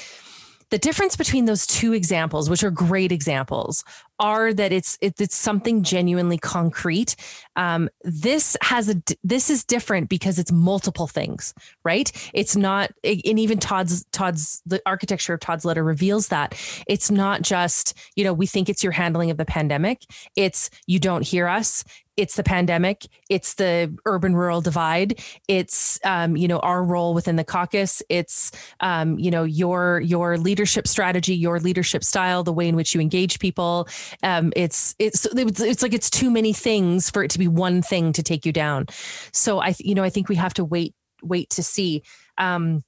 the 0.70 0.78
difference 0.78 1.16
between 1.16 1.46
those 1.46 1.66
two 1.66 1.94
examples, 1.94 2.50
which 2.50 2.64
are 2.64 2.72
great 2.72 3.12
examples, 3.12 3.84
are 4.20 4.54
that 4.54 4.72
it's 4.72 4.98
it, 5.02 5.20
it's 5.20 5.36
something 5.36 5.84
genuinely 5.84 6.38
concrete. 6.38 7.16
Um, 7.56 7.90
this 8.04 8.58
has 8.62 8.90
a 8.90 9.02
this 9.24 9.50
is 9.50 9.64
different 9.64 10.10
because 10.10 10.40
it's 10.40 10.52
multiple 10.52 11.08
things, 11.08 11.54
right? 11.84 12.12
It's 12.34 12.56
not, 12.56 12.92
and 13.04 13.40
even 13.40 13.60
Todd's 13.60 14.06
Todd's 14.12 14.62
the 14.66 14.82
architecture 14.86 15.34
of 15.34 15.40
Todd's 15.40 15.66
letter 15.66 15.84
reveals 15.84 16.30
that 16.30 16.56
it's 16.88 17.12
not 17.12 17.42
just 17.42 17.94
you 18.16 18.24
know 18.24 18.34
we 18.34 18.48
think 18.48 18.70
it's 18.70 18.84
your 18.84 18.94
handling 18.94 19.32
of 19.32 19.38
the 19.38 19.46
pandemic. 19.46 20.06
It's 20.36 20.70
you 20.86 21.00
don't 21.00 21.26
hear 21.26 21.48
us 21.48 21.84
it's 22.18 22.36
the 22.36 22.44
pandemic 22.44 23.08
it's 23.30 23.54
the 23.56 23.96
urban 24.06 24.36
rural 24.36 24.62
divide 24.62 25.20
it's 25.48 26.00
um, 26.04 26.36
you 26.36 26.48
know 26.48 26.60
our 26.60 26.84
role 26.84 27.14
within 27.14 27.36
the 27.36 27.44
caucus 27.44 28.02
it's 28.10 28.52
um, 28.82 29.18
you 29.20 29.32
know 29.32 29.44
your 29.44 30.02
your 30.02 30.38
leadership 30.38 30.88
strategy 30.88 31.36
your 31.36 31.60
leadership 31.60 32.04
style 32.04 32.44
the 32.44 32.54
way 32.54 32.68
in 32.68 32.76
which 32.76 32.94
you 32.94 33.02
engage 33.02 33.40
people. 33.40 33.88
Um, 34.24 34.52
it's 34.56 34.96
it's 35.00 35.26
it's 35.34 35.82
like 35.82 35.94
it's 35.94 36.10
too 36.10 36.32
many 36.32 36.54
things 36.54 37.10
for 37.10 37.24
it 37.24 37.32
to 37.32 37.40
be 37.40 37.48
one 37.48 37.82
thing 37.82 38.14
to 38.14 38.24
take 38.24 38.46
you 38.46 38.52
down. 38.52 38.88
So 39.32 39.60
i 39.60 39.76
you 39.80 39.96
know 39.96 40.04
i 40.04 40.10
think 40.10 40.30
we 40.30 40.36
have 40.36 40.54
to 40.56 40.66
wait 40.66 40.96
wait 41.22 41.50
to 41.52 41.64
see. 41.64 42.04
Um, 42.38 42.84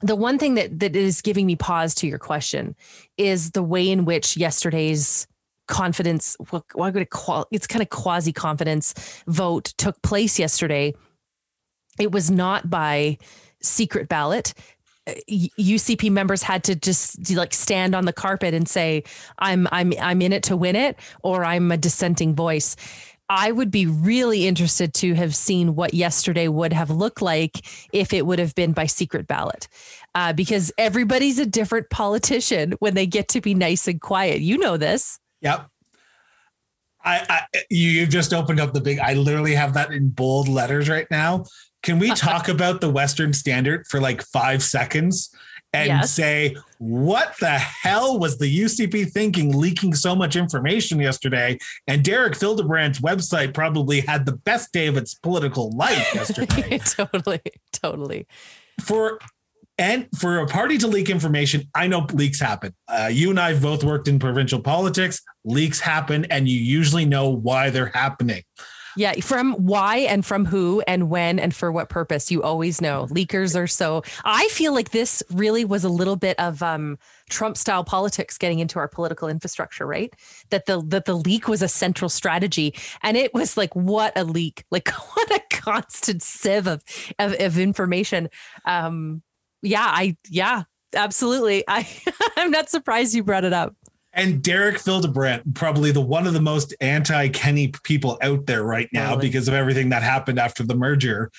the 0.00 0.14
one 0.14 0.38
thing 0.38 0.54
that 0.54 0.78
that 0.78 0.94
is 0.94 1.22
giving 1.22 1.46
me 1.46 1.56
pause 1.56 1.94
to 1.96 2.06
your 2.06 2.18
question 2.18 2.76
is 3.16 3.50
the 3.50 3.62
way 3.62 3.88
in 3.90 4.04
which 4.04 4.36
yesterday's 4.36 5.26
confidence, 5.68 6.36
what, 6.50 6.64
what 6.74 6.94
would 6.94 7.02
it 7.02 7.46
it's 7.52 7.66
kind 7.66 7.82
of 7.82 7.90
quasi 7.90 8.32
confidence 8.32 8.94
vote 9.26 9.66
took 9.78 10.00
place 10.02 10.38
yesterday. 10.38 10.94
It 11.98 12.12
was 12.12 12.30
not 12.30 12.68
by 12.68 13.18
secret 13.62 14.08
ballot. 14.08 14.54
UCP 15.30 16.10
members 16.10 16.42
had 16.42 16.64
to 16.64 16.74
just 16.74 17.30
like 17.30 17.54
stand 17.54 17.94
on 17.94 18.04
the 18.04 18.12
carpet 18.12 18.52
and 18.52 18.68
say, 18.68 19.04
"I'm 19.38 19.66
I'm 19.72 19.92
I'm 20.00 20.20
in 20.20 20.34
it 20.34 20.42
to 20.44 20.56
win 20.56 20.76
it," 20.76 20.98
or 21.22 21.44
"I'm 21.44 21.72
a 21.72 21.78
dissenting 21.78 22.34
voice." 22.34 22.76
I 23.30 23.52
would 23.52 23.70
be 23.70 23.86
really 23.86 24.46
interested 24.46 24.94
to 24.94 25.14
have 25.14 25.36
seen 25.36 25.74
what 25.74 25.92
yesterday 25.92 26.48
would 26.48 26.72
have 26.72 26.90
looked 26.90 27.20
like 27.20 27.66
if 27.92 28.14
it 28.14 28.24
would 28.24 28.38
have 28.38 28.54
been 28.54 28.72
by 28.72 28.86
secret 28.86 29.26
ballot, 29.26 29.68
uh, 30.14 30.32
because 30.32 30.72
everybody's 30.78 31.38
a 31.38 31.44
different 31.44 31.90
politician 31.90 32.72
when 32.78 32.94
they 32.94 33.06
get 33.06 33.28
to 33.28 33.40
be 33.42 33.54
nice 33.54 33.86
and 33.86 34.00
quiet. 34.00 34.40
You 34.40 34.56
know 34.56 34.78
this. 34.78 35.18
Yep. 35.40 35.68
I, 37.04 37.46
I 37.52 37.62
you 37.70 38.06
just 38.06 38.34
opened 38.34 38.60
up 38.60 38.72
the 38.72 38.80
big. 38.80 38.98
I 38.98 39.14
literally 39.14 39.54
have 39.54 39.74
that 39.74 39.92
in 39.92 40.10
bold 40.10 40.48
letters 40.48 40.88
right 40.88 41.06
now. 41.10 41.44
Can 41.82 41.98
we 41.98 42.10
talk 42.14 42.48
about 42.48 42.80
the 42.80 42.90
Western 42.90 43.32
Standard 43.32 43.86
for 43.86 44.00
like 44.00 44.22
five 44.22 44.62
seconds 44.62 45.34
and 45.72 45.88
yes. 45.88 46.12
say 46.12 46.56
what 46.78 47.34
the 47.40 47.58
hell 47.58 48.18
was 48.18 48.38
the 48.38 48.62
UCP 48.64 49.10
thinking, 49.10 49.56
leaking 49.56 49.94
so 49.94 50.16
much 50.16 50.34
information 50.34 50.98
yesterday? 50.98 51.58
And 51.86 52.04
Derek 52.04 52.34
Fildebrandt's 52.34 53.00
website 53.00 53.54
probably 53.54 54.00
had 54.00 54.26
the 54.26 54.32
best 54.32 54.72
day 54.72 54.86
of 54.86 54.96
its 54.96 55.14
political 55.14 55.70
life 55.70 56.10
yesterday. 56.14 56.78
totally, 56.78 57.40
totally. 57.72 58.26
For 58.80 59.18
and 59.78 60.08
for 60.18 60.38
a 60.40 60.46
party 60.46 60.76
to 60.78 60.88
leak 60.88 61.08
information, 61.08 61.68
I 61.74 61.86
know 61.86 62.06
leaks 62.12 62.40
happen. 62.40 62.74
Uh, 62.88 63.08
you 63.10 63.30
and 63.30 63.38
I 63.38 63.52
have 63.52 63.62
both 63.62 63.84
worked 63.84 64.08
in 64.08 64.18
provincial 64.18 64.60
politics. 64.60 65.22
Leaks 65.44 65.78
happen, 65.78 66.24
and 66.26 66.48
you 66.48 66.58
usually 66.58 67.04
know 67.04 67.28
why 67.30 67.70
they're 67.70 67.92
happening. 67.94 68.42
Yeah, 68.96 69.12
from 69.20 69.52
why 69.52 69.98
and 69.98 70.26
from 70.26 70.44
who 70.44 70.82
and 70.88 71.08
when 71.08 71.38
and 71.38 71.54
for 71.54 71.70
what 71.70 71.88
purpose. 71.88 72.32
You 72.32 72.42
always 72.42 72.80
know. 72.80 73.06
Leakers 73.10 73.56
are 73.56 73.68
so. 73.68 74.02
I 74.24 74.48
feel 74.48 74.74
like 74.74 74.90
this 74.90 75.22
really 75.30 75.64
was 75.64 75.84
a 75.84 75.88
little 75.88 76.16
bit 76.16 76.36
of 76.40 76.60
um, 76.64 76.98
Trump 77.30 77.56
style 77.56 77.84
politics 77.84 78.36
getting 78.36 78.58
into 78.58 78.80
our 78.80 78.88
political 78.88 79.28
infrastructure, 79.28 79.86
right? 79.86 80.12
That 80.50 80.66
the 80.66 80.82
that 80.88 81.04
the 81.04 81.14
leak 81.14 81.46
was 81.46 81.62
a 81.62 81.68
central 81.68 82.08
strategy, 82.08 82.74
and 83.04 83.16
it 83.16 83.32
was 83.32 83.56
like 83.56 83.76
what 83.76 84.12
a 84.18 84.24
leak, 84.24 84.64
like 84.72 84.90
what 85.14 85.30
a 85.30 85.40
constant 85.50 86.20
sieve 86.20 86.66
of 86.66 86.82
of, 87.20 87.36
of 87.38 87.56
information. 87.56 88.28
Um, 88.64 89.22
yeah, 89.62 89.86
I 89.86 90.16
yeah, 90.28 90.64
absolutely. 90.94 91.64
I 91.68 91.88
I'm 92.36 92.50
not 92.50 92.70
surprised 92.70 93.14
you 93.14 93.22
brought 93.22 93.44
it 93.44 93.52
up. 93.52 93.74
And 94.14 94.42
Derek 94.42 94.78
Fildebrandt, 94.78 95.54
probably 95.54 95.92
the 95.92 96.00
one 96.00 96.26
of 96.26 96.32
the 96.32 96.40
most 96.40 96.74
anti-Kenney 96.80 97.72
people 97.84 98.18
out 98.22 98.46
there 98.46 98.64
right 98.64 98.88
now 98.92 99.10
totally. 99.10 99.28
because 99.28 99.46
of 99.48 99.54
everything 99.54 99.90
that 99.90 100.02
happened 100.02 100.38
after 100.38 100.64
the 100.64 100.74
merger. 100.74 101.30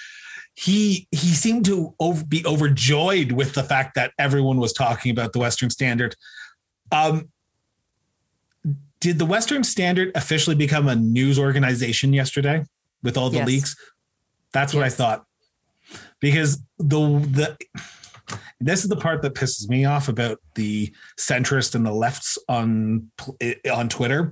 He 0.55 1.07
he 1.11 1.29
seemed 1.29 1.65
to 1.65 1.93
over, 1.99 2.23
be 2.23 2.45
overjoyed 2.45 3.31
with 3.31 3.53
the 3.53 3.63
fact 3.63 3.95
that 3.95 4.11
everyone 4.19 4.57
was 4.57 4.73
talking 4.73 5.11
about 5.11 5.33
the 5.33 5.39
Western 5.39 5.69
Standard. 5.69 6.15
Um, 6.91 7.29
did 8.99 9.19
the 9.19 9.25
Western 9.25 9.63
Standard 9.63 10.11
officially 10.15 10.55
become 10.55 10.87
a 10.87 10.95
news 10.95 11.39
organization 11.39 12.11
yesterday 12.11 12.65
with 13.03 13.17
all 13.17 13.29
the 13.29 13.37
yes. 13.37 13.47
leaks? 13.47 13.75
That's 14.51 14.73
what 14.73 14.81
yes. 14.81 14.93
I 14.93 14.95
thought. 14.95 15.25
Because 16.19 16.59
the 16.77 16.99
the 16.99 17.57
this 18.59 18.83
is 18.83 18.89
the 18.89 18.95
part 18.95 19.21
that 19.21 19.33
pisses 19.33 19.69
me 19.69 19.85
off 19.85 20.09
about 20.09 20.39
the 20.55 20.93
centrist 21.17 21.75
and 21.75 21.85
the 21.85 21.93
lefts 21.93 22.37
on 22.47 23.11
on 23.71 23.89
Twitter. 23.89 24.31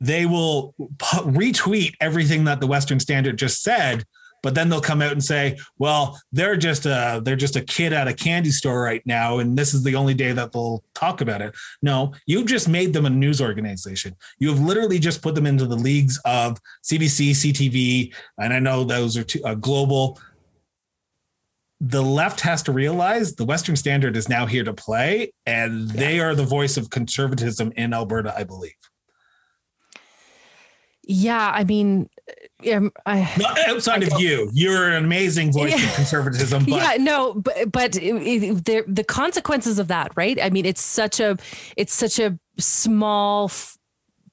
They 0.00 0.26
will 0.26 0.74
retweet 0.78 1.94
everything 2.00 2.44
that 2.44 2.60
the 2.60 2.66
Western 2.68 3.00
Standard 3.00 3.36
just 3.36 3.62
said, 3.62 4.04
but 4.42 4.54
then 4.54 4.68
they'll 4.68 4.80
come 4.80 5.02
out 5.02 5.12
and 5.12 5.24
say, 5.24 5.58
"Well, 5.78 6.20
they're 6.32 6.56
just 6.56 6.86
a 6.86 7.20
they're 7.24 7.36
just 7.36 7.56
a 7.56 7.60
kid 7.60 7.92
at 7.92 8.08
a 8.08 8.14
candy 8.14 8.50
store 8.50 8.80
right 8.82 9.02
now, 9.04 9.38
and 9.38 9.56
this 9.56 9.74
is 9.74 9.82
the 9.82 9.96
only 9.96 10.14
day 10.14 10.32
that 10.32 10.52
they'll 10.52 10.84
talk 10.94 11.20
about 11.20 11.42
it." 11.42 11.54
No, 11.82 12.12
you 12.26 12.44
just 12.44 12.68
made 12.68 12.92
them 12.92 13.06
a 13.06 13.10
news 13.10 13.40
organization. 13.40 14.14
You 14.38 14.50
have 14.50 14.60
literally 14.60 14.98
just 14.98 15.22
put 15.22 15.34
them 15.34 15.46
into 15.46 15.66
the 15.66 15.76
leagues 15.76 16.20
of 16.24 16.58
CBC, 16.82 17.30
CTV, 17.32 18.14
and 18.38 18.52
I 18.52 18.60
know 18.60 18.84
those 18.84 19.16
are 19.16 19.24
two, 19.24 19.42
uh, 19.44 19.54
global 19.54 20.20
the 21.80 22.02
left 22.02 22.40
has 22.40 22.62
to 22.64 22.72
realize 22.72 23.34
the 23.34 23.44
Western 23.44 23.76
Standard 23.76 24.16
is 24.16 24.28
now 24.28 24.46
here 24.46 24.64
to 24.64 24.74
play, 24.74 25.32
and 25.46 25.88
they 25.90 26.18
are 26.20 26.34
the 26.34 26.44
voice 26.44 26.76
of 26.76 26.90
conservatism 26.90 27.72
in 27.76 27.94
Alberta, 27.94 28.34
I 28.36 28.44
believe. 28.44 28.72
Yeah, 31.10 31.50
I 31.54 31.64
mean, 31.64 32.10
um, 32.70 32.92
I, 33.06 33.32
Not 33.38 33.58
outside 33.66 34.04
I 34.04 34.08
of 34.08 34.20
you, 34.20 34.50
you're 34.52 34.90
an 34.90 35.04
amazing 35.04 35.52
voice 35.52 35.70
yeah. 35.70 35.88
of 35.88 35.94
conservatism. 35.94 36.64
But. 36.64 36.74
Yeah, 36.74 36.96
no, 36.98 37.34
but 37.34 37.72
but 37.72 37.96
it, 37.96 38.14
it, 38.14 38.64
the 38.66 38.84
the 38.86 39.04
consequences 39.04 39.78
of 39.78 39.88
that, 39.88 40.12
right? 40.16 40.38
I 40.42 40.50
mean, 40.50 40.66
it's 40.66 40.82
such 40.82 41.18
a 41.18 41.38
it's 41.78 41.94
such 41.94 42.18
a 42.18 42.38
small 42.58 43.50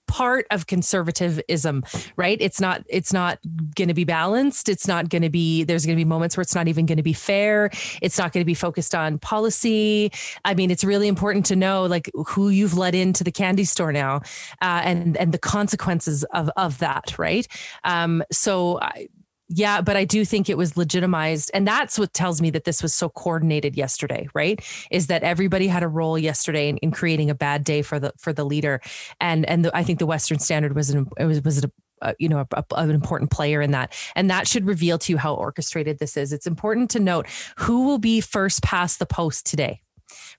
part 0.08 0.46
of 0.52 0.68
conservatism 0.68 1.84
right? 2.16 2.38
It's 2.40 2.62
not 2.62 2.84
it's 2.90 3.14
not 3.14 3.40
going 3.76 3.88
to 3.88 3.94
be 3.94 4.04
balanced. 4.04 4.70
It's 4.70 4.88
not 4.88 5.10
going 5.10 5.22
to 5.22 5.30
be 5.30 5.64
there's 5.64 5.86
going 5.86 5.96
to 5.96 6.00
be 6.00 6.08
moments 6.08 6.38
where 6.38 6.42
it's 6.42 6.56
not 6.56 6.68
even 6.68 6.86
going 6.86 6.98
to 6.98 7.04
be 7.04 7.14
fair. 7.14 7.70
It's 8.02 8.18
not 8.18 8.32
going 8.32 8.42
to 8.42 8.46
be 8.46 8.54
focused 8.54 8.96
on 8.96 9.20
policy. 9.20 10.12
I 10.44 10.54
mean 10.54 10.72
it's 10.72 10.84
really 10.84 11.08
important 11.08 11.46
to 11.48 11.56
know 11.56 11.86
like 11.86 12.10
who 12.28 12.50
you've 12.50 12.78
let 12.78 12.96
into 12.96 13.24
the 13.24 13.32
candy 13.32 13.66
store 13.66 13.92
now 13.92 14.18
uh, 14.62 14.82
and 14.84 15.18
and 15.18 15.32
the 15.32 15.38
consequences 15.38 16.24
of 16.26 16.50
of 16.56 16.78
that 16.80 17.18
right? 17.18 17.48
Um 17.84 18.24
so 18.32 18.80
I, 18.82 19.08
yeah, 19.48 19.82
but 19.82 19.96
I 19.96 20.06
do 20.06 20.26
think 20.26 20.50
it 20.50 20.58
was 20.58 20.76
legitimized. 20.76 21.52
And 21.54 21.68
that's 21.68 22.00
what 22.00 22.14
tells 22.14 22.42
me 22.42 22.50
that 22.52 22.64
this 22.64 22.82
was 22.82 22.94
so 22.94 23.10
coordinated 23.10 23.78
yesterday, 23.78 24.28
right? 24.34 24.60
Is 24.90 25.08
that 25.08 25.24
everybody 25.24 25.68
had 25.68 25.84
a 25.84 25.88
role 25.88 26.18
yesterday 26.18 26.70
in, 26.70 26.78
in 26.78 26.92
creating 26.92 27.30
a 27.30 27.36
bad 27.36 27.64
day 27.64 27.82
for 27.82 28.00
the 28.00 28.12
for 28.18 28.34
the 28.34 28.44
leader. 28.44 28.82
And 29.22 29.46
and 29.46 29.66
the, 29.66 29.76
I 29.76 29.84
think 29.84 30.00
the 30.00 30.08
Western 30.08 30.40
Standard 30.40 30.76
was 30.76 30.90
an 30.90 31.08
it 31.18 31.26
was 31.26 31.44
was 31.44 31.64
a 31.64 31.72
uh, 32.02 32.14
you 32.20 32.28
know, 32.28 32.46
a, 32.52 32.64
a, 32.72 32.76
an 32.76 32.92
important 32.92 33.32
player 33.32 33.62
in 33.62 33.72
that. 33.72 33.94
And 34.16 34.30
that 34.30 34.48
should 34.48 34.66
reveal 34.66 34.98
to 35.00 35.14
you 35.14 35.18
how 35.18 35.34
orchestrated 35.34 35.98
this 35.98 36.18
is. 36.18 36.34
It's 36.34 36.46
important 36.46 36.90
to 36.92 37.00
note 37.00 37.26
who 37.58 37.86
will 37.86 38.00
be 38.00 38.20
first 38.20 38.62
past 38.62 39.00
the 39.00 39.06
post 39.06 39.46
today. 39.46 39.82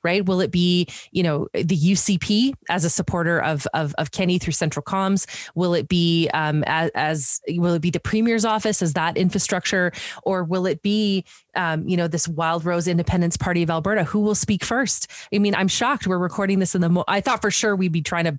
Right? 0.02 0.24
Will 0.24 0.40
it 0.40 0.50
be, 0.50 0.86
you 1.12 1.22
know, 1.22 1.48
the 1.52 1.76
UCP 1.76 2.52
as 2.68 2.84
a 2.84 2.90
supporter 2.90 3.40
of 3.40 3.66
of, 3.74 3.94
of 3.98 4.10
Kenney 4.10 4.38
through 4.38 4.52
Central 4.52 4.82
Comms? 4.82 5.26
Will 5.54 5.74
it 5.74 5.88
be 5.88 6.28
um, 6.34 6.64
as, 6.66 6.90
as 6.94 7.40
will 7.48 7.74
it 7.74 7.82
be 7.82 7.90
the 7.90 8.00
Premier's 8.00 8.44
office 8.44 8.82
as 8.82 8.92
that 8.94 9.16
infrastructure, 9.16 9.92
or 10.22 10.44
will 10.44 10.66
it 10.66 10.82
be 10.82 11.24
um, 11.56 11.86
you 11.88 11.96
know, 11.96 12.08
this 12.08 12.28
Wildrose 12.28 12.88
Independence 12.88 13.36
Party 13.36 13.62
of 13.62 13.70
Alberta. 13.70 14.04
Who 14.04 14.20
will 14.20 14.34
speak 14.34 14.64
first? 14.64 15.10
I 15.32 15.38
mean, 15.38 15.54
I'm 15.54 15.68
shocked. 15.68 16.06
We're 16.06 16.18
recording 16.18 16.58
this 16.58 16.74
in 16.74 16.80
the. 16.80 16.88
Mo- 16.88 17.04
I 17.08 17.20
thought 17.20 17.42
for 17.42 17.50
sure 17.50 17.74
we'd 17.74 17.92
be 17.92 18.02
trying 18.02 18.24
to 18.24 18.36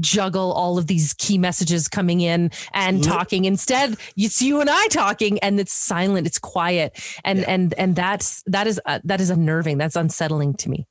juggle 0.00 0.52
all 0.52 0.78
of 0.78 0.86
these 0.86 1.14
key 1.14 1.38
messages 1.38 1.88
coming 1.88 2.20
in 2.20 2.50
and 2.74 3.02
talking 3.02 3.46
instead 3.46 3.96
it's 4.18 4.42
you 4.42 4.60
and 4.60 4.68
i 4.68 4.86
talking 4.88 5.38
and 5.38 5.58
it's 5.58 5.72
silent 5.72 6.26
it's 6.26 6.38
quiet 6.38 6.92
and 7.24 7.38
yeah. 7.40 7.44
and 7.48 7.74
and 7.78 7.96
that's 7.96 8.42
that 8.46 8.66
is 8.66 8.78
uh, 8.84 9.00
that 9.02 9.18
is 9.18 9.30
unnerving 9.30 9.78
that's 9.78 9.96
unsettling 9.96 10.52
to 10.52 10.68
me 10.68 10.86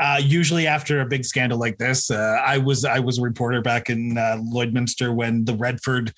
uh, 0.00 0.18
usually 0.18 0.66
after 0.66 1.02
a 1.02 1.04
big 1.04 1.26
scandal 1.26 1.58
like 1.58 1.76
this, 1.76 2.10
uh, 2.10 2.40
I 2.42 2.56
was 2.56 2.86
I 2.86 3.00
was 3.00 3.18
a 3.18 3.22
reporter 3.22 3.60
back 3.60 3.90
in 3.90 4.16
uh, 4.16 4.38
Lloydminster 4.40 5.14
when 5.14 5.44
the 5.44 5.54
Redford 5.54 6.14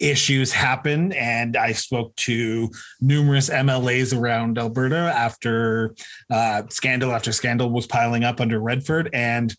issues 0.00 0.52
happen. 0.52 1.12
and 1.12 1.56
I 1.56 1.72
spoke 1.72 2.14
to 2.16 2.70
numerous 3.00 3.50
MLAs 3.50 4.18
around 4.18 4.58
Alberta 4.58 4.96
after 4.96 5.94
uh, 6.30 6.62
scandal 6.70 7.12
after 7.12 7.32
scandal 7.32 7.70
was 7.70 7.86
piling 7.86 8.24
up 8.24 8.40
under 8.40 8.60
Redford, 8.60 9.10
and 9.12 9.54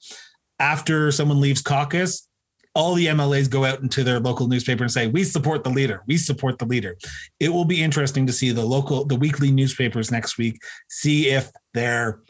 after 0.60 1.12
someone 1.12 1.40
leaves 1.40 1.62
caucus, 1.62 2.28
all 2.74 2.94
the 2.94 3.08
MLAs 3.08 3.50
go 3.50 3.66
out 3.66 3.82
into 3.82 4.04
their 4.04 4.20
local 4.20 4.48
newspaper 4.48 4.84
and 4.84 4.92
say, 4.92 5.08
"We 5.08 5.24
support 5.24 5.64
the 5.64 5.70
leader. 5.70 6.04
We 6.08 6.18
support 6.18 6.60
the 6.60 6.66
leader." 6.66 6.96
It 7.40 7.50
will 7.50 7.66
be 7.66 7.82
interesting 7.82 8.28
to 8.28 8.34
see 8.34 8.52
the 8.52 8.66
local, 8.66 9.06
the 9.06 9.16
weekly 9.16 9.52
newspapers 9.52 10.12
next 10.12 10.38
week, 10.38 10.60
see 10.88 11.30
if 11.30 11.52
their 11.74 12.22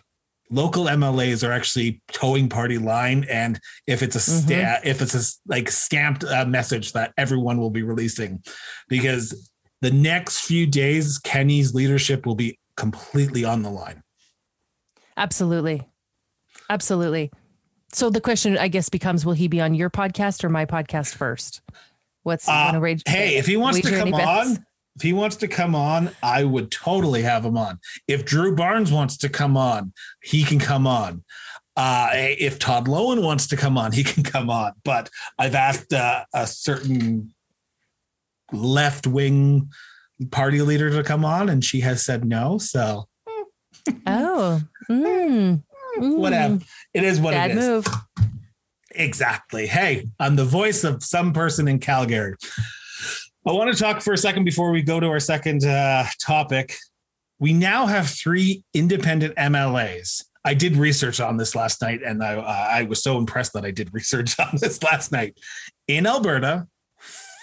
local 0.50 0.86
MLAs 0.86 1.48
are 1.48 1.52
actually 1.52 2.02
toeing 2.12 2.50
party 2.50 2.78
line, 2.78 3.26
and 3.30 3.60
if 3.86 4.02
it's 4.02 4.16
a 4.16 4.20
sta- 4.20 4.54
mm-hmm. 4.54 4.88
if 4.88 5.02
it's 5.02 5.16
a 5.16 5.24
like 5.48 5.70
stamped 5.70 6.24
uh, 6.24 6.46
message 6.46 6.94
that 6.94 7.14
everyone 7.18 7.58
will 7.58 7.70
be 7.70 7.84
releasing, 7.84 8.44
because 8.88 9.52
the 9.82 9.92
next 9.92 10.42
few 10.42 10.66
days, 10.66 11.20
Kenney's 11.20 11.74
leadership 11.74 12.26
will 12.26 12.36
be 12.36 12.60
completely 12.76 13.44
on 13.44 13.62
the 13.62 13.70
line. 13.70 14.02
Absolutely, 15.16 15.88
absolutely. 16.70 17.32
So 17.94 18.10
the 18.10 18.22
question, 18.22 18.58
I 18.58 18.68
guess, 18.68 18.90
becomes: 18.90 19.26
Will 19.26 19.34
he 19.34 19.48
be 19.48 19.62
on 19.62 19.74
your 19.74 19.90
podcast 19.90 20.44
or 20.44 20.50
my 20.50 20.66
podcast 20.66 21.16
first? 21.16 21.62
What's 22.24 22.48
uh, 22.48 22.78
rage, 22.80 23.04
hey, 23.06 23.38
if 23.38 23.46
he 23.46 23.56
wants 23.58 23.80
to 23.82 23.90
come 23.90 24.14
on, 24.14 24.66
if 24.98 25.04
he 25.04 25.14
wants 25.14 25.36
to 25.38 25.48
come 25.48 25.76
on, 25.76 26.10
I 26.24 26.44
would 26.44 26.72
totally 26.72 27.22
have 27.22 27.46
him 27.46 27.56
on. 27.56 27.80
If 28.08 28.26
Drew 28.26 28.56
Barnes 28.56 28.92
wants 28.92 29.16
to 29.18 29.30
come 29.30 29.56
on, 29.56 29.94
he 30.24 30.44
can 30.44 30.58
come 30.58 30.88
on. 30.88 31.24
Uh, 31.76 32.10
if 32.14 32.58
Todd 32.58 32.88
Loewen 32.88 33.22
wants 33.22 33.46
to 33.50 33.58
come 33.58 33.78
on, 33.78 33.92
he 33.92 34.04
can 34.04 34.24
come 34.24 34.50
on. 34.50 34.72
But 34.84 35.12
I've 35.38 35.54
asked 35.54 35.94
uh, 35.94 36.26
a 36.34 36.48
certain 36.48 37.32
left 38.52 39.06
wing 39.06 39.70
party 40.32 40.64
leader 40.64 40.90
to 40.90 41.04
come 41.04 41.24
on, 41.24 41.48
and 41.48 41.64
she 41.64 41.82
has 41.82 42.04
said 42.04 42.26
no. 42.26 42.58
So, 42.58 43.08
oh, 44.08 44.64
mm. 44.90 45.62
whatever. 46.00 46.58
It 46.96 47.04
is 47.04 47.20
what 47.20 47.36
Bad 47.36 47.52
it 47.52 47.58
is. 47.58 47.68
move. 47.68 47.88
Exactly. 48.96 49.68
Hey, 49.68 50.08
I'm 50.20 50.38
the 50.38 50.46
voice 50.46 50.84
of 50.84 51.04
some 51.04 51.34
person 51.34 51.68
in 51.68 51.78
Calgary. 51.78 52.34
I 53.48 53.54
want 53.54 53.74
to 53.74 53.82
talk 53.82 54.02
for 54.02 54.12
a 54.12 54.18
second 54.18 54.44
before 54.44 54.72
we 54.72 54.82
go 54.82 55.00
to 55.00 55.08
our 55.08 55.22
second 55.22 55.64
uh, 55.64 56.04
topic. 56.22 56.76
We 57.40 57.54
now 57.54 57.86
have 57.86 58.10
three 58.10 58.64
independent 58.74 59.38
MLAs. 59.38 60.26
I 60.44 60.54
did 60.54 60.76
research 60.76 61.22
on 61.22 61.38
this 61.38 61.56
last 61.56 61.82
night, 61.82 62.02
and 62.06 62.22
I, 62.22 62.36
uh, 62.36 62.42
I 62.42 62.84
was 62.84 63.02
so 63.02 63.18
impressed 63.18 63.54
that 63.54 63.64
I 63.64 63.72
did 63.72 63.90
research 63.94 64.38
on 64.38 64.50
this 64.60 64.84
last 64.84 65.14
night. 65.14 65.38
In 65.88 66.06
Alberta, 66.06 66.68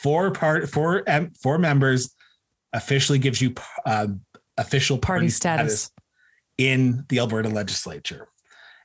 four 0.02 0.30
part 0.30 0.68
four 0.68 1.04
four 1.42 1.56
members 1.56 2.14
officially 2.74 3.18
gives 3.18 3.40
you 3.40 3.54
uh, 3.86 4.08
official 4.58 4.98
party, 4.98 5.20
party 5.20 5.30
status. 5.30 5.84
status 5.84 5.90
in 6.58 7.06
the 7.08 7.18
Alberta 7.18 7.48
legislature. 7.48 8.28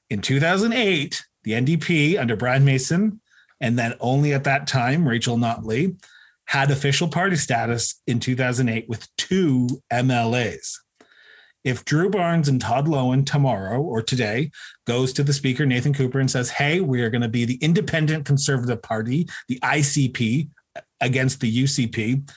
In 0.10 0.22
2008, 0.22 1.22
the 1.44 1.52
NDP 1.52 2.18
under 2.18 2.38
Brian 2.38 2.64
Mason, 2.64 3.20
and 3.60 3.78
then 3.78 3.96
only 4.00 4.32
at 4.34 4.46
that 4.46 4.68
time, 4.68 5.06
Rachel 5.06 5.36
Notley, 5.36 5.98
had 6.50 6.72
official 6.72 7.08
party 7.08 7.36
status 7.36 8.02
in 8.08 8.20
2008 8.20 8.90
with 8.90 9.08
two 9.20 9.68
MLAs. 9.94 10.78
If 11.64 11.86
Drew 11.86 12.10
Barnes 12.10 12.50
and 12.50 12.60
Todd 12.60 12.88
Loewen 12.88 13.24
tomorrow 13.24 13.80
or 13.80 14.02
today 14.02 14.50
goes 14.88 15.14
to 15.14 15.24
the 15.24 15.32
speaker, 15.32 15.68
Nathan 15.68 15.94
Cooper, 15.94 16.20
and 16.20 16.32
says, 16.32 16.50
Hey, 16.50 16.82
we 16.82 17.04
are 17.04 17.12
going 17.12 17.22
to 17.22 17.30
be 17.30 17.46
the 17.46 17.60
Independent 17.62 18.26
Conservative 18.26 18.82
Party, 18.82 19.28
the 19.48 19.60
ICP, 19.60 20.50
against 21.00 21.40
the 21.40 21.64
UCP, 21.64 22.28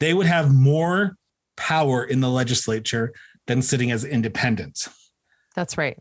they 0.00 0.14
would 0.14 0.26
have 0.26 0.54
more 0.54 1.16
power 1.58 2.04
in 2.04 2.22
the 2.22 2.30
legislature 2.30 3.12
than 3.48 3.60
sitting 3.60 3.90
as 3.90 4.02
independents. 4.02 4.88
That's 5.54 5.76
right 5.76 5.98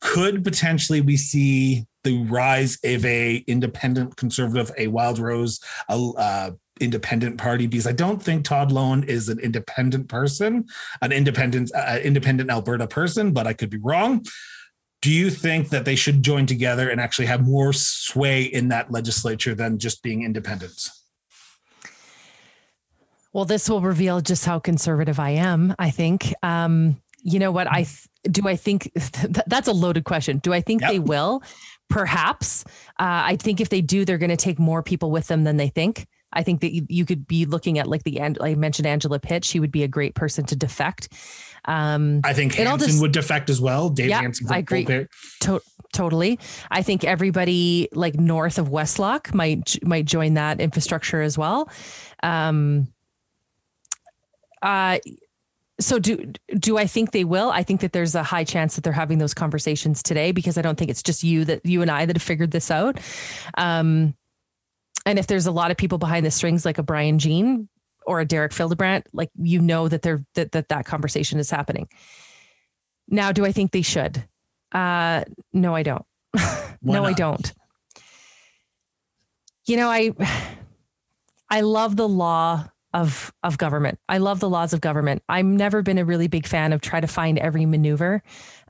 could 0.00 0.44
potentially 0.44 1.00
we 1.00 1.16
see 1.16 1.84
the 2.04 2.24
rise 2.24 2.78
of 2.84 3.04
a 3.04 3.36
independent 3.46 4.16
conservative, 4.16 4.70
a 4.78 4.86
Wild 4.86 5.18
Rose, 5.18 5.60
a 5.90 5.94
uh, 5.94 6.50
independent 6.80 7.38
party? 7.38 7.66
Because 7.66 7.86
I 7.86 7.92
don't 7.92 8.22
think 8.22 8.44
Todd 8.44 8.70
Loewen 8.70 9.04
is 9.04 9.28
an 9.28 9.38
independent 9.38 10.08
person, 10.08 10.66
an 11.02 11.12
independent 11.12 11.70
uh, 11.74 11.98
independent 12.02 12.50
Alberta 12.50 12.86
person, 12.86 13.32
but 13.32 13.46
I 13.46 13.52
could 13.52 13.70
be 13.70 13.78
wrong. 13.78 14.24
Do 15.00 15.12
you 15.12 15.30
think 15.30 15.68
that 15.68 15.84
they 15.84 15.94
should 15.94 16.22
join 16.22 16.46
together 16.46 16.88
and 16.90 17.00
actually 17.00 17.26
have 17.26 17.46
more 17.46 17.72
sway 17.72 18.42
in 18.42 18.68
that 18.68 18.90
legislature 18.90 19.54
than 19.54 19.78
just 19.78 20.02
being 20.02 20.22
independents? 20.22 20.90
Well, 23.32 23.44
this 23.44 23.68
will 23.68 23.80
reveal 23.80 24.20
just 24.20 24.44
how 24.44 24.58
conservative 24.58 25.20
I 25.20 25.30
am. 25.30 25.74
I 25.78 25.90
think. 25.90 26.34
Um, 26.42 27.00
you 27.22 27.38
know 27.38 27.52
what? 27.52 27.70
I 27.70 27.84
th- 27.84 28.08
do 28.24 28.48
I 28.48 28.56
think 28.56 28.90
that's 29.46 29.68
a 29.68 29.72
loaded 29.72 30.04
question. 30.04 30.38
Do 30.38 30.52
I 30.52 30.60
think 30.60 30.80
yep. 30.80 30.90
they 30.90 30.98
will? 30.98 31.42
Perhaps. 31.88 32.64
Uh, 32.98 33.30
I 33.30 33.36
think 33.36 33.60
if 33.60 33.68
they 33.68 33.80
do, 33.80 34.04
they're 34.04 34.18
going 34.18 34.30
to 34.30 34.36
take 34.36 34.58
more 34.58 34.82
people 34.82 35.10
with 35.10 35.28
them 35.28 35.44
than 35.44 35.56
they 35.56 35.68
think. 35.68 36.06
I 36.32 36.42
think 36.42 36.60
that 36.60 36.74
you, 36.74 36.86
you 36.88 37.04
could 37.04 37.26
be 37.26 37.46
looking 37.46 37.78
at 37.78 37.86
like 37.86 38.04
the 38.04 38.20
end. 38.20 38.38
I 38.40 38.54
mentioned 38.54 38.86
Angela 38.86 39.18
Pitt. 39.18 39.44
She 39.44 39.60
would 39.60 39.72
be 39.72 39.82
a 39.82 39.88
great 39.88 40.14
person 40.14 40.44
to 40.46 40.56
defect. 40.56 41.08
Um, 41.64 42.20
I 42.24 42.32
think 42.32 42.54
Hanson 42.54 42.88
just, 42.88 43.00
would 43.00 43.12
defect 43.12 43.50
as 43.50 43.60
well. 43.60 43.88
Dave 43.88 44.10
yeah, 44.10 44.20
Hanson. 44.20 44.46
I 44.50 44.58
agree. 44.58 44.84
To- 45.40 45.62
totally. 45.92 46.38
I 46.70 46.82
think 46.82 47.04
everybody 47.04 47.88
like 47.92 48.14
north 48.14 48.58
of 48.58 48.68
Westlock 48.68 49.34
might 49.34 49.78
might 49.82 50.04
join 50.04 50.34
that 50.34 50.60
infrastructure 50.60 51.22
as 51.22 51.36
well. 51.38 51.68
Um, 52.22 52.88
uh, 54.62 54.98
so 55.80 55.98
do 55.98 56.32
do 56.58 56.76
I 56.76 56.86
think 56.86 57.12
they 57.12 57.24
will? 57.24 57.50
I 57.50 57.62
think 57.62 57.80
that 57.82 57.92
there's 57.92 58.14
a 58.14 58.22
high 58.22 58.44
chance 58.44 58.74
that 58.74 58.82
they're 58.82 58.92
having 58.92 59.18
those 59.18 59.34
conversations 59.34 60.02
today 60.02 60.32
because 60.32 60.58
I 60.58 60.62
don't 60.62 60.76
think 60.76 60.90
it's 60.90 61.02
just 61.02 61.22
you 61.22 61.44
that 61.44 61.64
you 61.64 61.82
and 61.82 61.90
I 61.90 62.04
that 62.06 62.16
have 62.16 62.22
figured 62.22 62.50
this 62.50 62.70
out. 62.70 62.98
Um, 63.56 64.14
and 65.08 65.18
if 65.18 65.26
there's 65.26 65.46
a 65.46 65.52
lot 65.52 65.70
of 65.70 65.78
people 65.78 65.96
behind 65.96 66.26
the 66.26 66.30
strings 66.30 66.66
like 66.66 66.76
a 66.76 66.82
Brian 66.82 67.18
Jean 67.18 67.66
or 68.04 68.20
a 68.20 68.26
Derek 68.26 68.52
Fildebrandt, 68.52 69.06
like 69.14 69.30
you 69.40 69.58
know 69.58 69.88
that 69.88 70.02
they're 70.02 70.22
that 70.34 70.52
that, 70.52 70.68
that 70.68 70.84
conversation 70.84 71.38
is 71.38 71.50
happening. 71.50 71.88
Now, 73.08 73.32
do 73.32 73.46
I 73.46 73.52
think 73.52 73.72
they 73.72 73.80
should? 73.80 74.22
Uh, 74.70 75.24
no, 75.54 75.74
I 75.74 75.82
don't. 75.82 76.04
no, 76.82 77.06
I 77.06 77.14
don't. 77.14 77.54
You 79.64 79.78
know, 79.78 79.88
I 79.88 80.12
I 81.48 81.62
love 81.62 81.96
the 81.96 82.08
law 82.08 82.68
of 82.92 83.32
of 83.42 83.56
government. 83.56 83.98
I 84.10 84.18
love 84.18 84.40
the 84.40 84.50
laws 84.50 84.74
of 84.74 84.82
government. 84.82 85.22
I've 85.26 85.46
never 85.46 85.80
been 85.80 85.96
a 85.96 86.04
really 86.04 86.28
big 86.28 86.46
fan 86.46 86.74
of 86.74 86.82
try 86.82 87.00
to 87.00 87.06
find 87.06 87.38
every 87.38 87.64
maneuver. 87.64 88.22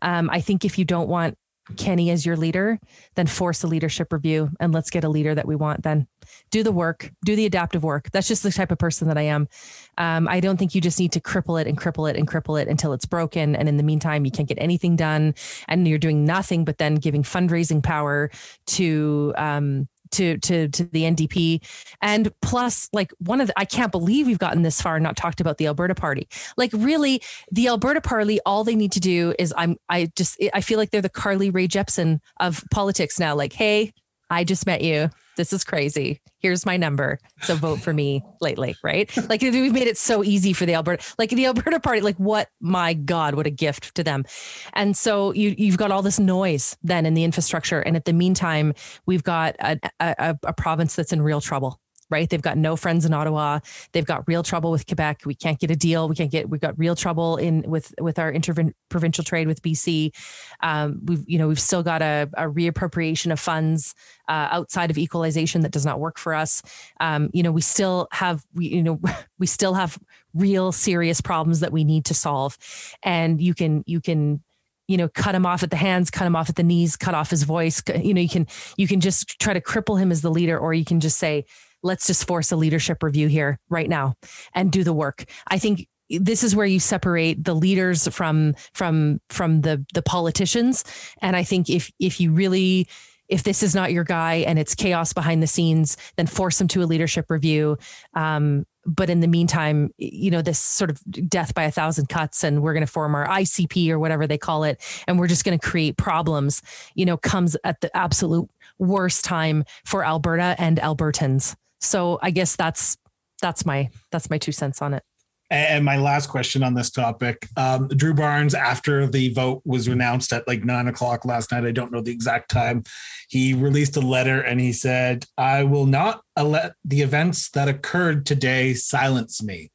Um, 0.03 0.31
I 0.31 0.41
think 0.41 0.65
if 0.65 0.79
you 0.79 0.85
don't 0.85 1.09
want 1.09 1.37
Kenney 1.77 2.11
as 2.11 2.25
your 2.25 2.37
leader, 2.37 2.79
then 3.17 3.27
force 3.27 3.65
a 3.65 3.67
leadership 3.67 4.13
review 4.13 4.51
and 4.61 4.73
let's 4.73 4.91
get 4.91 5.03
a 5.03 5.09
leader 5.09 5.35
that 5.35 5.49
we 5.49 5.57
want. 5.57 5.83
Then 5.83 6.07
do 6.51 6.63
the 6.63 6.73
work, 6.73 7.11
do 7.25 7.37
the 7.37 7.47
adaptive 7.47 7.83
work. 7.83 8.11
That's 8.11 8.29
just 8.29 8.43
the 8.43 8.51
type 8.51 8.71
of 8.71 8.79
person 8.79 9.09
that 9.09 9.19
I 9.19 9.23
am. 9.23 9.49
Um, 9.97 10.29
I 10.29 10.41
don't 10.41 10.57
think 10.57 10.75
you 10.75 10.81
just 10.81 10.99
need 10.99 11.13
to 11.13 11.21
cripple 11.21 11.61
it 11.61 11.67
and 11.67 11.79
cripple 11.79 12.09
it 12.11 12.17
and 12.17 12.27
cripple 12.27 12.61
it 12.61 12.69
until 12.69 12.93
it's 12.93 13.07
broken. 13.07 13.57
And 13.57 13.69
in 13.69 13.77
the 13.77 13.83
meantime, 13.83 14.25
you 14.25 14.31
can't 14.31 14.49
get 14.49 14.59
anything 14.61 14.97
done 14.97 15.35
and 15.67 15.87
you're 15.87 15.99
doing 15.99 16.25
nothing 16.25 16.65
but 16.65 16.79
then 16.79 16.97
giving 16.97 17.23
fundraising 17.23 17.83
power 17.83 18.31
to 18.67 19.35
um, 19.37 19.89
to 20.11 20.39
to 20.39 20.69
to 20.69 20.85
the 20.85 21.03
NDP 21.03 21.65
and 22.01 22.33
plus 22.41 22.89
like 22.93 23.13
one 23.19 23.41
of 23.41 23.49
the 23.49 23.59
I 23.59 23.65
can't 23.65 23.93
believe 23.93 24.27
we've 24.27 24.39
gotten 24.39 24.63
this 24.63 24.81
far 24.81 24.97
and 24.97 25.03
not 25.03 25.17
talked 25.17 25.41
about 25.41 25.59
the 25.59 25.67
Alberta 25.67 25.95
party. 25.95 26.29
Like 26.57 26.71
really 26.73 27.23
the 27.51 27.69
Alberta 27.69 28.01
party 28.01 28.39
all 28.47 28.65
they 28.65 28.75
need 28.75 28.93
to 28.93 29.01
do 29.01 29.35
is 29.39 29.53
I'm 29.57 29.77
I 29.89 30.11
just 30.17 30.43
I 30.55 30.61
feel 30.61 30.79
like 30.79 30.91
they're 30.91 31.03
the 31.03 31.09
Carly 31.09 31.51
Rae 31.51 31.69
Jepsen 31.69 32.21
of 32.41 32.65
politics 32.71 33.19
now 33.19 33.35
like 33.35 33.53
hey 33.53 33.93
I 34.31 34.45
just 34.45 34.67
met 34.67 34.83
you 34.83 35.11
This 35.39 35.53
is 35.53 35.63
crazy. 35.63 36.21
Here's 36.41 36.67
my 36.67 36.77
number. 36.77 37.21
So 37.43 37.55
vote 37.55 37.81
for 37.81 37.93
me 37.93 38.25
lately, 38.41 38.75
right? 38.83 39.09
Like 39.29 39.41
we've 39.41 39.73
made 39.73 39.87
it 39.87 39.97
so 39.97 40.25
easy 40.25 40.53
for 40.53 40.67
the 40.67 40.75
Alberta, 40.75 41.15
like 41.17 41.31
the 41.31 41.47
Alberta 41.47 41.79
Party. 41.79 42.01
Like 42.01 42.17
what? 42.17 42.49
My 42.61 42.93
God, 42.93 43.37
what 43.37 43.47
a 43.47 43.51
gift 43.51 43.95
to 43.95 44.03
them. 44.03 44.25
And 44.73 44.97
so 44.97 45.33
you 45.33 45.55
you've 45.57 45.77
got 45.79 45.93
all 45.93 46.03
this 46.03 46.19
noise 46.19 46.77
then 46.83 47.07
in 47.07 47.15
the 47.15 47.23
infrastructure, 47.23 47.81
and 47.81 47.95
at 47.95 48.05
the 48.05 48.13
meantime, 48.13 48.75
we've 49.07 49.23
got 49.23 49.55
a, 49.61 49.79
a, 50.01 50.37
a 50.43 50.53
province 50.53 50.97
that's 50.97 51.13
in 51.13 51.23
real 51.23 51.41
trouble 51.41 51.81
right? 52.11 52.29
They've 52.29 52.43
got 52.43 52.57
no 52.57 52.77
friends 52.77 53.05
in 53.05 53.13
Ottawa. 53.13 53.61
They've 53.93 54.05
got 54.05 54.27
real 54.27 54.43
trouble 54.43 54.71
with 54.71 54.87
Quebec. 54.87 55.23
We 55.25 55.35
can't 55.35 55.59
get 55.59 55.71
a 55.71 55.77
deal. 55.77 56.09
We 56.09 56.15
can't 56.15 56.31
get. 56.31 56.49
We've 56.49 56.61
got 56.61 56.79
real 56.79 56.95
trouble 56.95 57.37
in 57.37 57.63
with 57.69 57.95
with 58.01 58.19
our 58.19 58.33
interprovincial 58.33 59.25
trade 59.25 59.47
with 59.47 59.63
BC. 59.63 60.15
Um, 60.63 61.01
we've 61.05 61.25
you 61.27 61.39
know 61.39 61.49
we've 61.49 61.61
still 61.61 61.83
got 61.83 62.03
a, 62.03 62.29
a 62.37 62.45
reappropriation 62.45 63.33
of 63.33 63.41
funds 63.41 63.95
uh, 64.29 64.49
outside 64.51 64.91
of 64.91 64.99
equalization 64.99 65.63
that 65.63 65.73
does 65.73 65.87
not 65.87 66.01
work 66.01 66.19
for 66.19 66.35
us. 66.35 66.63
Um, 67.01 67.31
you 67.33 67.43
know 67.43 67.53
we 67.53 67.61
still 67.61 68.09
have 68.13 68.45
we 68.55 68.69
you 68.69 68.83
know 68.83 69.01
we 69.39 69.47
still 69.47 69.75
have 69.75 69.99
real 70.35 70.73
serious 70.73 71.21
problems 71.21 71.61
that 71.61 71.73
we 71.73 71.85
need 71.85 72.05
to 72.07 72.15
solve, 72.15 72.57
and 73.03 73.41
you 73.41 73.55
can 73.55 73.85
you 73.87 74.01
can 74.01 74.43
you 74.89 74.97
know 74.97 75.09
cut 75.09 75.35
him 75.35 75.47
off 75.47 75.63
at 75.63 75.71
the 75.71 75.77
hands 75.77 76.11
cut 76.11 76.27
him 76.27 76.35
off 76.35 76.49
at 76.49 76.57
the 76.57 76.63
knees 76.63 76.97
cut 76.97 77.15
off 77.15 77.31
his 77.31 77.43
voice 77.45 77.83
you 78.03 78.15
know 78.15 78.21
you 78.21 78.29
can 78.29 78.47
you 78.79 78.89
can 78.89 79.01
just 79.01 79.39
try 79.39 79.53
to 79.53 79.61
cripple 79.61 80.01
him 80.01 80.11
as 80.11 80.23
the 80.23 80.31
leader 80.31 80.59
or 80.59 80.73
you 80.73 80.85
can 80.85 80.99
just 80.99 81.19
say 81.19 81.45
let's 81.83 82.07
just 82.07 82.27
force 82.27 82.53
a 82.53 82.57
leadership 82.57 83.03
review 83.03 83.29
here 83.29 83.59
right 83.69 83.89
now 83.89 84.15
and 84.55 84.73
do 84.73 84.85
the 84.85 84.93
work. 84.93 85.25
I 85.47 85.59
think 85.59 85.87
this 86.11 86.43
is 86.43 86.57
where 86.57 86.67
you 86.67 86.81
separate 86.81 87.45
the 87.45 87.55
leaders 87.55 88.09
from 88.09 88.55
from 88.75 89.21
from 89.29 89.61
the 89.61 89.85
the 89.95 90.03
politicians. 90.03 90.85
And 91.21 91.37
i 91.37 91.45
think 91.45 91.69
if 91.69 91.91
if 91.99 92.21
you 92.21 92.33
really 92.33 92.89
if 93.29 93.43
this 93.43 93.63
is 93.63 93.75
not 93.75 93.93
your 93.93 94.05
guy 94.05 94.37
and 94.37 94.59
it's 94.59 94.75
chaos 94.75 95.13
behind 95.13 95.43
the 95.43 95.47
scenes 95.47 95.97
then 96.17 96.27
force 96.27 96.59
them 96.59 96.69
to 96.69 96.83
a 96.83 96.87
leadership 96.87 97.27
review. 97.29 97.77
Um, 98.15 98.65
but 98.87 99.11
in 99.11 99.21
the 99.21 99.29
meantime 99.29 99.93
you 99.99 100.31
know 100.31 100.41
this 100.41 100.59
sort 100.59 100.89
of 100.91 100.99
death 101.29 101.53
by 101.53 101.65
a 101.65 101.71
thousand 101.71 102.09
cuts 102.09 102.43
and 102.43 102.63
we're 102.63 102.73
going 102.73 102.87
to 102.87 102.91
form 102.91 103.15
our 103.15 103.27
icp 103.29 103.91
or 103.91 103.99
whatever 103.99 104.27
they 104.27 104.39
call 104.39 104.65
it 104.65 104.81
and 105.07 105.19
we're 105.19 105.27
just 105.27 105.45
going 105.45 105.59
to 105.59 105.67
create 105.67 105.99
problems 105.99 106.63
you 106.95 107.05
know 107.05 107.19
comes 107.19 107.55
at 107.65 107.83
the 107.83 107.95
absolute 107.95 108.49
worst 108.79 109.27
time 109.27 109.63
for 109.85 110.05
alberta 110.05 110.57
and 110.59 110.79
albertans 110.79 111.55
so 111.81 112.19
I 112.23 112.31
guess 112.31 112.57
that's 112.57 112.97
that's 113.41 113.65
my 113.65 113.91
that's 114.11 114.31
my 114.31 114.39
two 114.39 114.53
cents 114.53 114.83
on 114.83 114.95
it. 114.95 115.03
And 115.51 115.83
my 115.83 115.97
last 115.97 116.29
question 116.29 116.63
on 116.63 116.75
this 116.75 116.91
topic 116.91 117.49
um, 117.57 117.89
Drew 117.89 118.13
Barnes, 118.13 118.55
after 118.55 119.07
the 119.07 119.33
vote 119.33 119.63
was 119.65 119.89
announced 119.89 120.33
at 120.33 120.47
like 120.47 120.65
nine 120.65 120.89
o'clock 120.89 121.25
last 121.25 121.53
night, 121.53 121.65
I 121.65 121.71
don't 121.71 121.91
know 121.91 122.03
the 122.03 122.13
exact 122.13 122.51
time, 122.51 122.83
he 123.29 123.55
released 123.55 123.97
a 123.97 124.01
letter 124.01 124.41
and 124.41 124.61
he 124.61 124.73
said, 124.73 125.25
I 125.39 125.65
will 125.65 125.87
not 125.87 126.23
let 126.37 126.75
the 126.85 127.01
events 127.01 127.49
that 127.51 127.69
occurred 127.69 128.27
today 128.27 128.75
silence 128.75 129.43
me. 129.43 129.71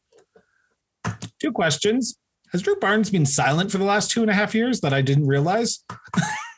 Two 1.39 1.51
questions. 1.51 2.17
Has 2.51 2.61
Drew 2.61 2.75
Barnes 2.75 3.09
been 3.09 3.25
silent 3.25 3.71
for 3.71 3.79
the 3.79 3.83
last 3.83 4.11
two 4.11 4.21
and 4.21 4.29
a 4.29 4.33
half 4.35 4.53
years 4.53 4.81
that 4.81 4.93
I 4.93 5.01
didn't 5.01 5.25
realize? 5.25 5.83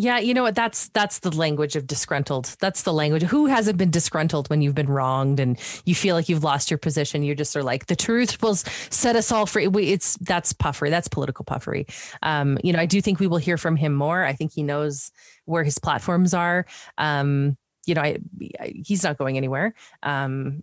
Yeah, 0.00 0.20
you 0.20 0.32
know 0.32 0.44
what? 0.44 0.54
That's 0.54 0.90
that's 0.90 1.18
the 1.18 1.36
language 1.36 1.74
of 1.74 1.88
disgruntled. 1.88 2.54
That's 2.60 2.84
the 2.84 2.92
language. 2.92 3.24
Who 3.24 3.46
hasn't 3.46 3.78
been 3.78 3.90
disgruntled 3.90 4.48
when 4.48 4.62
you've 4.62 4.76
been 4.76 4.88
wronged 4.88 5.40
and 5.40 5.58
you 5.86 5.94
feel 5.96 6.14
like 6.14 6.28
you've 6.28 6.44
lost 6.44 6.70
your 6.70 6.78
position? 6.78 7.24
You're 7.24 7.34
just 7.34 7.56
are 7.56 7.64
like 7.64 7.86
the 7.86 7.96
truth 7.96 8.40
will 8.40 8.54
set 8.54 9.16
us 9.16 9.32
all 9.32 9.44
free. 9.44 9.66
It's 9.66 10.16
that's 10.18 10.52
puffery. 10.52 10.90
That's 10.90 11.08
political 11.08 11.44
puffery. 11.44 11.88
Um, 12.22 12.58
you 12.62 12.72
know, 12.72 12.78
I 12.78 12.86
do 12.86 13.00
think 13.00 13.18
we 13.18 13.26
will 13.26 13.38
hear 13.38 13.58
from 13.58 13.74
him 13.74 13.92
more. 13.92 14.22
I 14.22 14.34
think 14.34 14.52
he 14.52 14.62
knows 14.62 15.10
where 15.46 15.64
his 15.64 15.80
platforms 15.80 16.32
are. 16.32 16.64
Um, 16.96 17.56
you 17.84 17.94
know, 17.94 18.02
I, 18.02 18.18
I, 18.60 18.74
he's 18.86 19.02
not 19.02 19.18
going 19.18 19.36
anywhere. 19.36 19.74
Um, 20.04 20.62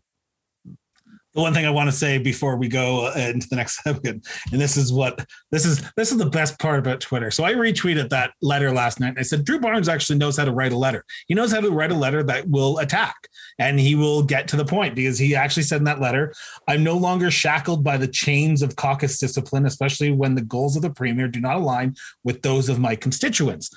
the 1.35 1.41
one 1.41 1.53
thing 1.53 1.65
I 1.65 1.69
want 1.69 1.89
to 1.89 1.95
say 1.95 2.17
before 2.17 2.55
we 2.55 2.69
go 2.69 3.07
uh, 3.07 3.17
into 3.17 3.47
the 3.49 3.57
next 3.57 3.81
segment, 3.83 4.25
and 4.51 4.59
this 4.59 4.77
is 4.77 4.91
what 4.91 5.25
this 5.51 5.65
is 5.65 5.83
this 5.97 6.11
is 6.11 6.17
the 6.17 6.29
best 6.29 6.57
part 6.59 6.79
about 6.79 7.01
Twitter. 7.01 7.29
So 7.29 7.43
I 7.43 7.53
retweeted 7.53 8.09
that 8.09 8.31
letter 8.41 8.71
last 8.71 8.99
night 8.99 9.15
I 9.17 9.21
said 9.21 9.43
Drew 9.43 9.59
Barnes 9.59 9.89
actually 9.89 10.17
knows 10.17 10.37
how 10.37 10.45
to 10.45 10.51
write 10.51 10.71
a 10.71 10.77
letter. 10.77 11.03
He 11.27 11.35
knows 11.35 11.51
how 11.51 11.59
to 11.59 11.69
write 11.69 11.91
a 11.91 11.95
letter 11.95 12.23
that 12.23 12.47
will 12.47 12.79
attack 12.79 13.15
and 13.59 13.79
he 13.79 13.95
will 13.95 14.23
get 14.23 14.47
to 14.49 14.55
the 14.55 14.65
point 14.65 14.95
because 14.95 15.19
he 15.19 15.35
actually 15.35 15.63
said 15.63 15.79
in 15.79 15.83
that 15.85 16.01
letter, 16.01 16.33
I'm 16.67 16.83
no 16.83 16.97
longer 16.97 17.29
shackled 17.29 17.83
by 17.83 17.97
the 17.97 18.07
chains 18.07 18.61
of 18.61 18.77
caucus 18.77 19.17
discipline, 19.17 19.65
especially 19.65 20.11
when 20.11 20.35
the 20.35 20.41
goals 20.41 20.75
of 20.75 20.81
the 20.81 20.89
premier 20.89 21.27
do 21.27 21.41
not 21.41 21.57
align 21.57 21.95
with 22.23 22.41
those 22.41 22.69
of 22.69 22.79
my 22.79 22.95
constituents. 22.95 23.69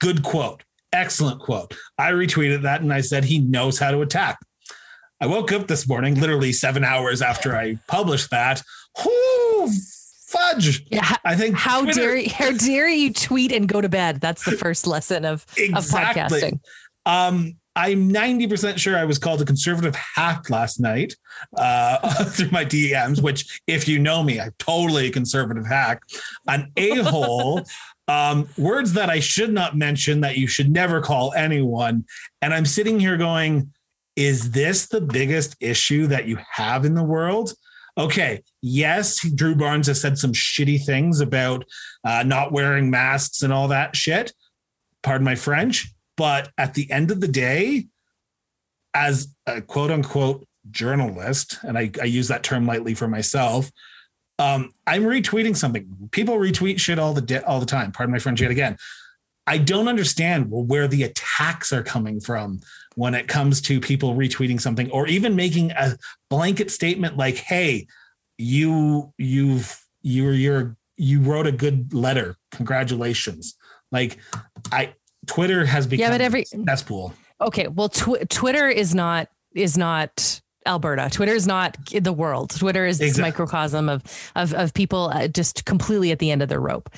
Good 0.00 0.22
quote. 0.22 0.64
Excellent 0.92 1.40
quote. 1.40 1.74
I 1.98 2.12
retweeted 2.12 2.62
that 2.62 2.82
and 2.82 2.92
I 2.92 3.00
said 3.00 3.24
he 3.24 3.38
knows 3.38 3.78
how 3.78 3.90
to 3.90 4.02
attack. 4.02 4.38
I 5.20 5.26
woke 5.26 5.52
up 5.52 5.66
this 5.66 5.88
morning, 5.88 6.20
literally 6.20 6.52
seven 6.52 6.84
hours 6.84 7.22
after 7.22 7.56
I 7.56 7.78
published 7.88 8.30
that. 8.30 8.62
Whoo, 9.04 9.68
fudge! 10.26 10.84
Yeah, 10.90 11.16
I 11.24 11.36
think 11.36 11.56
how 11.56 11.82
Twitter, 11.82 12.00
dare 12.00 12.16
you, 12.16 12.30
how 12.30 12.52
dare 12.52 12.88
you 12.88 13.12
tweet 13.12 13.52
and 13.52 13.66
go 13.66 13.80
to 13.80 13.88
bed? 13.88 14.20
That's 14.20 14.44
the 14.44 14.52
first 14.52 14.86
lesson 14.86 15.24
of 15.24 15.46
exactly. 15.56 15.72
of 15.72 16.30
podcasting. 16.30 16.60
Um, 17.06 17.56
I'm 17.76 18.10
90% 18.10 18.78
sure 18.78 18.96
I 18.96 19.04
was 19.04 19.18
called 19.18 19.42
a 19.42 19.44
conservative 19.44 19.94
hack 19.94 20.48
last 20.48 20.80
night 20.80 21.14
uh, 21.58 22.24
through 22.30 22.50
my 22.50 22.64
DMs, 22.64 23.22
which, 23.22 23.60
if 23.66 23.86
you 23.86 23.98
know 23.98 24.22
me, 24.22 24.40
I'm 24.40 24.54
totally 24.58 25.08
a 25.08 25.10
conservative 25.10 25.66
hack. 25.66 26.02
An 26.48 26.72
a 26.76 27.02
hole, 27.02 27.62
um, 28.08 28.48
words 28.56 28.94
that 28.94 29.10
I 29.10 29.20
should 29.20 29.52
not 29.52 29.76
mention 29.76 30.22
that 30.22 30.38
you 30.38 30.46
should 30.46 30.70
never 30.70 31.02
call 31.02 31.34
anyone. 31.34 32.06
And 32.40 32.54
I'm 32.54 32.64
sitting 32.64 32.98
here 32.98 33.18
going, 33.18 33.72
is 34.16 34.50
this 34.50 34.86
the 34.86 35.00
biggest 35.00 35.56
issue 35.60 36.06
that 36.08 36.26
you 36.26 36.38
have 36.50 36.84
in 36.84 36.94
the 36.94 37.04
world? 37.04 37.52
Okay, 37.98 38.42
yes, 38.60 39.20
Drew 39.30 39.54
Barnes 39.54 39.86
has 39.86 40.00
said 40.00 40.18
some 40.18 40.32
shitty 40.32 40.84
things 40.84 41.20
about 41.20 41.64
uh, 42.04 42.22
not 42.26 42.52
wearing 42.52 42.90
masks 42.90 43.42
and 43.42 43.52
all 43.52 43.68
that 43.68 43.96
shit. 43.96 44.32
Pardon 45.02 45.24
my 45.24 45.34
French. 45.34 45.88
But 46.16 46.50
at 46.58 46.74
the 46.74 46.90
end 46.90 47.10
of 47.10 47.20
the 47.20 47.28
day, 47.28 47.86
as 48.94 49.28
a 49.46 49.60
quote 49.60 49.90
unquote 49.90 50.46
journalist, 50.70 51.58
and 51.62 51.78
I, 51.78 51.90
I 52.00 52.04
use 52.04 52.28
that 52.28 52.42
term 52.42 52.66
lightly 52.66 52.94
for 52.94 53.06
myself, 53.06 53.70
um, 54.38 54.72
I'm 54.86 55.04
retweeting 55.04 55.56
something. 55.56 56.08
People 56.10 56.36
retweet 56.36 56.80
shit 56.80 56.98
all 56.98 57.14
the 57.14 57.22
di- 57.22 57.38
all 57.38 57.60
the 57.60 57.66
time. 57.66 57.92
Pardon 57.92 58.12
my 58.12 58.18
French 58.18 58.40
yet 58.40 58.50
again. 58.50 58.76
I 59.46 59.58
don't 59.58 59.88
understand 59.88 60.46
where 60.50 60.88
the 60.88 61.04
attacks 61.04 61.72
are 61.72 61.82
coming 61.82 62.20
from 62.20 62.60
when 62.96 63.14
it 63.14 63.28
comes 63.28 63.60
to 63.60 63.78
people 63.80 64.14
retweeting 64.14 64.60
something 64.60 64.90
or 64.90 65.06
even 65.06 65.36
making 65.36 65.70
a 65.72 65.96
blanket 66.28 66.70
statement 66.70 67.16
like, 67.16 67.36
"Hey, 67.36 67.86
you 68.36 69.12
you've 69.18 69.80
you're 70.02 70.32
you're 70.32 70.76
you 70.96 71.20
wrote 71.20 71.46
a 71.46 71.52
good 71.52 71.94
letter. 71.94 72.36
Congratulations." 72.50 73.54
Like, 73.92 74.18
I 74.72 74.94
Twitter 75.26 75.64
has 75.64 75.86
become 75.86 76.02
yeah, 76.02 76.10
but 76.10 76.20
every 76.20 76.44
cesspool. 76.44 77.14
Okay, 77.40 77.68
well, 77.68 77.88
tw- 77.88 78.28
Twitter 78.28 78.68
is 78.68 78.94
not 78.94 79.28
is 79.54 79.76
not 79.76 80.40
Alberta. 80.66 81.08
Twitter 81.10 81.34
is 81.34 81.46
not 81.46 81.76
the 81.92 82.12
world. 82.12 82.50
Twitter 82.50 82.86
is 82.86 82.98
this 82.98 83.18
microcosm 83.18 83.88
of 83.88 84.02
of 84.34 84.52
of 84.54 84.74
people 84.74 85.10
uh, 85.12 85.28
just 85.28 85.64
completely 85.64 86.10
at 86.12 86.18
the 86.18 86.30
end 86.30 86.42
of 86.42 86.48
their 86.48 86.60
rope. 86.60 86.90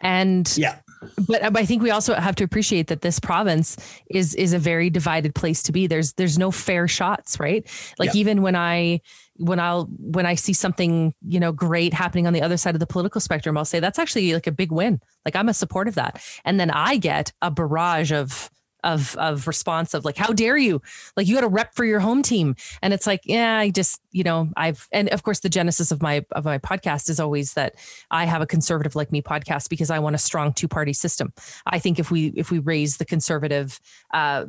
And 0.00 0.52
yeah, 0.56 0.78
Uh, 1.02 1.50
but 1.50 1.56
I 1.56 1.64
think 1.64 1.82
we 1.82 1.90
also 1.90 2.14
have 2.14 2.36
to 2.36 2.44
appreciate 2.44 2.88
that 2.88 3.02
this 3.02 3.20
province 3.20 3.76
is 4.10 4.34
is 4.34 4.52
a 4.52 4.58
very 4.58 4.90
divided 4.90 5.34
place 5.34 5.62
to 5.64 5.72
be. 5.72 5.86
There's 5.86 6.12
there's 6.14 6.38
no 6.38 6.50
fair 6.50 6.88
shots, 6.88 7.38
right? 7.38 7.66
Like 7.98 8.14
yeah. 8.14 8.20
even 8.20 8.42
when 8.42 8.56
I 8.56 9.00
when 9.36 9.60
I'll 9.60 9.86
when 9.98 10.26
I 10.26 10.34
see 10.34 10.52
something, 10.52 11.14
you 11.26 11.40
know, 11.40 11.52
great 11.52 11.92
happening 11.92 12.26
on 12.26 12.32
the 12.32 12.42
other 12.42 12.56
side 12.56 12.74
of 12.74 12.80
the 12.80 12.86
political 12.86 13.20
spectrum, 13.20 13.56
I'll 13.56 13.64
say 13.64 13.80
that's 13.80 13.98
actually 13.98 14.32
like 14.32 14.46
a 14.46 14.52
big 14.52 14.72
win. 14.72 15.00
Like 15.24 15.36
I'm 15.36 15.48
a 15.48 15.54
support 15.54 15.88
of 15.88 15.94
that. 15.96 16.22
And 16.44 16.58
then 16.58 16.70
I 16.70 16.96
get 16.96 17.32
a 17.42 17.50
barrage 17.50 18.12
of 18.12 18.50
of 18.86 19.16
of 19.16 19.46
response 19.46 19.92
of 19.92 20.04
like 20.04 20.16
how 20.16 20.32
dare 20.32 20.56
you? 20.56 20.80
Like 21.16 21.26
you 21.26 21.34
got 21.34 21.42
to 21.42 21.48
rep 21.48 21.74
for 21.74 21.84
your 21.84 22.00
home 22.00 22.22
team. 22.22 22.56
And 22.82 22.94
it's 22.94 23.06
like 23.06 23.20
yeah 23.24 23.58
i 23.58 23.70
just 23.70 24.00
you 24.12 24.22
know 24.22 24.48
i've 24.56 24.88
and 24.92 25.08
of 25.10 25.22
course 25.22 25.40
the 25.40 25.48
genesis 25.48 25.90
of 25.90 26.00
my 26.00 26.24
of 26.32 26.44
my 26.44 26.58
podcast 26.58 27.10
is 27.10 27.18
always 27.20 27.54
that 27.54 27.74
i 28.10 28.24
have 28.24 28.42
a 28.42 28.46
conservative 28.46 28.94
like 28.94 29.12
me 29.12 29.20
podcast 29.20 29.68
because 29.68 29.90
i 29.90 29.98
want 29.98 30.14
a 30.14 30.18
strong 30.18 30.52
two 30.52 30.68
party 30.68 30.92
system. 30.92 31.32
I 31.66 31.78
think 31.78 31.98
if 31.98 32.10
we 32.10 32.28
if 32.36 32.50
we 32.50 32.58
raise 32.58 32.96
the 32.96 33.04
conservative 33.04 33.80
uh 34.12 34.46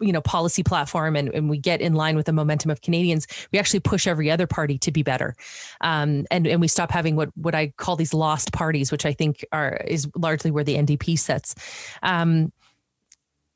you 0.00 0.12
know 0.12 0.20
policy 0.20 0.62
platform 0.62 1.16
and, 1.16 1.30
and 1.34 1.48
we 1.48 1.58
get 1.58 1.80
in 1.80 1.94
line 1.94 2.16
with 2.16 2.26
the 2.26 2.32
momentum 2.32 2.70
of 2.70 2.82
Canadians, 2.82 3.26
we 3.52 3.58
actually 3.58 3.80
push 3.80 4.06
every 4.06 4.30
other 4.30 4.46
party 4.46 4.78
to 4.78 4.92
be 4.92 5.02
better, 5.02 5.34
um, 5.80 6.26
and 6.30 6.46
and 6.46 6.60
we 6.60 6.68
stop 6.68 6.90
having 6.90 7.16
what 7.16 7.30
what 7.36 7.54
I 7.54 7.68
call 7.76 7.96
these 7.96 8.12
lost 8.12 8.52
parties, 8.52 8.92
which 8.92 9.06
I 9.06 9.12
think 9.12 9.44
are 9.52 9.80
is 9.86 10.08
largely 10.14 10.50
where 10.50 10.64
the 10.64 10.76
NDP 10.76 11.18
sits. 11.18 11.54
Um, 12.02 12.52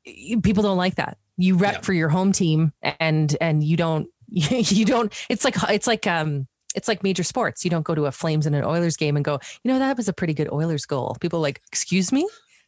people 0.05 0.63
don't 0.63 0.77
like 0.77 0.95
that. 0.95 1.17
You 1.37 1.55
rep 1.55 1.75
yeah. 1.75 1.81
for 1.81 1.93
your 1.93 2.09
home 2.09 2.31
team 2.31 2.73
and 2.99 3.35
and 3.41 3.63
you 3.63 3.77
don't 3.77 4.07
you 4.27 4.85
don't 4.85 5.13
it's 5.29 5.43
like 5.43 5.55
it's 5.69 5.87
like 5.87 6.07
um 6.07 6.47
it's 6.75 6.87
like 6.87 7.03
major 7.03 7.23
sports. 7.23 7.63
You 7.63 7.71
don't 7.71 7.83
go 7.83 7.95
to 7.95 8.05
a 8.05 8.11
Flames 8.11 8.45
and 8.45 8.55
an 8.55 8.63
Oilers 8.63 8.95
game 8.95 9.15
and 9.15 9.25
go, 9.25 9.39
you 9.63 9.71
know, 9.71 9.79
that 9.79 9.97
was 9.97 10.07
a 10.07 10.13
pretty 10.13 10.33
good 10.33 10.51
Oilers 10.51 10.85
goal. 10.85 11.17
People 11.19 11.41
like, 11.41 11.61
excuse 11.67 12.11
me? 12.11 12.27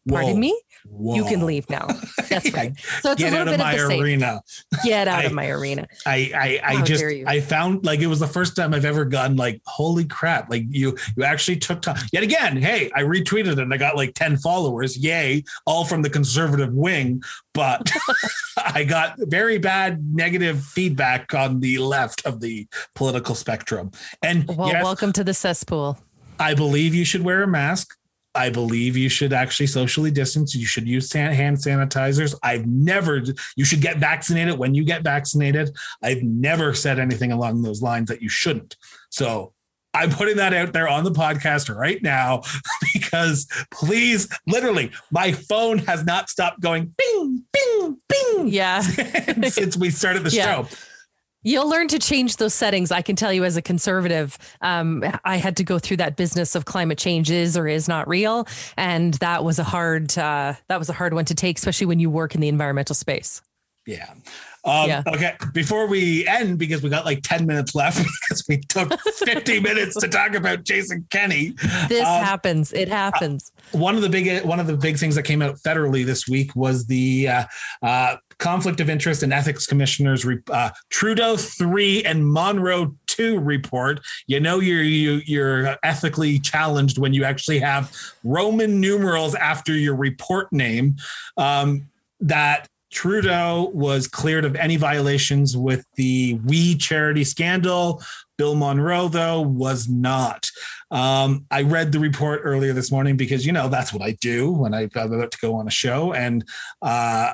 Pardon 0.09 0.33
Whoa. 0.33 0.39
me? 0.39 0.61
You 0.85 1.23
can 1.25 1.45
leave 1.45 1.69
now. 1.69 1.87
That's 2.29 2.51
right. 2.53 2.77
So 3.01 3.11
it's 3.11 3.21
Get 3.21 3.33
a 3.33 3.37
out 3.37 3.47
little 3.47 3.53
of 3.53 3.57
bit 3.59 3.63
my 3.63 3.73
of 3.73 3.79
the 3.81 3.87
same. 3.87 4.01
arena. 4.03 4.41
Get 4.83 5.07
out 5.07 5.19
I- 5.19 5.23
of 5.23 5.31
my 5.33 5.49
arena. 5.49 5.87
I 6.05 6.31
I, 6.35 6.71
I 6.71 6.75
How 6.77 6.83
just. 6.83 7.03
I 7.03 7.39
found 7.41 7.85
like 7.85 7.99
it 8.01 8.07
was 8.07 8.19
the 8.19 8.27
first 8.27 8.55
time 8.55 8.73
I've 8.73 8.85
ever 8.85 9.05
gotten 9.05 9.37
like 9.37 9.61
holy 9.65 10.05
crap 10.05 10.49
like 10.49 10.63
you 10.69 10.97
you 11.15 11.23
actually 11.23 11.57
took 11.57 11.81
time 11.81 11.97
yet 12.11 12.23
again 12.23 12.57
hey 12.57 12.91
I 12.95 13.01
retweeted 13.03 13.53
it 13.53 13.59
and 13.59 13.73
I 13.73 13.77
got 13.77 13.95
like 13.95 14.13
10 14.15 14.37
followers 14.37 14.97
yay 14.97 15.43
all 15.65 15.85
from 15.85 16.01
the 16.01 16.09
conservative 16.09 16.73
wing 16.73 17.21
but 17.53 17.91
I 18.57 18.83
got 18.83 19.15
very 19.19 19.57
bad 19.57 20.03
negative 20.13 20.63
feedback 20.63 21.33
on 21.33 21.59
the 21.59 21.77
left 21.77 22.25
of 22.25 22.39
the 22.39 22.67
political 22.95 23.35
spectrum 23.35 23.91
and 24.21 24.47
Well, 24.47 24.69
yes 24.69 24.83
welcome 24.83 25.13
to 25.13 25.23
the 25.23 25.33
cesspool. 25.33 25.97
I 26.39 26.53
believe 26.55 26.93
you 26.95 27.05
should 27.05 27.21
wear 27.23 27.43
a 27.43 27.47
mask 27.47 27.95
I 28.35 28.49
believe 28.49 28.97
you 28.97 29.09
should 29.09 29.31
actually 29.33 29.67
socially 29.67 30.09
distance. 30.11 30.55
You 30.55 30.65
should 30.65 30.87
use 30.87 31.11
hand 31.13 31.57
sanitizers. 31.57 32.33
I've 32.41 32.65
never, 32.65 33.21
you 33.55 33.63
should 33.65 33.81
get 33.81 33.97
vaccinated 33.97 34.57
when 34.57 34.73
you 34.73 34.83
get 34.83 35.03
vaccinated. 35.03 35.75
I've 36.01 36.23
never 36.23 36.73
said 36.73 36.99
anything 36.99 37.31
along 37.31 37.61
those 37.61 37.81
lines 37.81 38.09
that 38.09 38.21
you 38.21 38.29
shouldn't. 38.29 38.75
So 39.09 39.53
I'm 39.93 40.09
putting 40.09 40.37
that 40.37 40.53
out 40.53 40.73
there 40.73 40.87
on 40.87 41.03
the 41.03 41.11
podcast 41.11 41.73
right 41.73 42.01
now 42.01 42.41
because 42.93 43.47
please, 43.69 44.27
literally, 44.47 44.91
my 45.11 45.31
phone 45.31 45.77
has 45.79 46.03
not 46.03 46.29
stopped 46.29 46.59
going 46.61 46.93
bing, 46.97 47.43
bing, 47.53 47.97
bing 48.09 48.47
Yeah. 48.47 48.79
since 49.49 49.77
we 49.77 49.91
started 49.91 50.23
the 50.23 50.31
Yeah. 50.31 50.63
show. 50.63 50.67
You'll 51.43 51.69
learn 51.69 51.87
to 51.89 51.99
change 51.99 52.37
those 52.37 52.53
settings. 52.53 52.91
I 52.91 53.01
can 53.01 53.15
tell 53.15 53.31
you 53.33 53.43
as 53.43 53.57
a 53.57 53.61
conservative, 53.61 54.37
um, 54.61 55.03
I 55.23 55.37
had 55.37 55.57
to 55.57 55.63
go 55.63 55.77
through 55.79 55.97
that 55.97 56.15
business 56.15 56.55
of 56.55 56.65
climate 56.65 56.97
change 56.97 57.29
is 57.29 57.57
or 57.57 57.67
is 57.67 57.87
not 57.87 58.07
real. 58.07 58.47
And 58.77 59.13
that 59.15 59.43
was 59.43 59.59
a 59.59 59.63
hard, 59.63 60.17
uh, 60.17 60.53
that 60.67 60.79
was 60.79 60.89
a 60.89 60.93
hard 60.93 61.13
one 61.13 61.25
to 61.25 61.35
take, 61.35 61.57
especially 61.57 61.87
when 61.87 61.99
you 61.99 62.09
work 62.09 62.35
in 62.35 62.41
the 62.41 62.47
environmental 62.47 62.95
space. 62.95 63.41
Yeah. 63.85 64.13
Um, 64.65 64.87
Yeah. 64.87 65.03
Okay. 65.05 65.33
Before 65.53 65.87
we 65.87 66.25
end, 66.25 66.57
because 66.57 66.81
we 66.81 66.89
got 66.89 67.03
like 67.03 67.19
10 67.23 67.45
minutes 67.45 67.75
left, 67.75 67.97
because 68.29 68.45
we 68.47 68.59
took 68.69 68.97
50 69.01 69.59
minutes 69.59 69.95
to 69.97 70.07
talk 70.07 70.35
about 70.35 70.63
Jason 70.63 71.05
Kenney. 71.09 71.53
This 71.89 72.07
Um, 72.07 72.23
happens. 72.23 72.71
It 72.71 72.87
happens. 72.87 73.51
One 73.73 73.95
of 73.95 74.01
the 74.01 74.07
big 74.09 74.45
one 74.45 74.61
of 74.61 74.67
the 74.67 74.77
big 74.77 74.97
things 74.97 75.15
that 75.15 75.23
came 75.23 75.41
out 75.41 75.57
federally 75.57 76.05
this 76.05 76.29
week 76.29 76.55
was 76.55 76.85
the 76.85 77.27
uh, 77.27 77.43
uh, 77.81 78.15
conflict 78.37 78.79
of 78.79 78.89
interest 78.89 79.23
and 79.23 79.33
ethics 79.33 79.65
commissioners 79.65 80.25
uh, 80.51 80.69
Trudeau 80.89 81.37
three 81.37 82.03
and 82.03 82.23
Morneau 82.23 82.95
two 83.07 83.39
report. 83.39 83.99
You 84.27 84.39
know 84.39 84.59
you're 84.59 84.81
you, 84.81 85.21
you're 85.25 85.77
ethically 85.83 86.39
challenged 86.39 86.97
when 86.97 87.13
you 87.13 87.23
actually 87.23 87.59
have 87.59 87.95
Roman 88.23 88.79
numerals 88.79 89.35
after 89.35 89.73
your 89.73 89.95
report 89.95 90.51
name. 90.51 90.95
Um, 91.37 91.89
that 92.19 92.67
Trudeau 92.91 93.71
was 93.73 94.07
cleared 94.07 94.45
of 94.45 94.55
any 94.55 94.77
violations 94.77 95.57
with 95.57 95.85
the 95.95 96.39
We 96.45 96.75
Charity 96.75 97.23
scandal. 97.23 98.01
Bill 98.37 98.55
Morneau, 98.55 99.11
though, 99.11 99.41
was 99.41 99.87
not. 99.89 100.49
Um, 100.91 101.45
I 101.49 101.63
read 101.63 101.91
the 101.91 101.99
report 101.99 102.41
earlier 102.43 102.71
this 102.73 102.91
morning 102.91 103.17
because, 103.17 103.45
you 103.45 103.51
know, 103.51 103.67
that's 103.67 103.93
what 103.93 104.01
I 104.03 104.11
do 104.21 104.51
when 104.51 104.73
I- 104.73 104.89
I'm 104.95 105.13
about 105.13 105.31
to 105.31 105.37
go 105.39 105.55
on 105.55 105.67
a 105.67 105.71
show. 105.71 106.13
And 106.13 106.45
uh, 106.81 107.33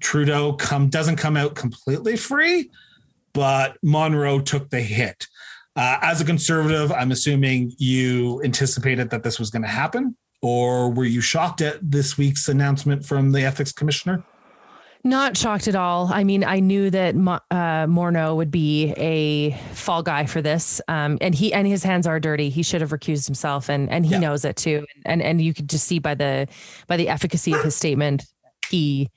Trudeau 0.00 0.52
come 0.54 0.88
doesn't 0.88 1.16
come 1.16 1.36
out 1.36 1.54
completely 1.54 2.16
free, 2.16 2.70
but 3.32 3.76
Morneau 3.84 4.44
took 4.44 4.70
the 4.70 4.80
hit. 4.80 5.26
Uh, 5.76 5.98
as 6.02 6.20
a 6.20 6.24
conservative, 6.24 6.90
I'm 6.90 7.12
assuming 7.12 7.72
you 7.78 8.42
anticipated 8.42 9.10
that 9.10 9.22
this 9.22 9.38
was 9.38 9.50
going 9.50 9.62
to 9.62 9.68
happen, 9.68 10.16
or 10.42 10.90
were 10.90 11.04
you 11.04 11.20
shocked 11.20 11.60
at 11.60 11.78
this 11.82 12.18
week's 12.18 12.48
announcement 12.48 13.04
from 13.04 13.32
the 13.32 13.42
ethics 13.42 13.72
commissioner? 13.72 14.24
Not 15.04 15.36
shocked 15.36 15.68
at 15.68 15.76
all. 15.76 16.10
I 16.12 16.24
mean, 16.24 16.42
I 16.42 16.58
knew 16.58 16.90
that 16.90 17.14
uh, 17.14 17.86
Morneau 17.86 18.34
would 18.34 18.50
be 18.50 18.92
a 18.96 19.52
fall 19.72 20.02
guy 20.02 20.26
for 20.26 20.42
this, 20.42 20.80
um, 20.88 21.18
and 21.20 21.32
he 21.32 21.52
and 21.54 21.68
his 21.68 21.84
hands 21.84 22.04
are 22.08 22.18
dirty. 22.18 22.50
He 22.50 22.64
should 22.64 22.80
have 22.80 22.90
recused 22.90 23.24
himself, 23.26 23.70
and 23.70 23.88
and 23.90 24.04
he 24.04 24.12
Yeah. 24.12 24.18
knows 24.18 24.44
it 24.44 24.56
too. 24.56 24.84
And 25.06 25.22
and 25.22 25.40
you 25.40 25.54
could 25.54 25.70
just 25.70 25.86
see 25.86 26.00
by 26.00 26.16
the 26.16 26.48
by 26.88 26.96
the 26.96 27.08
efficacy 27.08 27.52
of 27.52 27.62
his 27.62 27.76
statement, 27.76 28.24
he 28.70 29.08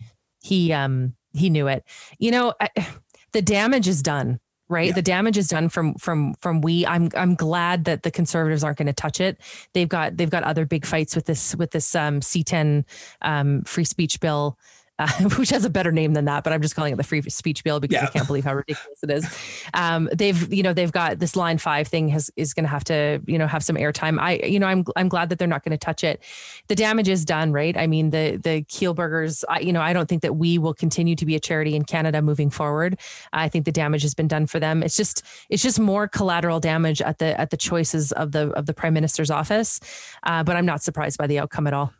he 0.42 0.74
um 0.74 1.16
he 1.34 1.50
knew 1.50 1.68
it. 1.68 1.84
You 2.20 2.32
know, 2.32 2.54
I, 2.60 2.70
the 3.32 3.42
damage 3.42 3.88
is 3.88 4.02
done. 4.02 4.40
Right, 4.70 4.88
Yeah. 4.88 4.94
the 4.94 5.02
damage 5.02 5.38
is 5.38 5.50
done 5.50 5.68
from 5.68 5.96
from 5.96 6.34
from 6.36 6.62
we. 6.62 6.86
I'm 6.86 7.10
I'm 7.16 7.36
glad 7.36 7.84
that 7.86 8.04
the 8.04 8.12
conservatives 8.12 8.64
aren't 8.64 8.78
going 8.78 8.88
to 8.88 8.94
touch 8.94 9.20
it. 9.20 9.38
They've 9.74 9.90
got 9.90 10.16
they've 10.16 10.30
got 10.30 10.44
other 10.44 10.66
big 10.66 10.86
fights 10.86 11.14
with 11.14 11.26
this 11.26 11.54
with 11.58 11.72
this 11.72 11.94
um, 11.94 12.22
C10 12.22 12.86
um, 13.22 13.64
free 13.64 13.84
speech 13.84 14.22
bill 14.22 14.58
uh, 15.02 15.30
which 15.38 15.50
has 15.50 15.66
a 15.66 15.70
better 15.70 15.92
name 15.92 16.14
than 16.14 16.26
that, 16.26 16.44
but 16.44 16.54
I'm 16.54 16.62
just 16.62 16.76
calling 16.76 16.94
it 16.94 16.98
the 16.98 17.04
free 17.04 17.22
speech 17.24 17.64
bill 17.64 17.80
because 17.80 17.96
Yeah. 17.96 18.04
I 18.06 18.08
can't 18.08 18.28
believe 18.28 18.44
how 18.44 18.54
ridiculous 18.54 19.00
it 19.04 19.10
is. 19.10 19.38
Um, 19.74 20.08
they've, 20.14 20.54
you 20.54 20.62
know, 20.62 20.74
they've 20.74 20.92
got 20.92 21.20
this 21.20 21.36
line 21.36 21.58
five 21.58 21.88
thing 21.88 22.08
has 22.10 22.30
is 22.36 22.54
going 22.54 22.66
to 22.66 22.70
have 22.70 22.84
to, 22.86 23.22
you 23.26 23.38
know, 23.38 23.48
have 23.48 23.64
some 23.64 23.76
airtime. 23.76 24.20
I, 24.20 24.34
you 24.46 24.60
know, 24.60 24.68
I'm 24.68 24.86
I'm 24.96 25.10
glad 25.10 25.30
that 25.30 25.40
they're 25.40 25.48
not 25.48 25.64
going 25.64 25.72
to 25.72 25.78
touch 25.78 26.04
it. 26.04 26.22
The 26.68 26.76
damage 26.76 27.10
is 27.10 27.26
done, 27.26 27.52
right? 27.52 27.76
I 27.76 27.88
mean, 27.88 28.12
the 28.12 28.40
the 28.42 28.64
Kielburgers, 28.64 29.44
I, 29.50 29.60
you 29.60 29.74
know, 29.74 29.82
I 29.82 29.94
don't 29.94 30.08
think 30.08 30.22
that 30.22 30.36
we 30.36 30.58
will 30.58 30.74
continue 30.74 31.16
to 31.16 31.26
be 31.26 31.36
a 31.36 31.40
charity 31.40 31.76
in 31.76 31.84
Canada 31.84 32.22
moving 32.22 32.50
forward. 32.50 33.00
I 33.34 33.50
think 33.50 33.66
the 33.66 33.72
damage 33.72 34.04
has 34.04 34.14
been 34.14 34.28
done 34.28 34.46
for 34.48 34.60
them. 34.60 34.84
It's 34.84 34.98
just 34.98 35.24
it's 35.50 35.64
just 35.64 35.80
more 35.80 36.08
collateral 36.08 36.60
damage 36.60 37.02
at 37.02 37.18
the 37.18 37.40
at 37.40 37.50
the 37.50 37.58
choices 37.58 38.12
of 38.12 38.32
the 38.32 38.50
of 38.52 38.68
the 38.68 38.74
prime 38.74 38.94
minister's 38.94 39.32
office. 39.32 39.80
Uh, 40.24 40.44
but 40.44 40.56
I'm 40.56 40.66
not 40.66 40.84
surprised 40.84 41.18
by 41.18 41.28
the 41.28 41.40
outcome 41.40 41.68
at 41.68 41.74
all. 41.74 41.94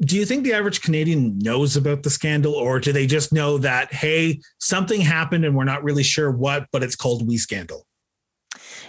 Do 0.00 0.16
you 0.16 0.24
think 0.24 0.44
the 0.44 0.52
average 0.52 0.80
Canadian 0.80 1.38
knows 1.38 1.76
about 1.76 2.02
the 2.02 2.10
scandal, 2.10 2.54
or 2.54 2.78
do 2.78 2.92
they 2.92 3.06
just 3.06 3.32
know 3.32 3.58
that 3.58 3.92
hey, 3.92 4.40
something 4.58 5.00
happened 5.00 5.44
and 5.44 5.56
we're 5.56 5.64
not 5.64 5.82
really 5.82 6.04
sure 6.04 6.30
what, 6.30 6.66
but 6.72 6.82
it's 6.82 6.96
called 6.96 7.26
We 7.26 7.36
Scandal? 7.36 7.84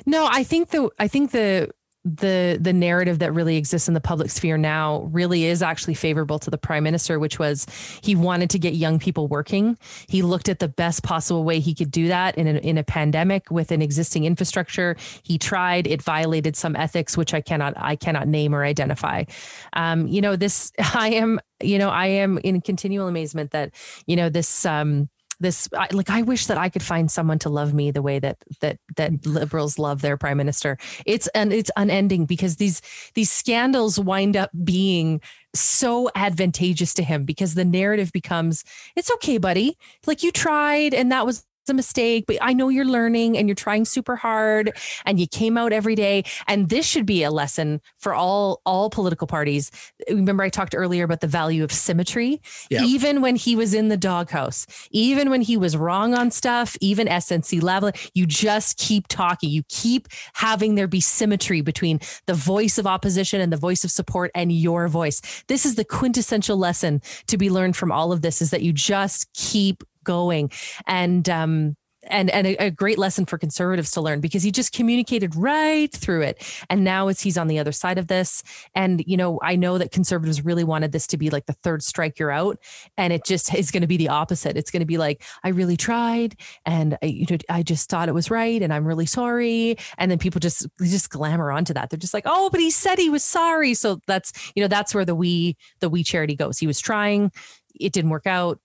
No, 0.05 0.27
I 0.29 0.43
think 0.43 0.69
the 0.69 0.89
I 0.99 1.07
think 1.07 1.31
the 1.31 1.69
the 2.05 2.57
the 2.61 2.71
narrative 2.71 3.19
that 3.19 3.33
really 3.33 3.57
exists 3.57 3.89
in 3.89 3.93
the 3.93 3.99
public 3.99 4.29
sphere 4.29 4.57
now 4.57 5.01
really 5.11 5.43
is 5.43 5.61
actually 5.61 5.93
favorable 5.93 6.39
to 6.39 6.49
the 6.49 6.57
prime 6.57 6.83
minister 6.83 7.19
which 7.19 7.37
was 7.37 7.67
he 8.01 8.15
wanted 8.15 8.49
to 8.49 8.57
get 8.59 8.73
young 8.73 8.99
people 8.99 9.27
working. 9.27 9.77
He 10.07 10.21
looked 10.21 10.47
at 10.47 10.59
the 10.59 10.69
best 10.69 11.03
possible 11.03 11.43
way 11.43 11.59
he 11.59 11.75
could 11.75 11.91
do 11.91 12.07
that 12.07 12.37
in 12.37 12.47
a, 12.47 12.59
in 12.59 12.77
a 12.77 12.83
pandemic 12.83 13.51
with 13.51 13.71
an 13.71 13.81
existing 13.81 14.23
infrastructure. 14.23 14.95
He 15.23 15.37
tried 15.37 15.87
it 15.87 16.01
violated 16.01 16.55
some 16.55 16.75
ethics 16.75 17.17
which 17.17 17.33
i 17.33 17.41
cannot 17.41 17.73
i 17.75 17.95
cannot 17.95 18.27
name 18.27 18.55
or 18.55 18.63
identify. 18.63 19.25
Um, 19.73 20.07
you 20.07 20.21
know 20.21 20.35
this 20.35 20.71
i 20.93 21.09
am 21.09 21.39
you 21.61 21.77
know 21.77 21.89
i 21.89 22.07
am 22.07 22.37
in 22.39 22.61
continual 22.61 23.09
amazement 23.09 23.51
that 23.51 23.73
you 24.05 24.15
know 24.15 24.29
this 24.29 24.65
um 24.65 25.09
this 25.39 25.69
I, 25.77 25.87
like 25.91 26.09
i 26.09 26.21
wish 26.21 26.47
that 26.47 26.57
i 26.57 26.69
could 26.69 26.83
find 26.83 27.09
someone 27.09 27.39
to 27.39 27.49
love 27.49 27.73
me 27.73 27.91
the 27.91 28.01
way 28.01 28.19
that 28.19 28.37
that 28.61 28.77
that 28.95 29.11
mm-hmm. 29.11 29.31
liberals 29.31 29.79
love 29.79 30.01
their 30.01 30.17
prime 30.17 30.37
minister. 30.37 30.77
It's 31.05 31.27
and 31.29 31.51
it's 31.53 31.71
unending 31.75 32.25
because 32.25 32.57
these 32.57 32.81
these 33.15 33.31
scandals 33.31 33.99
wind 33.99 34.35
up 34.37 34.51
being 34.63 35.21
so 35.55 36.11
advantageous 36.15 36.93
to 36.93 37.03
him 37.03 37.25
because 37.25 37.55
the 37.55 37.65
narrative 37.65 38.11
becomes 38.11 38.63
it's 38.95 39.11
okay 39.13 39.37
buddy. 39.37 39.77
Like 40.05 40.23
you 40.23 40.31
tried 40.31 40.93
and 40.93 41.11
that 41.11 41.25
was 41.25 41.45
a 41.67 41.73
mistake 41.73 42.25
but 42.27 42.37
i 42.41 42.53
know 42.53 42.69
you're 42.69 42.85
learning 42.85 43.37
and 43.37 43.47
you're 43.47 43.55
trying 43.55 43.85
super 43.85 44.15
hard 44.15 44.71
and 45.05 45.19
you 45.19 45.27
came 45.27 45.57
out 45.57 45.73
every 45.73 45.95
day. 45.95 46.23
And 46.47 46.69
this 46.69 46.85
should 46.85 47.05
be 47.05 47.23
a 47.23 47.31
lesson 47.31 47.81
for 47.97 48.13
all 48.13 48.61
all 48.65 48.89
political 48.89 49.27
parties. 49.27 49.71
Remember 50.09 50.43
i 50.43 50.49
talked 50.49 50.75
earlier 50.75 51.03
about 51.03 51.21
the 51.21 51.27
value 51.27 51.63
of 51.63 51.71
symmetry? 51.71 52.41
Yeah. 52.69 52.83
even 52.83 53.21
when 53.21 53.35
he 53.35 53.55
was 53.55 53.73
in 53.73 53.87
the 53.87 53.97
doghouse 53.97 54.65
even 54.91 55.29
when 55.29 55.41
he 55.41 55.57
was 55.57 55.75
wrong 55.75 56.13
on 56.13 56.31
stuff 56.31 56.77
even 56.81 57.07
SNC 57.07 57.61
Lavalin 57.61 58.09
you 58.13 58.25
just 58.25 58.77
keep 58.77 59.07
talking. 59.07 59.49
You 59.49 59.63
keep 59.69 60.07
having 60.33 60.75
there 60.75 60.87
be 60.87 61.01
symmetry 61.01 61.61
between 61.61 61.99
the 62.27 62.33
voice 62.33 62.77
of 62.77 62.85
opposition 62.85 63.41
and 63.41 63.51
the 63.51 63.57
voice 63.57 63.83
of 63.83 63.91
support 63.91 64.31
and 64.35 64.51
your 64.51 64.87
voice. 64.87 65.21
This 65.47 65.65
is 65.65 65.75
the 65.75 65.85
quintessential 65.85 66.57
lesson 66.57 67.01
to 67.27 67.37
be 67.37 67.49
learned 67.49 67.75
from 67.75 67.91
all 67.91 68.11
of 68.11 68.21
this 68.21 68.41
is 68.41 68.51
that 68.51 68.61
you 68.61 68.73
just 68.73 69.31
keep 69.33 69.83
going. 70.09 70.51
And 70.87 71.29
um 71.29 71.75
and 72.03 72.29
and 72.29 72.47
a, 72.47 72.55
a 72.65 72.71
great 72.71 72.97
lesson 72.97 73.25
for 73.25 73.37
conservatives 73.37 73.91
to 73.91 74.01
learn 74.01 74.21
because 74.21 74.43
he 74.43 74.51
just 74.51 74.73
communicated 74.73 75.35
right 75.35 75.91
through 75.91 76.21
it. 76.21 76.43
And 76.69 76.83
now 76.83 77.07
it's 77.07 77.21
he's 77.21 77.37
on 77.37 77.47
the 77.47 77.59
other 77.59 77.71
side 77.71 77.97
of 77.97 78.07
this 78.07 78.43
and 78.73 79.03
you 79.05 79.17
know 79.17 79.39
i 79.43 79.55
know 79.55 79.77
that 79.77 79.91
conservatives 79.91 80.43
really 80.43 80.63
wanted 80.63 80.91
this 80.91 81.07
to 81.07 81.17
be 81.17 81.29
like 81.29 81.45
the 81.45 81.53
third 81.63 81.83
strike 81.83 82.19
you're 82.19 82.31
out. 82.31 82.57
And 82.97 83.11
it 83.13 83.25
just 83.25 83.53
is 83.53 83.71
going 83.71 83.81
to 83.81 83.87
be 83.87 83.97
the 83.97 84.09
opposite. 84.09 84.57
It's 84.57 84.71
going 84.71 84.81
to 84.81 84.85
be 84.85 84.97
like 84.97 85.23
i 85.43 85.49
really 85.49 85.77
tried 85.77 86.39
and 86.65 86.97
I, 87.01 87.07
you 87.07 87.25
know 87.29 87.37
i 87.49 87.63
just 87.63 87.89
thought 87.89 88.09
it 88.09 88.13
was 88.13 88.31
right 88.31 88.61
and 88.61 88.73
i'm 88.73 88.85
really 88.85 89.05
sorry. 89.05 89.77
And 89.97 90.09
then 90.09 90.19
people 90.19 90.39
just 90.39 90.67
just 90.81 91.09
glamour 91.09 91.51
onto 91.51 91.73
that. 91.73 91.89
They're 91.89 91.99
just 91.99 92.13
like 92.13 92.25
oh 92.25 92.49
but 92.49 92.59
he 92.59 92.71
said 92.71 92.97
he 92.97 93.09
was 93.09 93.23
sorry. 93.23 93.73
So 93.73 93.99
that's 94.07 94.31
you 94.55 94.61
know 94.63 94.67
that's 94.67 94.95
where 94.95 95.05
the 95.05 95.15
we 95.15 95.57
the 95.79 95.89
we 95.89 96.03
charity 96.03 96.35
goes. 96.35 96.57
He 96.57 96.67
was 96.67 96.79
trying. 96.79 97.31
It 97.79 97.93
didn't 97.93 98.11
work 98.11 98.27
out. 98.27 98.59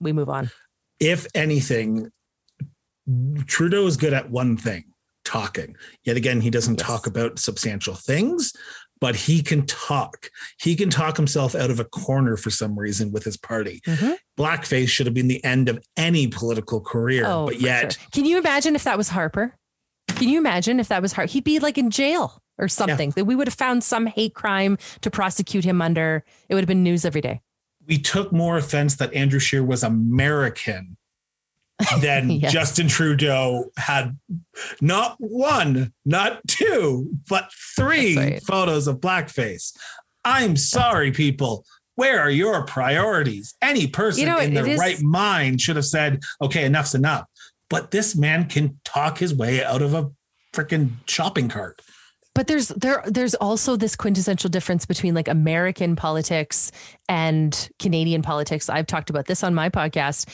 We 0.00 0.12
move 0.12 0.28
on 0.28 0.50
if 1.00 1.26
anything, 1.34 2.10
Trudeau 3.46 3.86
is 3.86 3.96
good 3.96 4.12
at 4.12 4.30
one 4.30 4.56
thing 4.56 4.84
talking. 5.24 5.76
Yet 6.04 6.16
again, 6.16 6.40
he 6.40 6.50
doesn't 6.50 6.78
Yes. 6.78 6.86
talk 6.86 7.06
about 7.06 7.38
substantial 7.38 7.94
things. 7.94 8.52
but 9.00 9.14
he 9.14 9.44
can 9.44 9.64
talk. 9.64 10.28
He 10.60 10.74
can 10.74 10.90
talk 10.90 11.16
himself 11.16 11.54
out 11.54 11.70
of 11.70 11.78
a 11.78 11.84
corner 11.84 12.36
for 12.36 12.50
some 12.50 12.76
reason 12.76 13.12
with 13.12 13.22
his 13.22 13.36
party. 13.36 13.80
Mm-hmm. 13.86 14.14
Blackface 14.36 14.88
should 14.88 15.06
have 15.06 15.14
been 15.14 15.28
the 15.28 15.44
end 15.44 15.68
of 15.68 15.78
any 15.96 16.26
political 16.26 16.80
career, 16.80 17.24
oh, 17.24 17.46
but 17.46 17.60
yet. 17.60 17.92
Sure. 17.92 18.08
Can 18.10 18.24
you 18.24 18.38
imagine 18.38 18.74
if 18.74 18.82
that 18.82 18.98
was 18.98 19.10
Harper? 19.10 19.54
Can 20.16 20.28
you 20.28 20.36
imagine 20.38 20.80
if 20.80 20.88
that 20.88 21.00
was 21.00 21.12
Harper? 21.12 21.30
He'd 21.30 21.44
be 21.44 21.60
like 21.60 21.78
in 21.78 21.90
jail 21.92 22.42
or 22.58 22.66
something. 22.66 23.10
Yeah. 23.10 23.14
That 23.18 23.26
we 23.26 23.36
would 23.36 23.46
have 23.46 23.54
found 23.54 23.84
some 23.84 24.06
hate 24.06 24.34
crime 24.34 24.76
to 25.02 25.12
prosecute 25.12 25.62
him 25.64 25.80
under. 25.80 26.24
It 26.48 26.56
would 26.56 26.64
have 26.64 26.68
been 26.68 26.82
news 26.82 27.04
every 27.04 27.20
day. 27.20 27.40
We 27.88 27.98
took 27.98 28.32
more 28.32 28.58
offense 28.58 28.96
that 28.96 29.12
Andrew 29.14 29.40
Scheer 29.40 29.64
was 29.64 29.82
American 29.82 30.96
than 32.00 32.30
yes. 32.30 32.52
Justin 32.52 32.88
Trudeau 32.88 33.70
had 33.76 34.18
not 34.80 35.16
one, 35.18 35.92
not 36.04 36.46
two, 36.46 37.10
but 37.28 37.50
three 37.76 38.16
right. 38.16 38.42
photos 38.42 38.86
of 38.86 38.98
blackface. 39.00 39.76
I'm 40.24 40.56
sorry, 40.56 41.12
people. 41.12 41.64
Where 41.94 42.20
are 42.20 42.30
your 42.30 42.64
priorities? 42.64 43.54
Any 43.62 43.86
person 43.86 44.20
you 44.20 44.26
know, 44.26 44.38
in 44.38 44.54
their 44.54 44.66
is... 44.66 44.78
right 44.78 45.00
mind 45.02 45.60
should 45.60 45.76
have 45.76 45.84
said, 45.84 46.20
okay, 46.42 46.64
enough's 46.64 46.94
enough. 46.94 47.24
But 47.70 47.90
this 47.90 48.14
man 48.14 48.48
can 48.48 48.78
talk 48.84 49.18
his 49.18 49.34
way 49.34 49.64
out 49.64 49.82
of 49.82 49.94
a 49.94 50.10
freaking 50.54 50.90
shopping 51.06 51.48
cart 51.48 51.80
but 52.38 52.46
there's 52.46 52.68
there 52.68 53.02
there's 53.04 53.34
also 53.34 53.74
this 53.74 53.96
quintessential 53.96 54.48
difference 54.48 54.86
between 54.86 55.12
like 55.12 55.26
American 55.26 55.96
politics 55.96 56.70
and 57.08 57.68
Canadian 57.80 58.22
politics. 58.22 58.68
I've 58.68 58.86
talked 58.86 59.10
about 59.10 59.26
this 59.26 59.42
on 59.42 59.56
my 59.56 59.68
podcast. 59.68 60.28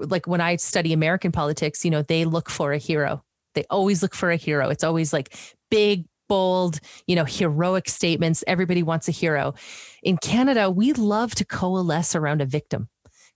Like 0.00 0.26
when 0.26 0.40
I 0.40 0.56
study 0.56 0.92
American 0.92 1.30
politics, 1.30 1.84
you 1.84 1.92
know, 1.92 2.02
they 2.02 2.24
look 2.24 2.50
for 2.50 2.72
a 2.72 2.78
hero. 2.78 3.22
They 3.54 3.64
always 3.70 4.02
look 4.02 4.12
for 4.12 4.32
a 4.32 4.36
hero. 4.36 4.70
It's 4.70 4.82
always 4.82 5.12
like 5.12 5.36
big 5.70 6.06
bold, 6.28 6.80
you 7.06 7.14
know, 7.14 7.24
heroic 7.24 7.88
statements. 7.88 8.42
Everybody 8.48 8.82
wants 8.82 9.06
a 9.06 9.12
hero. 9.12 9.54
In 10.02 10.16
Canada, 10.16 10.68
we 10.68 10.94
love 10.94 11.32
to 11.36 11.44
coalesce 11.44 12.16
around 12.16 12.40
a 12.40 12.46
victim 12.46 12.88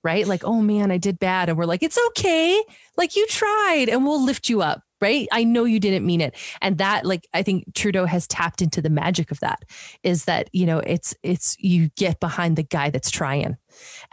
right? 0.03 0.27
Like, 0.27 0.45
oh 0.45 0.63
man, 0.63 0.91
I 0.91 0.97
did 0.97 1.19
bad. 1.19 1.51
And 1.51 1.59
we're 1.59 1.67
like, 1.67 1.83
it's 1.83 1.99
okay. 2.09 2.65
Like 2.97 3.17
you 3.17 3.27
tried 3.27 3.91
and 3.91 4.07
we'll 4.07 4.25
lift 4.25 4.49
you 4.49 4.63
up 4.63 4.83
right? 5.01 5.29
I 5.33 5.45
know 5.45 5.65
you 5.65 5.81
didn't 5.81 6.07
mean 6.07 6.21
it. 6.21 6.35
And 6.61 6.79
that 6.79 7.07
like 7.07 7.27
I 7.35 7.43
think 7.43 7.75
Trudeau 7.75 8.07
has 8.07 8.27
tapped 8.27 8.63
into 8.63 8.83
the 8.83 8.91
magic 8.91 9.31
of 9.31 9.41
that 9.41 9.65
is 10.03 10.25
that, 10.25 10.49
you 10.53 10.67
know, 10.67 10.79
it's 10.81 11.15
it's 11.23 11.57
you 11.59 11.91
get 11.97 12.21
behind 12.21 12.57
the 12.57 12.63
guy 12.63 12.91
that's 12.91 13.11
trying. 13.11 13.57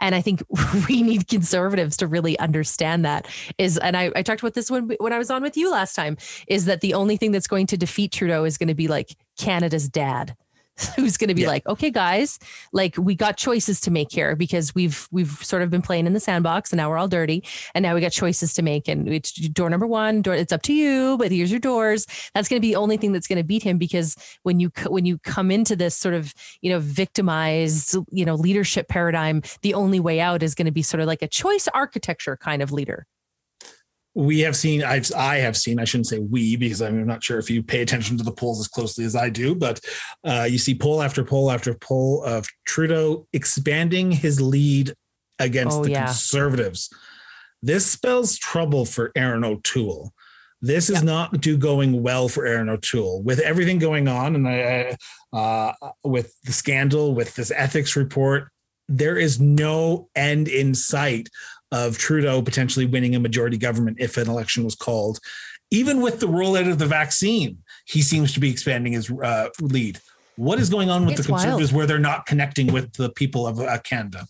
And 0.00 0.14
I 0.14 0.20
think 0.20 0.42
we 0.88 1.02
need 1.02 1.28
conservatives 1.28 1.96
to 1.98 2.06
really 2.06 2.38
understand 2.38 3.04
that 3.04 3.28
is, 3.58 3.78
and 3.78 3.96
I, 3.96 4.10
I 4.14 4.22
talked 4.22 4.40
about 4.40 4.54
this 4.54 4.70
when 4.70 4.88
when 4.98 5.12
I 5.12 5.18
was 5.18 5.30
on 5.30 5.42
with 5.42 5.56
you 5.56 5.70
last 5.70 5.94
time, 5.94 6.16
is 6.46 6.64
that 6.66 6.80
the 6.80 6.94
only 6.94 7.16
thing 7.16 7.32
that's 7.32 7.48
going 7.48 7.66
to 7.68 7.76
defeat 7.76 8.12
Trudeau 8.12 8.44
is 8.44 8.58
going 8.58 8.68
to 8.68 8.74
be 8.74 8.88
like 8.88 9.16
Canada's 9.38 9.88
dad 9.88 10.36
who's 10.96 11.16
going 11.16 11.28
to 11.28 11.34
be 11.34 11.42
yeah. 11.42 11.48
like, 11.48 11.66
okay, 11.66 11.90
guys, 11.90 12.38
like 12.72 12.96
we 12.96 13.14
got 13.14 13.36
choices 13.36 13.80
to 13.80 13.90
make 13.90 14.12
here 14.12 14.36
because 14.36 14.74
we've 14.74 15.08
we've 15.10 15.42
sort 15.44 15.62
of 15.62 15.70
been 15.70 15.82
playing 15.82 16.06
in 16.06 16.12
the 16.12 16.20
sandbox 16.20 16.72
and 16.72 16.78
now 16.78 16.88
we're 16.88 16.98
all 16.98 17.08
dirty 17.08 17.44
and 17.74 17.82
now 17.82 17.94
we 17.94 18.00
got 18.00 18.12
choices 18.12 18.52
to 18.54 18.62
make 18.62 18.88
and 18.88 19.08
it's 19.08 19.32
door 19.32 19.70
number 19.70 19.86
one, 19.86 20.22
door 20.22 20.34
it's 20.34 20.52
up 20.52 20.62
to 20.62 20.72
you, 20.72 21.16
but 21.18 21.32
here's 21.32 21.50
your 21.50 21.60
doors. 21.60 22.06
That's 22.34 22.48
going 22.48 22.58
to 22.58 22.60
be 22.60 22.68
the 22.68 22.76
only 22.76 22.96
thing 22.96 23.12
that's 23.12 23.26
going 23.26 23.38
to 23.38 23.44
beat 23.44 23.62
him 23.62 23.78
because 23.78 24.16
when 24.42 24.60
you 24.60 24.70
when 24.86 25.04
you 25.04 25.18
come 25.18 25.50
into 25.50 25.76
this 25.76 25.94
sort 25.94 26.14
of 26.14 26.34
you 26.60 26.70
know 26.70 26.78
victimized 26.78 27.96
you 28.10 28.24
know 28.24 28.34
leadership 28.34 28.88
paradigm, 28.88 29.42
the 29.62 29.74
only 29.74 30.00
way 30.00 30.20
out 30.20 30.42
is 30.42 30.54
going 30.54 30.66
to 30.66 30.72
be 30.72 30.82
sort 30.82 31.00
of 31.00 31.06
like 31.06 31.22
a 31.22 31.28
choice 31.28 31.68
architecture 31.74 32.36
kind 32.36 32.62
of 32.62 32.72
leader 32.72 33.06
we 34.14 34.40
have 34.40 34.56
seen 34.56 34.82
I've 34.82 35.10
I 35.14 35.36
have 35.36 35.56
seen 35.56 35.78
I 35.78 35.84
shouldn't 35.84 36.08
say 36.08 36.18
we 36.18 36.56
because 36.56 36.82
I'm 36.82 37.06
not 37.06 37.22
sure 37.22 37.38
if 37.38 37.50
you 37.50 37.62
pay 37.62 37.82
attention 37.82 38.16
to 38.18 38.24
the 38.24 38.32
polls 38.32 38.60
as 38.60 38.68
closely 38.68 39.04
as 39.04 39.14
I 39.14 39.28
do, 39.28 39.54
but 39.54 39.80
uh, 40.24 40.48
you 40.50 40.58
see 40.58 40.74
poll 40.74 41.02
after 41.02 41.24
poll 41.24 41.50
after 41.50 41.74
poll 41.74 42.22
of 42.24 42.46
Trudeau 42.66 43.26
expanding 43.32 44.10
his 44.10 44.40
lead 44.40 44.94
against 45.38 45.78
oh, 45.78 45.84
the 45.84 45.92
yeah. 45.92 46.06
conservatives. 46.06 46.90
This 47.62 47.86
spells 47.86 48.36
trouble 48.36 48.84
for 48.84 49.12
Erin 49.14 49.44
O'Toole. 49.44 50.12
This 50.60 50.90
is 50.90 50.96
yeah. 50.96 51.02
not 51.02 51.40
do 51.40 51.56
going 51.56 52.02
well 52.02 52.28
for 52.28 52.44
Erin 52.44 52.68
O'Toole 52.68 53.22
with 53.22 53.38
everything 53.38 53.78
going 53.78 54.08
on 54.08 54.34
and 54.34 54.48
I, 54.48 54.96
uh, 55.32 55.72
with 56.02 56.34
the 56.42 56.52
scandal 56.52 57.14
with 57.14 57.34
this 57.36 57.52
ethics 57.52 57.94
report. 57.94 58.48
There 58.88 59.18
is 59.18 59.38
no 59.38 60.08
end 60.16 60.48
in 60.48 60.74
sight 60.74 61.28
of 61.72 61.98
Trudeau 61.98 62.42
potentially 62.42 62.86
winning 62.86 63.14
a 63.14 63.20
majority 63.20 63.58
government 63.58 63.98
if 64.00 64.16
an 64.16 64.28
election 64.28 64.64
was 64.64 64.74
called. 64.74 65.20
Even 65.70 66.00
with 66.00 66.20
the 66.20 66.26
rollout 66.26 66.70
of 66.70 66.78
the 66.78 66.86
vaccine, 66.86 67.58
he 67.84 68.00
seems 68.00 68.32
to 68.32 68.40
be 68.40 68.50
expanding 68.50 68.94
his 68.94 69.10
uh, 69.10 69.48
lead. 69.60 70.00
What 70.36 70.58
is 70.58 70.70
going 70.70 70.88
on 70.88 71.04
with 71.04 71.18
it's 71.18 71.26
the 71.26 71.32
Conservatives 71.32 71.72
wild. 71.72 71.76
where 71.76 71.86
they're 71.86 71.98
not 71.98 72.24
connecting 72.24 72.72
with 72.72 72.94
the 72.94 73.10
people 73.10 73.46
of 73.46 73.60
uh, 73.60 73.78
Canada? 73.80 74.26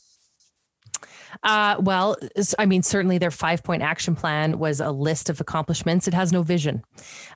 Uh, 1.43 1.77
well, 1.79 2.17
I 2.59 2.67
mean, 2.67 2.83
certainly 2.83 3.19
their 3.19 3.31
five 3.31 3.63
point 3.63 3.83
action 3.83 4.17
plan 4.17 4.59
was 4.59 4.81
a 4.81 4.91
list 4.91 5.31
of 5.31 5.41
accomplishments. 5.41 6.09
It 6.09 6.15
has 6.15 6.33
no 6.33 6.43
vision, 6.43 6.83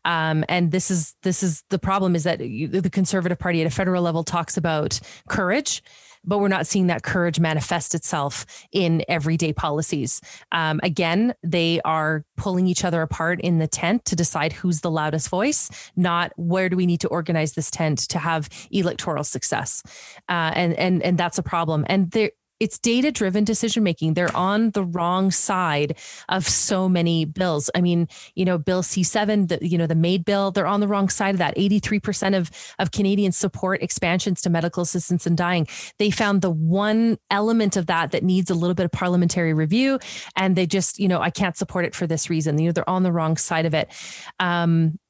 um, 0.04 0.44
and 0.48 0.72
this 0.72 0.90
is 0.90 1.14
this 1.22 1.42
is 1.42 1.62
the 1.68 1.78
problem: 1.78 2.16
is 2.16 2.24
that 2.24 2.38
the 2.38 2.90
Conservative 2.90 3.38
Party 3.38 3.60
at 3.60 3.66
a 3.66 3.70
federal 3.70 4.02
level 4.02 4.24
talks 4.24 4.56
about 4.56 4.98
courage 5.28 5.82
but 6.24 6.38
we're 6.38 6.48
not 6.48 6.66
seeing 6.66 6.86
that 6.88 7.02
courage 7.02 7.40
manifest 7.40 7.94
itself 7.94 8.46
in 8.72 9.04
everyday 9.08 9.52
policies. 9.52 10.20
Um, 10.52 10.80
again, 10.82 11.34
they 11.42 11.80
are 11.84 12.24
pulling 12.36 12.66
each 12.66 12.84
other 12.84 13.02
apart 13.02 13.40
in 13.40 13.58
the 13.58 13.68
tent 13.68 14.04
to 14.06 14.16
decide 14.16 14.52
who's 14.52 14.80
the 14.80 14.90
loudest 14.90 15.28
voice, 15.28 15.70
not 15.96 16.32
where 16.36 16.68
do 16.68 16.76
we 16.76 16.86
need 16.86 17.00
to 17.00 17.08
organize 17.08 17.52
this 17.52 17.70
tent 17.70 17.98
to 18.10 18.18
have 18.18 18.48
electoral 18.70 19.24
success. 19.24 19.82
Uh, 20.28 20.52
and 20.54 20.74
and 20.74 21.02
and 21.02 21.18
that's 21.18 21.38
a 21.38 21.42
problem. 21.42 21.84
And 21.88 22.10
there 22.10 22.30
it's 22.62 22.78
data 22.78 23.10
driven 23.10 23.42
decision 23.42 23.82
making. 23.82 24.14
They're 24.14 24.34
on 24.36 24.70
the 24.70 24.84
wrong 24.84 25.32
side 25.32 25.98
of 26.28 26.48
so 26.48 26.88
many 26.88 27.24
bills. 27.24 27.68
I 27.74 27.80
mean, 27.80 28.06
you 28.36 28.44
know, 28.44 28.56
Bill 28.56 28.84
C7, 28.84 29.48
the, 29.48 29.58
you 29.66 29.76
know, 29.76 29.88
the 29.88 29.96
MAID 29.96 30.24
bill, 30.24 30.52
they're 30.52 30.68
on 30.68 30.78
the 30.78 30.86
wrong 30.86 31.08
side 31.08 31.34
of 31.34 31.38
that. 31.38 31.56
83% 31.56 32.36
of, 32.38 32.52
of 32.78 32.92
Canadians 32.92 33.36
support 33.36 33.82
expansions 33.82 34.42
to 34.42 34.50
medical 34.50 34.84
assistance 34.84 35.26
in 35.26 35.34
dying. 35.34 35.66
They 35.98 36.12
found 36.12 36.40
the 36.40 36.52
one 36.52 37.18
element 37.32 37.76
of 37.76 37.86
that 37.86 38.12
that 38.12 38.22
needs 38.22 38.48
a 38.48 38.54
little 38.54 38.74
bit 38.74 38.84
of 38.84 38.92
parliamentary 38.92 39.54
review. 39.54 39.98
And 40.36 40.54
they 40.54 40.66
just, 40.66 41.00
you 41.00 41.08
know, 41.08 41.20
I 41.20 41.30
can't 41.30 41.56
support 41.56 41.84
it 41.84 41.96
for 41.96 42.06
this 42.06 42.30
reason. 42.30 42.60
You 42.60 42.66
know, 42.66 42.72
they're 42.72 42.88
on 42.88 43.02
the 43.02 43.10
wrong 43.10 43.36
side 43.38 43.66
of 43.66 43.74
it. 43.74 43.88
Um, 44.38 45.00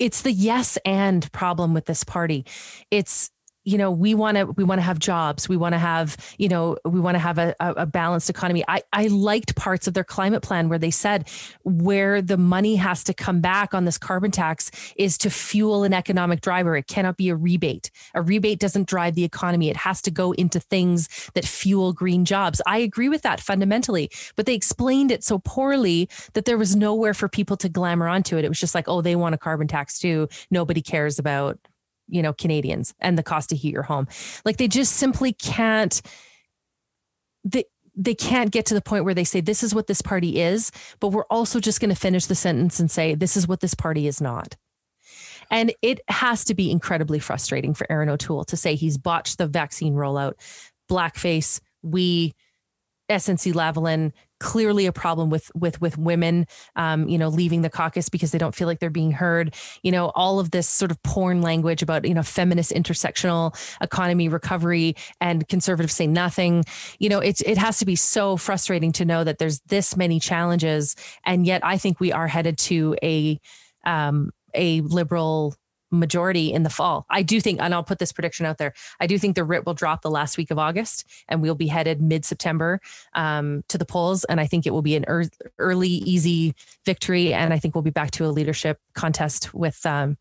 it's 0.00 0.22
the 0.22 0.32
yes 0.32 0.78
and 0.84 1.30
problem 1.30 1.74
with 1.74 1.84
this 1.84 2.02
party. 2.02 2.44
It's 2.90 3.30
you 3.66 3.76
know 3.76 3.90
we 3.90 4.14
want 4.14 4.36
to 4.38 4.46
we 4.46 4.64
want 4.64 4.78
to 4.78 4.82
have 4.82 4.98
jobs. 4.98 5.48
We 5.48 5.56
want 5.56 5.74
to 5.74 5.78
have 5.78 6.16
you 6.38 6.48
know 6.48 6.78
we 6.84 7.00
want 7.00 7.16
to 7.16 7.18
have 7.18 7.36
a, 7.36 7.54
a, 7.60 7.84
balanced 7.84 8.30
economy. 8.30 8.64
I 8.68 8.82
i 8.92 9.08
liked 9.08 9.56
parts 9.56 9.86
of 9.86 9.94
their 9.94 10.04
climate 10.04 10.42
plan 10.42 10.68
where 10.68 10.78
they 10.78 10.92
said 10.92 11.28
where 11.64 12.22
the 12.22 12.36
money 12.36 12.76
has 12.76 13.02
to 13.04 13.12
come 13.12 13.40
back 13.40 13.74
on 13.74 13.84
this 13.84 13.98
carbon 13.98 14.30
tax 14.30 14.70
is 14.96 15.18
to 15.18 15.30
fuel 15.30 15.82
an 15.82 15.92
economic 15.92 16.40
driver. 16.40 16.76
It 16.76 16.86
cannot 16.86 17.16
be 17.16 17.28
a 17.28 17.36
rebate. 17.36 17.90
A 18.14 18.22
rebate 18.22 18.60
doesn't 18.60 18.88
drive 18.88 19.16
the 19.16 19.24
economy. 19.24 19.68
It 19.68 19.76
has 19.76 20.00
to 20.02 20.10
go 20.10 20.32
into 20.32 20.60
things 20.60 21.30
that 21.34 21.44
fuel 21.44 21.92
green 21.92 22.24
jobs. 22.24 22.62
I 22.66 22.78
agree 22.78 23.08
with 23.08 23.22
that 23.22 23.40
fundamentally 23.40 24.10
but 24.36 24.46
they 24.46 24.54
explained 24.54 25.10
it 25.10 25.24
so 25.24 25.40
poorly 25.40 26.08
that 26.34 26.44
there 26.44 26.58
was 26.58 26.76
nowhere 26.76 27.14
for 27.14 27.28
people 27.28 27.56
to 27.56 27.68
glamour 27.68 28.06
onto 28.06 28.36
it. 28.36 28.44
It 28.44 28.48
was 28.48 28.60
just 28.60 28.76
like 28.76 28.88
oh 28.88 29.00
they 29.00 29.16
want 29.16 29.34
a 29.34 29.38
carbon 29.38 29.66
tax 29.66 29.98
too. 29.98 30.28
Nobody 30.52 30.82
cares 30.82 31.18
about 31.18 31.58
you 32.08 32.22
know, 32.22 32.32
Canadians 32.32 32.94
and 33.00 33.18
the 33.18 33.22
cost 33.22 33.50
to 33.50 33.56
heat 33.56 33.72
your 33.72 33.82
home. 33.82 34.08
Like 34.44 34.56
they 34.56 34.68
just 34.68 34.94
simply 34.94 35.32
can't 35.32 36.00
they 37.44 37.64
they 37.94 38.14
can't 38.14 38.50
get 38.50 38.66
to 38.66 38.74
the 38.74 38.82
point 38.82 39.04
where 39.04 39.14
they 39.14 39.24
say 39.24 39.40
this 39.40 39.62
is 39.62 39.74
what 39.74 39.86
this 39.86 40.02
party 40.02 40.40
is, 40.40 40.70
but 41.00 41.08
we're 41.08 41.24
also 41.24 41.60
just 41.60 41.80
going 41.80 41.88
to 41.88 42.00
finish 42.00 42.26
the 42.26 42.34
sentence 42.34 42.78
and 42.78 42.90
say 42.90 43.14
this 43.14 43.36
is 43.36 43.48
what 43.48 43.60
this 43.60 43.74
party 43.74 44.06
is 44.06 44.20
not. 44.20 44.54
And 45.50 45.72
it 45.80 46.00
has 46.08 46.44
to 46.44 46.54
be 46.54 46.70
incredibly 46.70 47.18
frustrating 47.18 47.72
for 47.72 47.90
Erin 47.90 48.08
O'Toole 48.08 48.44
to 48.46 48.56
say 48.56 48.74
he's 48.74 48.98
botched 48.98 49.38
the 49.38 49.46
vaccine 49.46 49.94
rollout, 49.94 50.34
blackface, 50.90 51.60
we 51.82 52.34
SNC 53.08 53.52
Lavalin 53.52 54.12
clearly 54.38 54.84
a 54.84 54.92
problem 54.92 55.30
with 55.30 55.50
with 55.54 55.80
with 55.80 55.96
women 55.96 56.46
um, 56.76 57.08
you 57.08 57.16
know 57.16 57.28
leaving 57.28 57.62
the 57.62 57.70
caucus 57.70 58.08
because 58.08 58.32
they 58.32 58.38
don't 58.38 58.54
feel 58.54 58.66
like 58.66 58.80
they're 58.80 58.90
being 58.90 59.12
heard. 59.12 59.54
You 59.82 59.92
know 59.92 60.12
all 60.14 60.38
of 60.38 60.50
this 60.50 60.68
sort 60.68 60.90
of 60.90 61.02
porn 61.02 61.42
language 61.42 61.82
about 61.82 62.06
you 62.06 62.14
know 62.14 62.22
feminist 62.22 62.72
intersectional 62.72 63.56
economy 63.80 64.28
recovery 64.28 64.96
and 65.20 65.48
conservatives 65.48 65.94
say 65.94 66.06
nothing. 66.06 66.64
You 66.98 67.08
know 67.08 67.20
it's 67.20 67.40
it 67.42 67.58
has 67.58 67.78
to 67.78 67.86
be 67.86 67.96
so 67.96 68.36
frustrating 68.36 68.92
to 68.92 69.04
know 69.04 69.24
that 69.24 69.38
there's 69.38 69.60
this 69.60 69.96
many 69.96 70.20
challenges 70.20 70.96
and 71.24 71.46
yet 71.46 71.64
i 71.64 71.78
think 71.78 72.00
we 72.00 72.12
are 72.12 72.26
headed 72.26 72.58
to 72.58 72.96
a 73.02 73.40
um, 73.84 74.30
a 74.54 74.80
liberal 74.82 75.54
majority 75.96 76.52
in 76.52 76.62
the 76.62 76.70
fall. 76.70 77.06
I 77.10 77.22
do 77.22 77.40
think, 77.40 77.60
and 77.60 77.74
I'll 77.74 77.84
put 77.84 77.98
this 77.98 78.12
prediction 78.12 78.46
out 78.46 78.58
there. 78.58 78.74
I 79.00 79.06
do 79.06 79.18
think 79.18 79.34
the 79.34 79.44
writ 79.44 79.66
will 79.66 79.74
drop 79.74 80.02
the 80.02 80.10
last 80.10 80.36
week 80.36 80.50
of 80.50 80.58
August, 80.58 81.04
and 81.28 81.42
we'll 81.42 81.54
be 81.54 81.66
headed 81.66 82.00
mid 82.00 82.24
September 82.24 82.80
um, 83.14 83.64
to 83.68 83.78
the 83.78 83.84
polls. 83.84 84.24
And 84.24 84.40
I 84.40 84.46
think 84.46 84.66
it 84.66 84.70
will 84.70 84.82
be 84.82 84.96
an 84.96 85.04
er- 85.08 85.30
early, 85.58 85.88
easy 85.88 86.54
victory. 86.84 87.32
And 87.34 87.52
I 87.52 87.58
think 87.58 87.74
we'll 87.74 87.82
be 87.82 87.90
back 87.90 88.10
to 88.12 88.26
a 88.26 88.28
leadership 88.28 88.78
contest 88.94 89.52
with 89.54 89.84
um, 89.84 90.16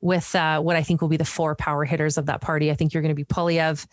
with 0.00 0.34
uh, 0.34 0.60
what 0.60 0.76
I 0.76 0.82
think 0.82 1.00
will 1.00 1.08
be 1.08 1.16
the 1.16 1.24
four 1.24 1.54
power 1.56 1.84
hitters 1.84 2.18
of 2.18 2.26
that 2.26 2.40
party. 2.40 2.70
I 2.70 2.74
think 2.74 2.92
you're 2.92 3.02
going 3.02 3.14
to 3.14 3.16
be 3.16 3.24
Poilievre, 3.24 3.86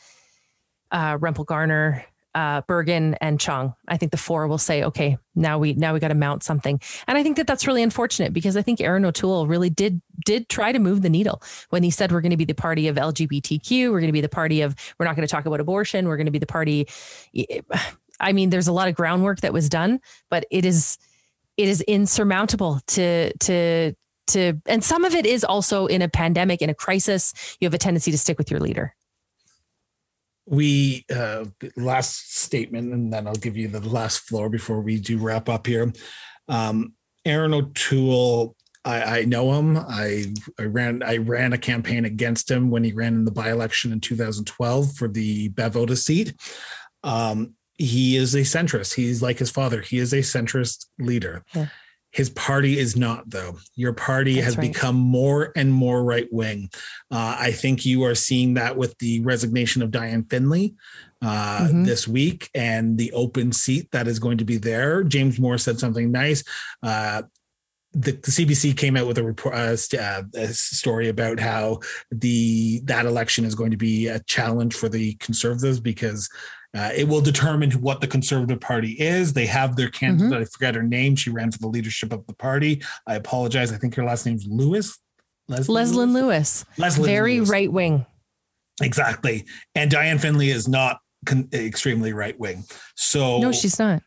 uh, 0.92 1.18
Rempel 1.18 1.46
Garner, 1.46 2.06
uh, 2.36 2.62
Bergen 2.62 3.16
and 3.16 3.40
Chong. 3.40 3.74
I 3.88 3.98
think 3.98 4.12
the 4.12 4.18
four 4.18 4.48
will 4.48 4.58
say, 4.58 4.84
okay, 4.84 5.18
now 5.36 5.60
we 5.60 5.74
now 5.74 5.94
we 5.94 6.00
got 6.00 6.10
to 6.10 6.16
mount 6.16 6.44
something. 6.44 6.80
And 7.08 7.18
I 7.18 7.24
think 7.24 7.38
that 7.38 7.48
that's 7.48 7.68
really 7.68 7.84
unfortunate 7.84 8.34
because 8.34 8.58
I 8.58 8.62
think 8.62 8.82
Erin 8.82 9.06
O'Toole 9.06 9.48
really 9.48 9.70
did 9.70 10.02
did 10.26 10.50
try 10.50 10.72
to 10.72 10.80
move 10.80 11.02
the 11.02 11.10
needle 11.10 11.42
when 11.70 11.84
he 11.84 11.92
said 11.92 12.12
we're 12.12 12.22
going 12.22 12.32
to 12.32 12.38
be 12.38 12.46
the 12.46 12.56
party 12.56 12.88
of 12.88 12.96
LGBTQ, 12.96 13.92
we're 13.92 14.00
going 14.00 14.08
to 14.08 14.14
be 14.14 14.22
the 14.22 14.30
party 14.30 14.62
of 14.62 14.76
we're 15.00 15.06
not 15.06 15.16
going 15.16 15.28
to 15.28 15.32
talk 15.32 15.46
about 15.46 15.60
abortion, 15.60 16.08
we're 16.08 16.18
going 16.18 16.26
to 16.26 16.32
be 16.32 16.40
the 16.40 16.46
party. 16.46 16.88
I 18.20 18.32
mean, 18.32 18.52
there's 18.52 18.68
a 18.68 18.72
lot 18.72 18.88
of 18.88 18.96
groundwork 18.96 19.42
that 19.42 19.54
was 19.54 19.68
done, 19.70 20.00
but 20.30 20.46
it 20.50 20.66
is 20.66 20.98
it 21.58 21.68
is 21.68 21.82
insurmountable 21.82 22.80
to 22.88 23.34
to 23.38 23.94
to 24.28 24.54
and 24.66 24.84
some 24.84 25.04
of 25.04 25.14
it 25.14 25.26
is 25.26 25.44
also 25.44 25.86
in 25.88 26.02
a 26.02 26.10
pandemic 26.10 26.62
in 26.62 26.70
a 26.70 26.74
crisis 26.74 27.34
you 27.60 27.66
have 27.66 27.74
a 27.74 27.78
tendency 27.78 28.12
to 28.12 28.18
stick 28.18 28.38
with 28.38 28.50
your 28.50 28.60
leader 28.60 28.96
we 30.46 31.06
uh, 31.14 31.46
last 31.78 32.38
statement, 32.38 32.94
and 32.94 33.12
then 33.12 33.28
I'll 33.28 33.36
give 33.36 33.58
you 33.58 33.68
the 33.68 33.80
last 33.80 34.20
floor 34.20 34.50
before 34.50 34.82
we 34.82 35.00
do 35.00 35.18
wrap 35.18 35.50
up 35.50 35.68
here. 35.68 35.92
Um, 36.48 36.94
Erin 37.26 37.54
O'Toole, 37.54 38.56
I, 38.86 39.20
I 39.20 39.26
know 39.26 39.54
him. 39.54 39.78
I, 39.78 40.34
I 40.60 40.64
ran 40.64 41.02
I 41.04 41.18
ran 41.18 41.54
a 41.54 41.58
campaign 41.58 42.06
against 42.06 42.52
him 42.52 42.70
when 42.70 42.84
he 42.84 42.92
ran 42.92 43.14
in 43.14 43.26
the 43.26 43.32
by 43.32 43.52
election 43.52 43.92
in 43.92 44.02
2012 44.02 44.94
for 44.96 45.08
the 45.08 45.50
Bevota 45.50 45.98
seat. 45.98 46.34
Um, 47.04 47.56
he 47.78 48.18
is 48.18 48.36
a 48.36 48.42
centrist. 48.42 48.94
He's 48.94 49.22
like 49.22 49.40
his 49.40 49.50
father. 49.50 49.82
He 49.82 49.98
is 49.98 50.14
a 50.14 50.18
centrist 50.18 50.88
leader. 51.00 51.44
Yeah. 51.54 51.68
His 52.14 52.30
party 52.30 52.78
is 52.78 52.96
not, 52.96 53.30
though. 53.30 53.58
Your 53.76 53.92
party 53.92 54.36
That's 54.36 54.46
has 54.46 54.58
right. 54.58 54.72
become 54.72 54.96
more 54.96 55.52
and 55.56 55.74
more 55.74 56.04
right 56.04 56.28
wing. 56.32 56.70
Uh, 57.12 57.36
I 57.40 57.52
think 57.52 57.86
you 57.86 58.04
are 58.04 58.16
seeing 58.16 58.54
that 58.54 58.78
with 58.78 58.98
the 59.00 59.22
resignation 59.22 59.82
of 59.82 59.90
Diane 59.90 60.24
Finley 60.24 60.76
uh, 61.24 61.68
mm-hmm. 61.68 61.84
this 61.86 62.08
week 62.08 62.52
and 62.54 63.00
the 63.00 63.12
open 63.14 63.52
seat 63.52 63.90
that 63.92 64.08
is 64.08 64.20
going 64.20 64.38
to 64.38 64.46
be 64.46 64.58
there. 64.58 65.04
James 65.04 65.40
Moore 65.40 65.58
said 65.58 65.80
something 65.80 66.12
nice. 66.12 66.44
Uh, 66.84 67.24
the, 67.94 68.12
the, 68.12 68.32
CBC 68.32 68.76
came 68.76 68.98
out 68.98 69.08
with 69.08 69.18
a 69.18 69.24
report, 69.24 69.56
uh, 69.56 69.78
uh, 70.00 70.24
a 70.36 70.48
story 70.48 71.10
about 71.10 71.40
how 71.40 71.80
the 72.12 72.82
that 72.86 73.06
election 73.06 73.46
is 73.46 73.54
going 73.54 73.72
to 73.72 73.78
be 73.78 74.08
a 74.08 74.20
challenge 74.22 74.74
for 74.76 74.90
the 74.90 75.14
conservatives 75.16 75.80
because 75.80 76.28
uh, 76.76 76.92
it 76.96 77.08
will 77.08 77.22
determine 77.22 77.72
what 77.74 78.02
the 78.02 78.08
Conservative 78.08 78.60
Party 78.60 78.94
is. 78.94 79.34
They 79.34 79.46
have 79.46 79.76
their 79.76 79.90
candidate. 79.90 80.32
Mm-hmm. 80.32 80.42
I 80.42 80.46
forget 80.46 80.76
her 80.76 80.84
name. 80.84 81.16
She 81.16 81.30
ran 81.30 81.52
for 81.52 81.60
the 81.60 81.68
leadership 81.68 82.12
of 82.12 82.26
the 82.26 82.34
party. 82.34 82.82
I 83.06 83.16
apologize. 83.16 83.72
I 83.72 83.78
think 83.78 83.96
her 83.96 84.04
last 84.04 84.26
name's 84.26 84.48
Lewis. 84.48 84.98
Leslie 85.48 85.76
Leslyn 85.76 86.14
Lewis. 86.14 86.66
Leslie 86.78 87.08
Very 87.08 87.42
right 87.42 87.72
wing. 87.72 88.06
Exactly. 88.82 89.46
And 89.76 89.92
Diane 89.92 90.18
Finley 90.18 90.50
is 90.50 90.68
not 90.68 91.00
con- 91.26 91.50
extremely 91.54 92.14
right 92.14 92.40
wing. 92.40 92.64
So 92.96 93.40
no, 93.40 93.52
she's 93.52 93.78
not. 93.78 94.02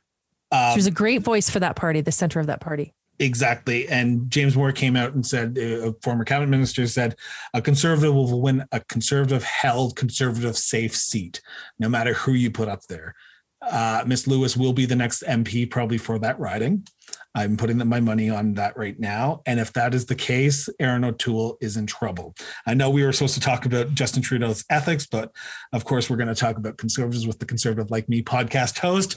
Um, 0.51 0.73
she 0.73 0.79
was 0.79 0.87
a 0.87 0.93
great 0.93 1.23
voice 1.23 1.51
for 1.51 1.61
that 1.61 1.77
party, 1.77 2.01
the 2.01 2.13
center 2.13 2.41
of 2.41 2.47
that 2.47 2.61
party. 2.61 2.95
Exactly. 3.19 3.89
And 3.89 4.31
James 4.31 4.57
Moore 4.57 4.73
came 4.73 4.97
out 4.97 5.15
and 5.15 5.27
said, 5.27 5.59
uh, 5.59 5.89
a 5.89 5.95
former 6.03 6.25
cabinet 6.25 6.49
minister 6.49 6.87
said, 6.87 7.17
a 7.55 7.63
conservative 7.63 8.15
will 8.15 8.41
win 8.41 8.65
a 8.73 8.81
conservative 8.81 9.43
held, 9.43 9.97
conservative 9.97 10.57
safe 10.57 10.95
seat, 10.95 11.41
no 11.79 11.89
matter 11.89 12.13
who 12.15 12.33
you 12.33 12.51
put 12.51 12.69
up 12.69 12.83
there. 12.89 13.15
Uh, 13.63 14.05
Miss 14.07 14.27
Lewis 14.27 14.57
will 14.57 14.73
be 14.73 14.87
the 14.87 14.95
next 14.95 15.23
MP 15.23 15.69
probably 15.69 15.99
for 15.99 16.19
that 16.19 16.39
riding. 16.39 16.87
I'm 17.35 17.57
putting 17.57 17.79
my 17.87 18.01
money 18.01 18.31
on 18.31 18.55
that 18.55 18.77
right 18.77 18.99
now. 18.99 19.43
And 19.47 19.61
if 19.61 19.73
that 19.75 19.95
is 19.95 20.07
the 20.07 20.15
case, 20.15 20.69
Erin 20.79 21.05
O'Toole 21.05 21.59
is 21.61 21.77
in 21.77 21.87
trouble. 21.87 22.35
I 22.67 22.75
know 22.75 22.91
we 22.91 23.03
were 23.03 23.13
supposed 23.13 23.35
to 23.35 23.41
talk 23.41 23.67
about 23.67 23.95
Justin 23.95 24.23
Trudeau's 24.23 24.65
ethics, 24.71 25.07
but 25.07 25.33
of 25.73 25.85
course, 25.85 26.09
we're 26.09 26.17
going 26.17 26.29
to 26.29 26.35
talk 26.35 26.57
about 26.57 26.79
conservatives 26.79 27.27
with 27.27 27.39
the 27.39 27.47
Conservative 27.47 27.91
Like 27.91 28.09
Me 28.09 28.23
podcast 28.23 28.79
host. 28.79 29.17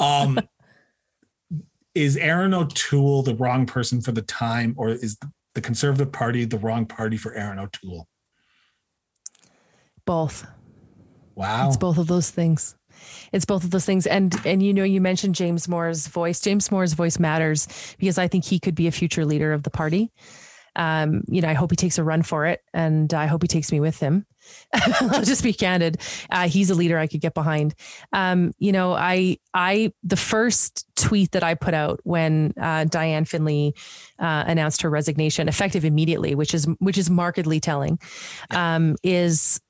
Um, 0.00 0.38
is 1.98 2.16
Erin 2.16 2.54
O'Toole 2.54 3.22
the 3.22 3.34
wrong 3.34 3.66
person 3.66 4.00
for 4.00 4.12
the 4.12 4.22
time, 4.22 4.74
or 4.76 4.90
is 4.90 5.18
the 5.54 5.60
Conservative 5.60 6.12
Party 6.12 6.44
the 6.44 6.58
wrong 6.58 6.86
party 6.86 7.16
for 7.16 7.34
Erin 7.34 7.58
O'Toole? 7.58 8.06
Both. 10.04 10.46
Wow. 11.34 11.66
It's 11.66 11.76
both 11.76 11.98
of 11.98 12.06
those 12.06 12.30
things. 12.30 12.76
It's 13.32 13.44
both 13.44 13.64
of 13.64 13.70
those 13.70 13.84
things. 13.84 14.06
And 14.06 14.34
and 14.46 14.62
you 14.62 14.72
know, 14.72 14.84
you 14.84 15.00
mentioned 15.00 15.34
James 15.34 15.68
Moore's 15.68 16.06
voice. 16.06 16.40
James 16.40 16.70
Moore's 16.70 16.92
voice 16.92 17.18
matters 17.18 17.68
because 17.98 18.16
I 18.16 18.28
think 18.28 18.44
he 18.44 18.58
could 18.58 18.74
be 18.74 18.86
a 18.86 18.92
future 18.92 19.24
leader 19.24 19.52
of 19.52 19.64
the 19.64 19.70
party 19.70 20.12
um, 20.78 21.24
you 21.26 21.40
know, 21.40 21.48
I 21.48 21.54
hope 21.54 21.72
he 21.72 21.76
takes 21.76 21.98
a 21.98 22.04
run 22.04 22.22
for 22.22 22.46
it 22.46 22.62
and 22.72 23.12
I 23.12 23.26
hope 23.26 23.42
he 23.42 23.48
takes 23.48 23.72
me 23.72 23.80
with 23.80 23.98
him. 23.98 24.24
I'll 25.00 25.22
just 25.22 25.42
be 25.42 25.52
candid. 25.52 25.98
Uh, 26.30 26.48
he's 26.48 26.70
a 26.70 26.74
leader 26.74 26.98
I 26.98 27.06
could 27.06 27.20
get 27.20 27.34
behind. 27.34 27.74
Um, 28.12 28.52
you 28.58 28.72
know, 28.72 28.92
I, 28.92 29.38
I, 29.54 29.92
the 30.02 30.16
first 30.16 30.86
tweet 30.96 31.32
that 31.32 31.42
I 31.42 31.54
put 31.54 31.74
out 31.74 32.00
when 32.04 32.52
uh, 32.60 32.84
Diane 32.84 33.24
Finley 33.24 33.74
uh, 34.18 34.44
announced 34.46 34.82
her 34.82 34.90
resignation, 34.90 35.48
effective 35.48 35.84
immediately, 35.84 36.34
which 36.34 36.54
is 36.54 36.66
which 36.78 36.98
is 36.98 37.08
markedly 37.08 37.60
telling, 37.60 37.98
um, 38.50 38.96
is 39.02 39.60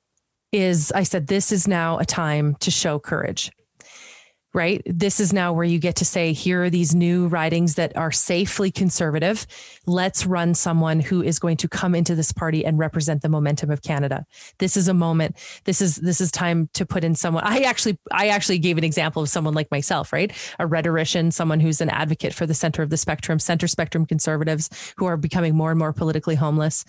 is 0.51 0.91
I 0.93 1.03
said 1.03 1.27
this 1.27 1.51
is 1.51 1.67
now 1.67 1.99
a 1.99 2.05
time 2.05 2.55
to 2.55 2.71
show 2.71 2.99
courage 2.99 3.51
right? 4.53 4.81
This 4.85 5.19
is 5.19 5.31
now 5.31 5.53
where 5.53 5.65
you 5.65 5.77
get 5.77 5.95
to 5.97 6.05
say, 6.05 6.33
here 6.33 6.63
are 6.63 6.69
these 6.69 6.95
new 6.95 7.27
writings 7.27 7.75
that 7.75 7.95
are 7.95 8.11
safely 8.11 8.71
conservative. 8.71 9.45
Let's 9.85 10.25
run 10.25 10.55
someone 10.55 10.99
who 10.99 11.21
is 11.21 11.37
going 11.37 11.57
to 11.57 11.67
come 11.67 11.93
into 11.93 12.15
this 12.15 12.31
party 12.31 12.65
and 12.65 12.79
represent 12.79 13.21
the 13.21 13.29
momentum 13.29 13.69
of 13.69 13.83
Canada. 13.83 14.25
This 14.57 14.75
is 14.75 14.87
a 14.87 14.93
moment. 14.93 15.35
This 15.65 15.81
is 15.81 15.97
this 15.97 16.19
is 16.19 16.31
time 16.31 16.69
to 16.73 16.85
put 16.85 17.03
in 17.03 17.13
someone. 17.13 17.43
I 17.45 17.59
actually 17.61 17.99
I 18.11 18.29
actually 18.29 18.57
gave 18.57 18.77
an 18.77 18.83
example 18.83 19.21
of 19.21 19.29
someone 19.29 19.53
like 19.53 19.69
myself, 19.69 20.11
right? 20.11 20.31
A 20.57 20.65
rhetorician, 20.65 21.31
someone 21.31 21.59
who's 21.59 21.79
an 21.81 21.89
advocate 21.89 22.33
for 22.33 22.47
the 22.47 22.53
center 22.55 22.81
of 22.81 22.89
the 22.89 22.97
spectrum, 22.97 23.37
center 23.37 23.67
spectrum 23.67 24.05
conservatives 24.05 24.93
who 24.97 25.05
are 25.05 25.17
becoming 25.17 25.55
more 25.55 25.69
and 25.69 25.79
more 25.79 25.93
politically 25.93 26.35
homeless. 26.35 26.85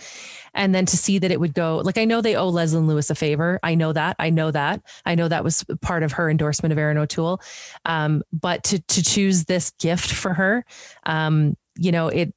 And 0.55 0.75
then 0.75 0.87
to 0.87 0.97
see 0.97 1.19
that 1.19 1.31
it 1.31 1.41
would 1.41 1.55
go 1.55 1.79
like 1.85 1.99
I 1.99 2.07
know 2.07 2.23
they 2.23 2.37
owe 2.37 2.51
Leslyn 2.51 2.87
Lewis 2.87 3.11
a 3.11 3.15
favor. 3.15 3.61
I 3.63 3.75
know 3.75 3.93
that. 3.93 4.17
I 4.19 4.31
know 4.31 4.51
that. 4.51 4.81
I 5.05 5.15
know 5.15 5.29
that 5.29 5.45
was 5.45 5.65
part 5.83 6.03
of 6.03 6.13
her 6.13 6.31
endorsement 6.31 6.73
of 6.73 6.79
Erin 6.79 6.97
O'Toole 6.97 7.41
um, 7.85 8.23
but 8.33 8.65
to 8.65 8.81
to 8.81 9.03
choose 9.03 9.45
this 9.45 9.71
gift 9.79 10.13
for 10.13 10.35
her, 10.35 10.65
um, 11.05 11.57
you 11.77 11.93
know, 11.93 12.09
it, 12.09 12.35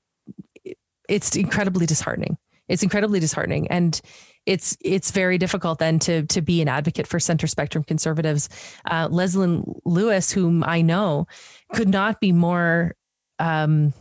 it 0.64 0.78
it's 1.10 1.36
incredibly 1.36 1.86
disheartening. 1.86 2.38
It's 2.68 2.84
incredibly 2.84 3.20
disheartening, 3.20 3.68
and 3.68 4.00
it's 4.46 4.78
it's 4.82 5.12
very 5.12 5.38
difficult 5.38 5.80
then 5.80 6.00
to 6.00 6.24
to 6.24 6.42
be 6.42 6.62
an 6.62 6.68
advocate 6.68 7.08
for 7.08 7.20
center 7.20 7.48
spectrum 7.48 7.84
conservatives. 7.84 8.50
Uh, 8.90 9.08
Leslyn 9.10 9.80
Lewis, 9.86 10.32
whom 10.32 10.64
I 10.64 10.82
know, 10.82 11.28
could 11.74 11.90
not 11.90 12.20
be 12.20 12.32
more 12.32 12.96
um, 13.40 13.94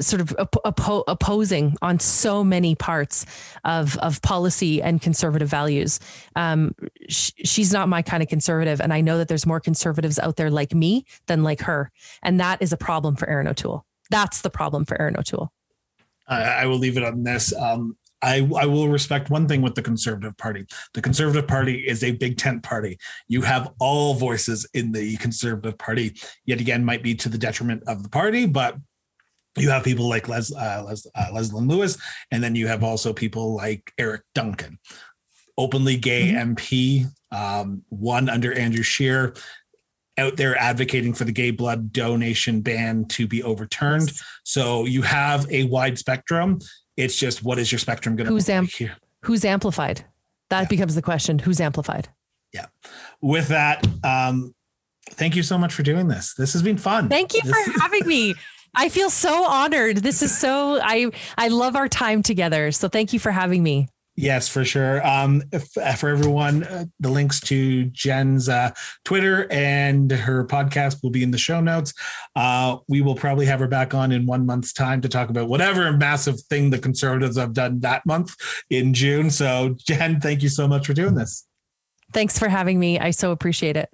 sort 0.00 0.20
of 0.20 0.28
oppo- 0.64 1.04
opposing 1.08 1.76
on 1.82 1.98
so 1.98 2.44
many 2.44 2.74
parts 2.74 3.26
of 3.64 3.96
of 3.98 4.20
policy 4.22 4.82
and 4.82 5.00
conservative 5.00 5.48
values. 5.48 6.00
Um, 6.36 6.74
sh- 7.08 7.32
she's 7.44 7.72
not 7.72 7.88
my 7.88 8.02
kind 8.02 8.22
of 8.22 8.28
conservative, 8.28 8.80
and 8.80 8.92
I 8.92 9.00
know 9.00 9.18
that 9.18 9.28
there's 9.28 9.46
more 9.46 9.60
conservatives 9.60 10.18
out 10.18 10.36
there 10.36 10.50
like 10.50 10.74
me 10.74 11.04
than 11.26 11.42
like 11.42 11.60
her, 11.62 11.90
and 12.22 12.40
that 12.40 12.62
is 12.62 12.72
a 12.72 12.76
problem 12.76 13.16
for 13.16 13.28
Erin 13.28 13.48
O'Toole. 13.48 13.84
That's 14.10 14.40
the 14.40 14.50
problem 14.50 14.84
for 14.84 15.00
Erin 15.00 15.16
O'Toole. 15.18 15.52
I, 16.26 16.42
I 16.42 16.66
will 16.66 16.78
leave 16.78 16.96
it 16.96 17.04
on 17.04 17.22
this. 17.22 17.54
Um, 17.54 17.96
I, 18.22 18.48
I 18.56 18.66
will 18.66 18.88
respect 18.88 19.30
one 19.30 19.46
thing 19.46 19.62
with 19.62 19.74
the 19.74 19.82
Conservative 19.82 20.36
Party. 20.36 20.66
The 20.94 21.02
Conservative 21.02 21.46
Party 21.46 21.86
is 21.86 22.02
a 22.02 22.10
big 22.12 22.36
tent 22.36 22.62
party. 22.62 22.98
You 23.28 23.42
have 23.42 23.72
all 23.78 24.14
voices 24.14 24.66
in 24.74 24.92
the 24.92 25.16
Conservative 25.18 25.78
Party. 25.78 26.16
Yet 26.44 26.60
again, 26.60 26.84
might 26.84 27.02
be 27.02 27.14
to 27.14 27.28
the 27.28 27.38
detriment 27.38 27.84
of 27.86 28.02
the 28.02 28.08
party, 28.08 28.46
but 28.46 28.76
you 29.60 29.70
have 29.70 29.84
people 29.84 30.08
like 30.08 30.28
Les, 30.28 30.52
uh, 30.52 30.84
Les, 30.86 31.06
uh, 31.14 31.58
Lewis, 31.58 31.98
and 32.30 32.42
then 32.42 32.54
you 32.54 32.66
have 32.66 32.82
also 32.82 33.12
people 33.12 33.54
like 33.54 33.92
Eric 33.98 34.22
Duncan, 34.34 34.78
openly 35.56 35.96
gay 35.96 36.32
mm-hmm. 36.32 36.52
MP, 36.52 37.06
um, 37.30 37.82
one 37.88 38.28
under 38.28 38.52
Andrew 38.52 38.82
Scheer, 38.82 39.34
out 40.18 40.36
there 40.36 40.56
advocating 40.56 41.14
for 41.14 41.24
the 41.24 41.32
gay 41.32 41.50
blood 41.50 41.92
donation 41.92 42.60
ban 42.60 43.06
to 43.06 43.26
be 43.26 43.42
overturned. 43.42 44.08
Yes. 44.08 44.24
So 44.44 44.84
you 44.84 45.02
have 45.02 45.50
a 45.50 45.64
wide 45.64 45.98
spectrum. 45.98 46.58
It's 46.96 47.16
just 47.16 47.44
what 47.44 47.58
is 47.58 47.70
your 47.70 47.78
spectrum 47.78 48.16
going 48.16 48.26
to 48.26 48.32
who's 48.32 48.48
amp- 48.48 48.70
here? 48.70 48.96
Who's 49.22 49.44
amplified? 49.44 50.04
That 50.50 50.62
yeah. 50.62 50.68
becomes 50.68 50.94
the 50.94 51.02
question. 51.02 51.38
Who's 51.38 51.60
amplified? 51.60 52.08
Yeah. 52.52 52.66
With 53.20 53.48
that, 53.48 53.86
um, 54.02 54.54
thank 55.10 55.36
you 55.36 55.42
so 55.42 55.56
much 55.56 55.72
for 55.72 55.82
doing 55.82 56.08
this. 56.08 56.34
This 56.34 56.52
has 56.54 56.62
been 56.62 56.78
fun. 56.78 57.08
Thank 57.08 57.34
you 57.34 57.42
this- 57.42 57.52
for 57.52 57.80
having 57.80 58.06
me. 58.06 58.34
I 58.74 58.88
feel 58.88 59.10
so 59.10 59.44
honored. 59.44 59.98
This 59.98 60.22
is 60.22 60.36
so 60.36 60.80
I 60.82 61.10
I 61.36 61.48
love 61.48 61.76
our 61.76 61.88
time 61.88 62.22
together. 62.22 62.72
So 62.72 62.88
thank 62.88 63.12
you 63.12 63.18
for 63.18 63.30
having 63.30 63.62
me. 63.62 63.88
Yes, 64.20 64.48
for 64.48 64.64
sure. 64.64 65.06
Um, 65.06 65.44
if, 65.52 65.78
uh, 65.78 65.92
for 65.92 66.08
everyone, 66.08 66.64
uh, 66.64 66.86
the 66.98 67.08
links 67.08 67.38
to 67.42 67.84
Jen's 67.84 68.48
uh, 68.48 68.72
Twitter 69.04 69.46
and 69.48 70.10
her 70.10 70.44
podcast 70.44 71.04
will 71.04 71.10
be 71.10 71.22
in 71.22 71.30
the 71.30 71.38
show 71.38 71.60
notes. 71.60 71.94
Uh, 72.34 72.78
we 72.88 73.00
will 73.00 73.14
probably 73.14 73.46
have 73.46 73.60
her 73.60 73.68
back 73.68 73.94
on 73.94 74.10
in 74.10 74.26
one 74.26 74.44
month's 74.44 74.72
time 74.72 75.00
to 75.02 75.08
talk 75.08 75.30
about 75.30 75.48
whatever 75.48 75.92
massive 75.92 76.40
thing 76.50 76.70
the 76.70 76.80
conservatives 76.80 77.38
have 77.38 77.52
done 77.52 77.78
that 77.78 78.04
month 78.06 78.34
in 78.70 78.92
June. 78.92 79.30
So, 79.30 79.76
Jen, 79.86 80.20
thank 80.20 80.42
you 80.42 80.48
so 80.48 80.66
much 80.66 80.88
for 80.88 80.94
doing 80.94 81.14
this. 81.14 81.46
Thanks 82.12 82.40
for 82.40 82.48
having 82.48 82.80
me. 82.80 82.98
I 82.98 83.12
so 83.12 83.30
appreciate 83.30 83.76
it. 83.76 83.88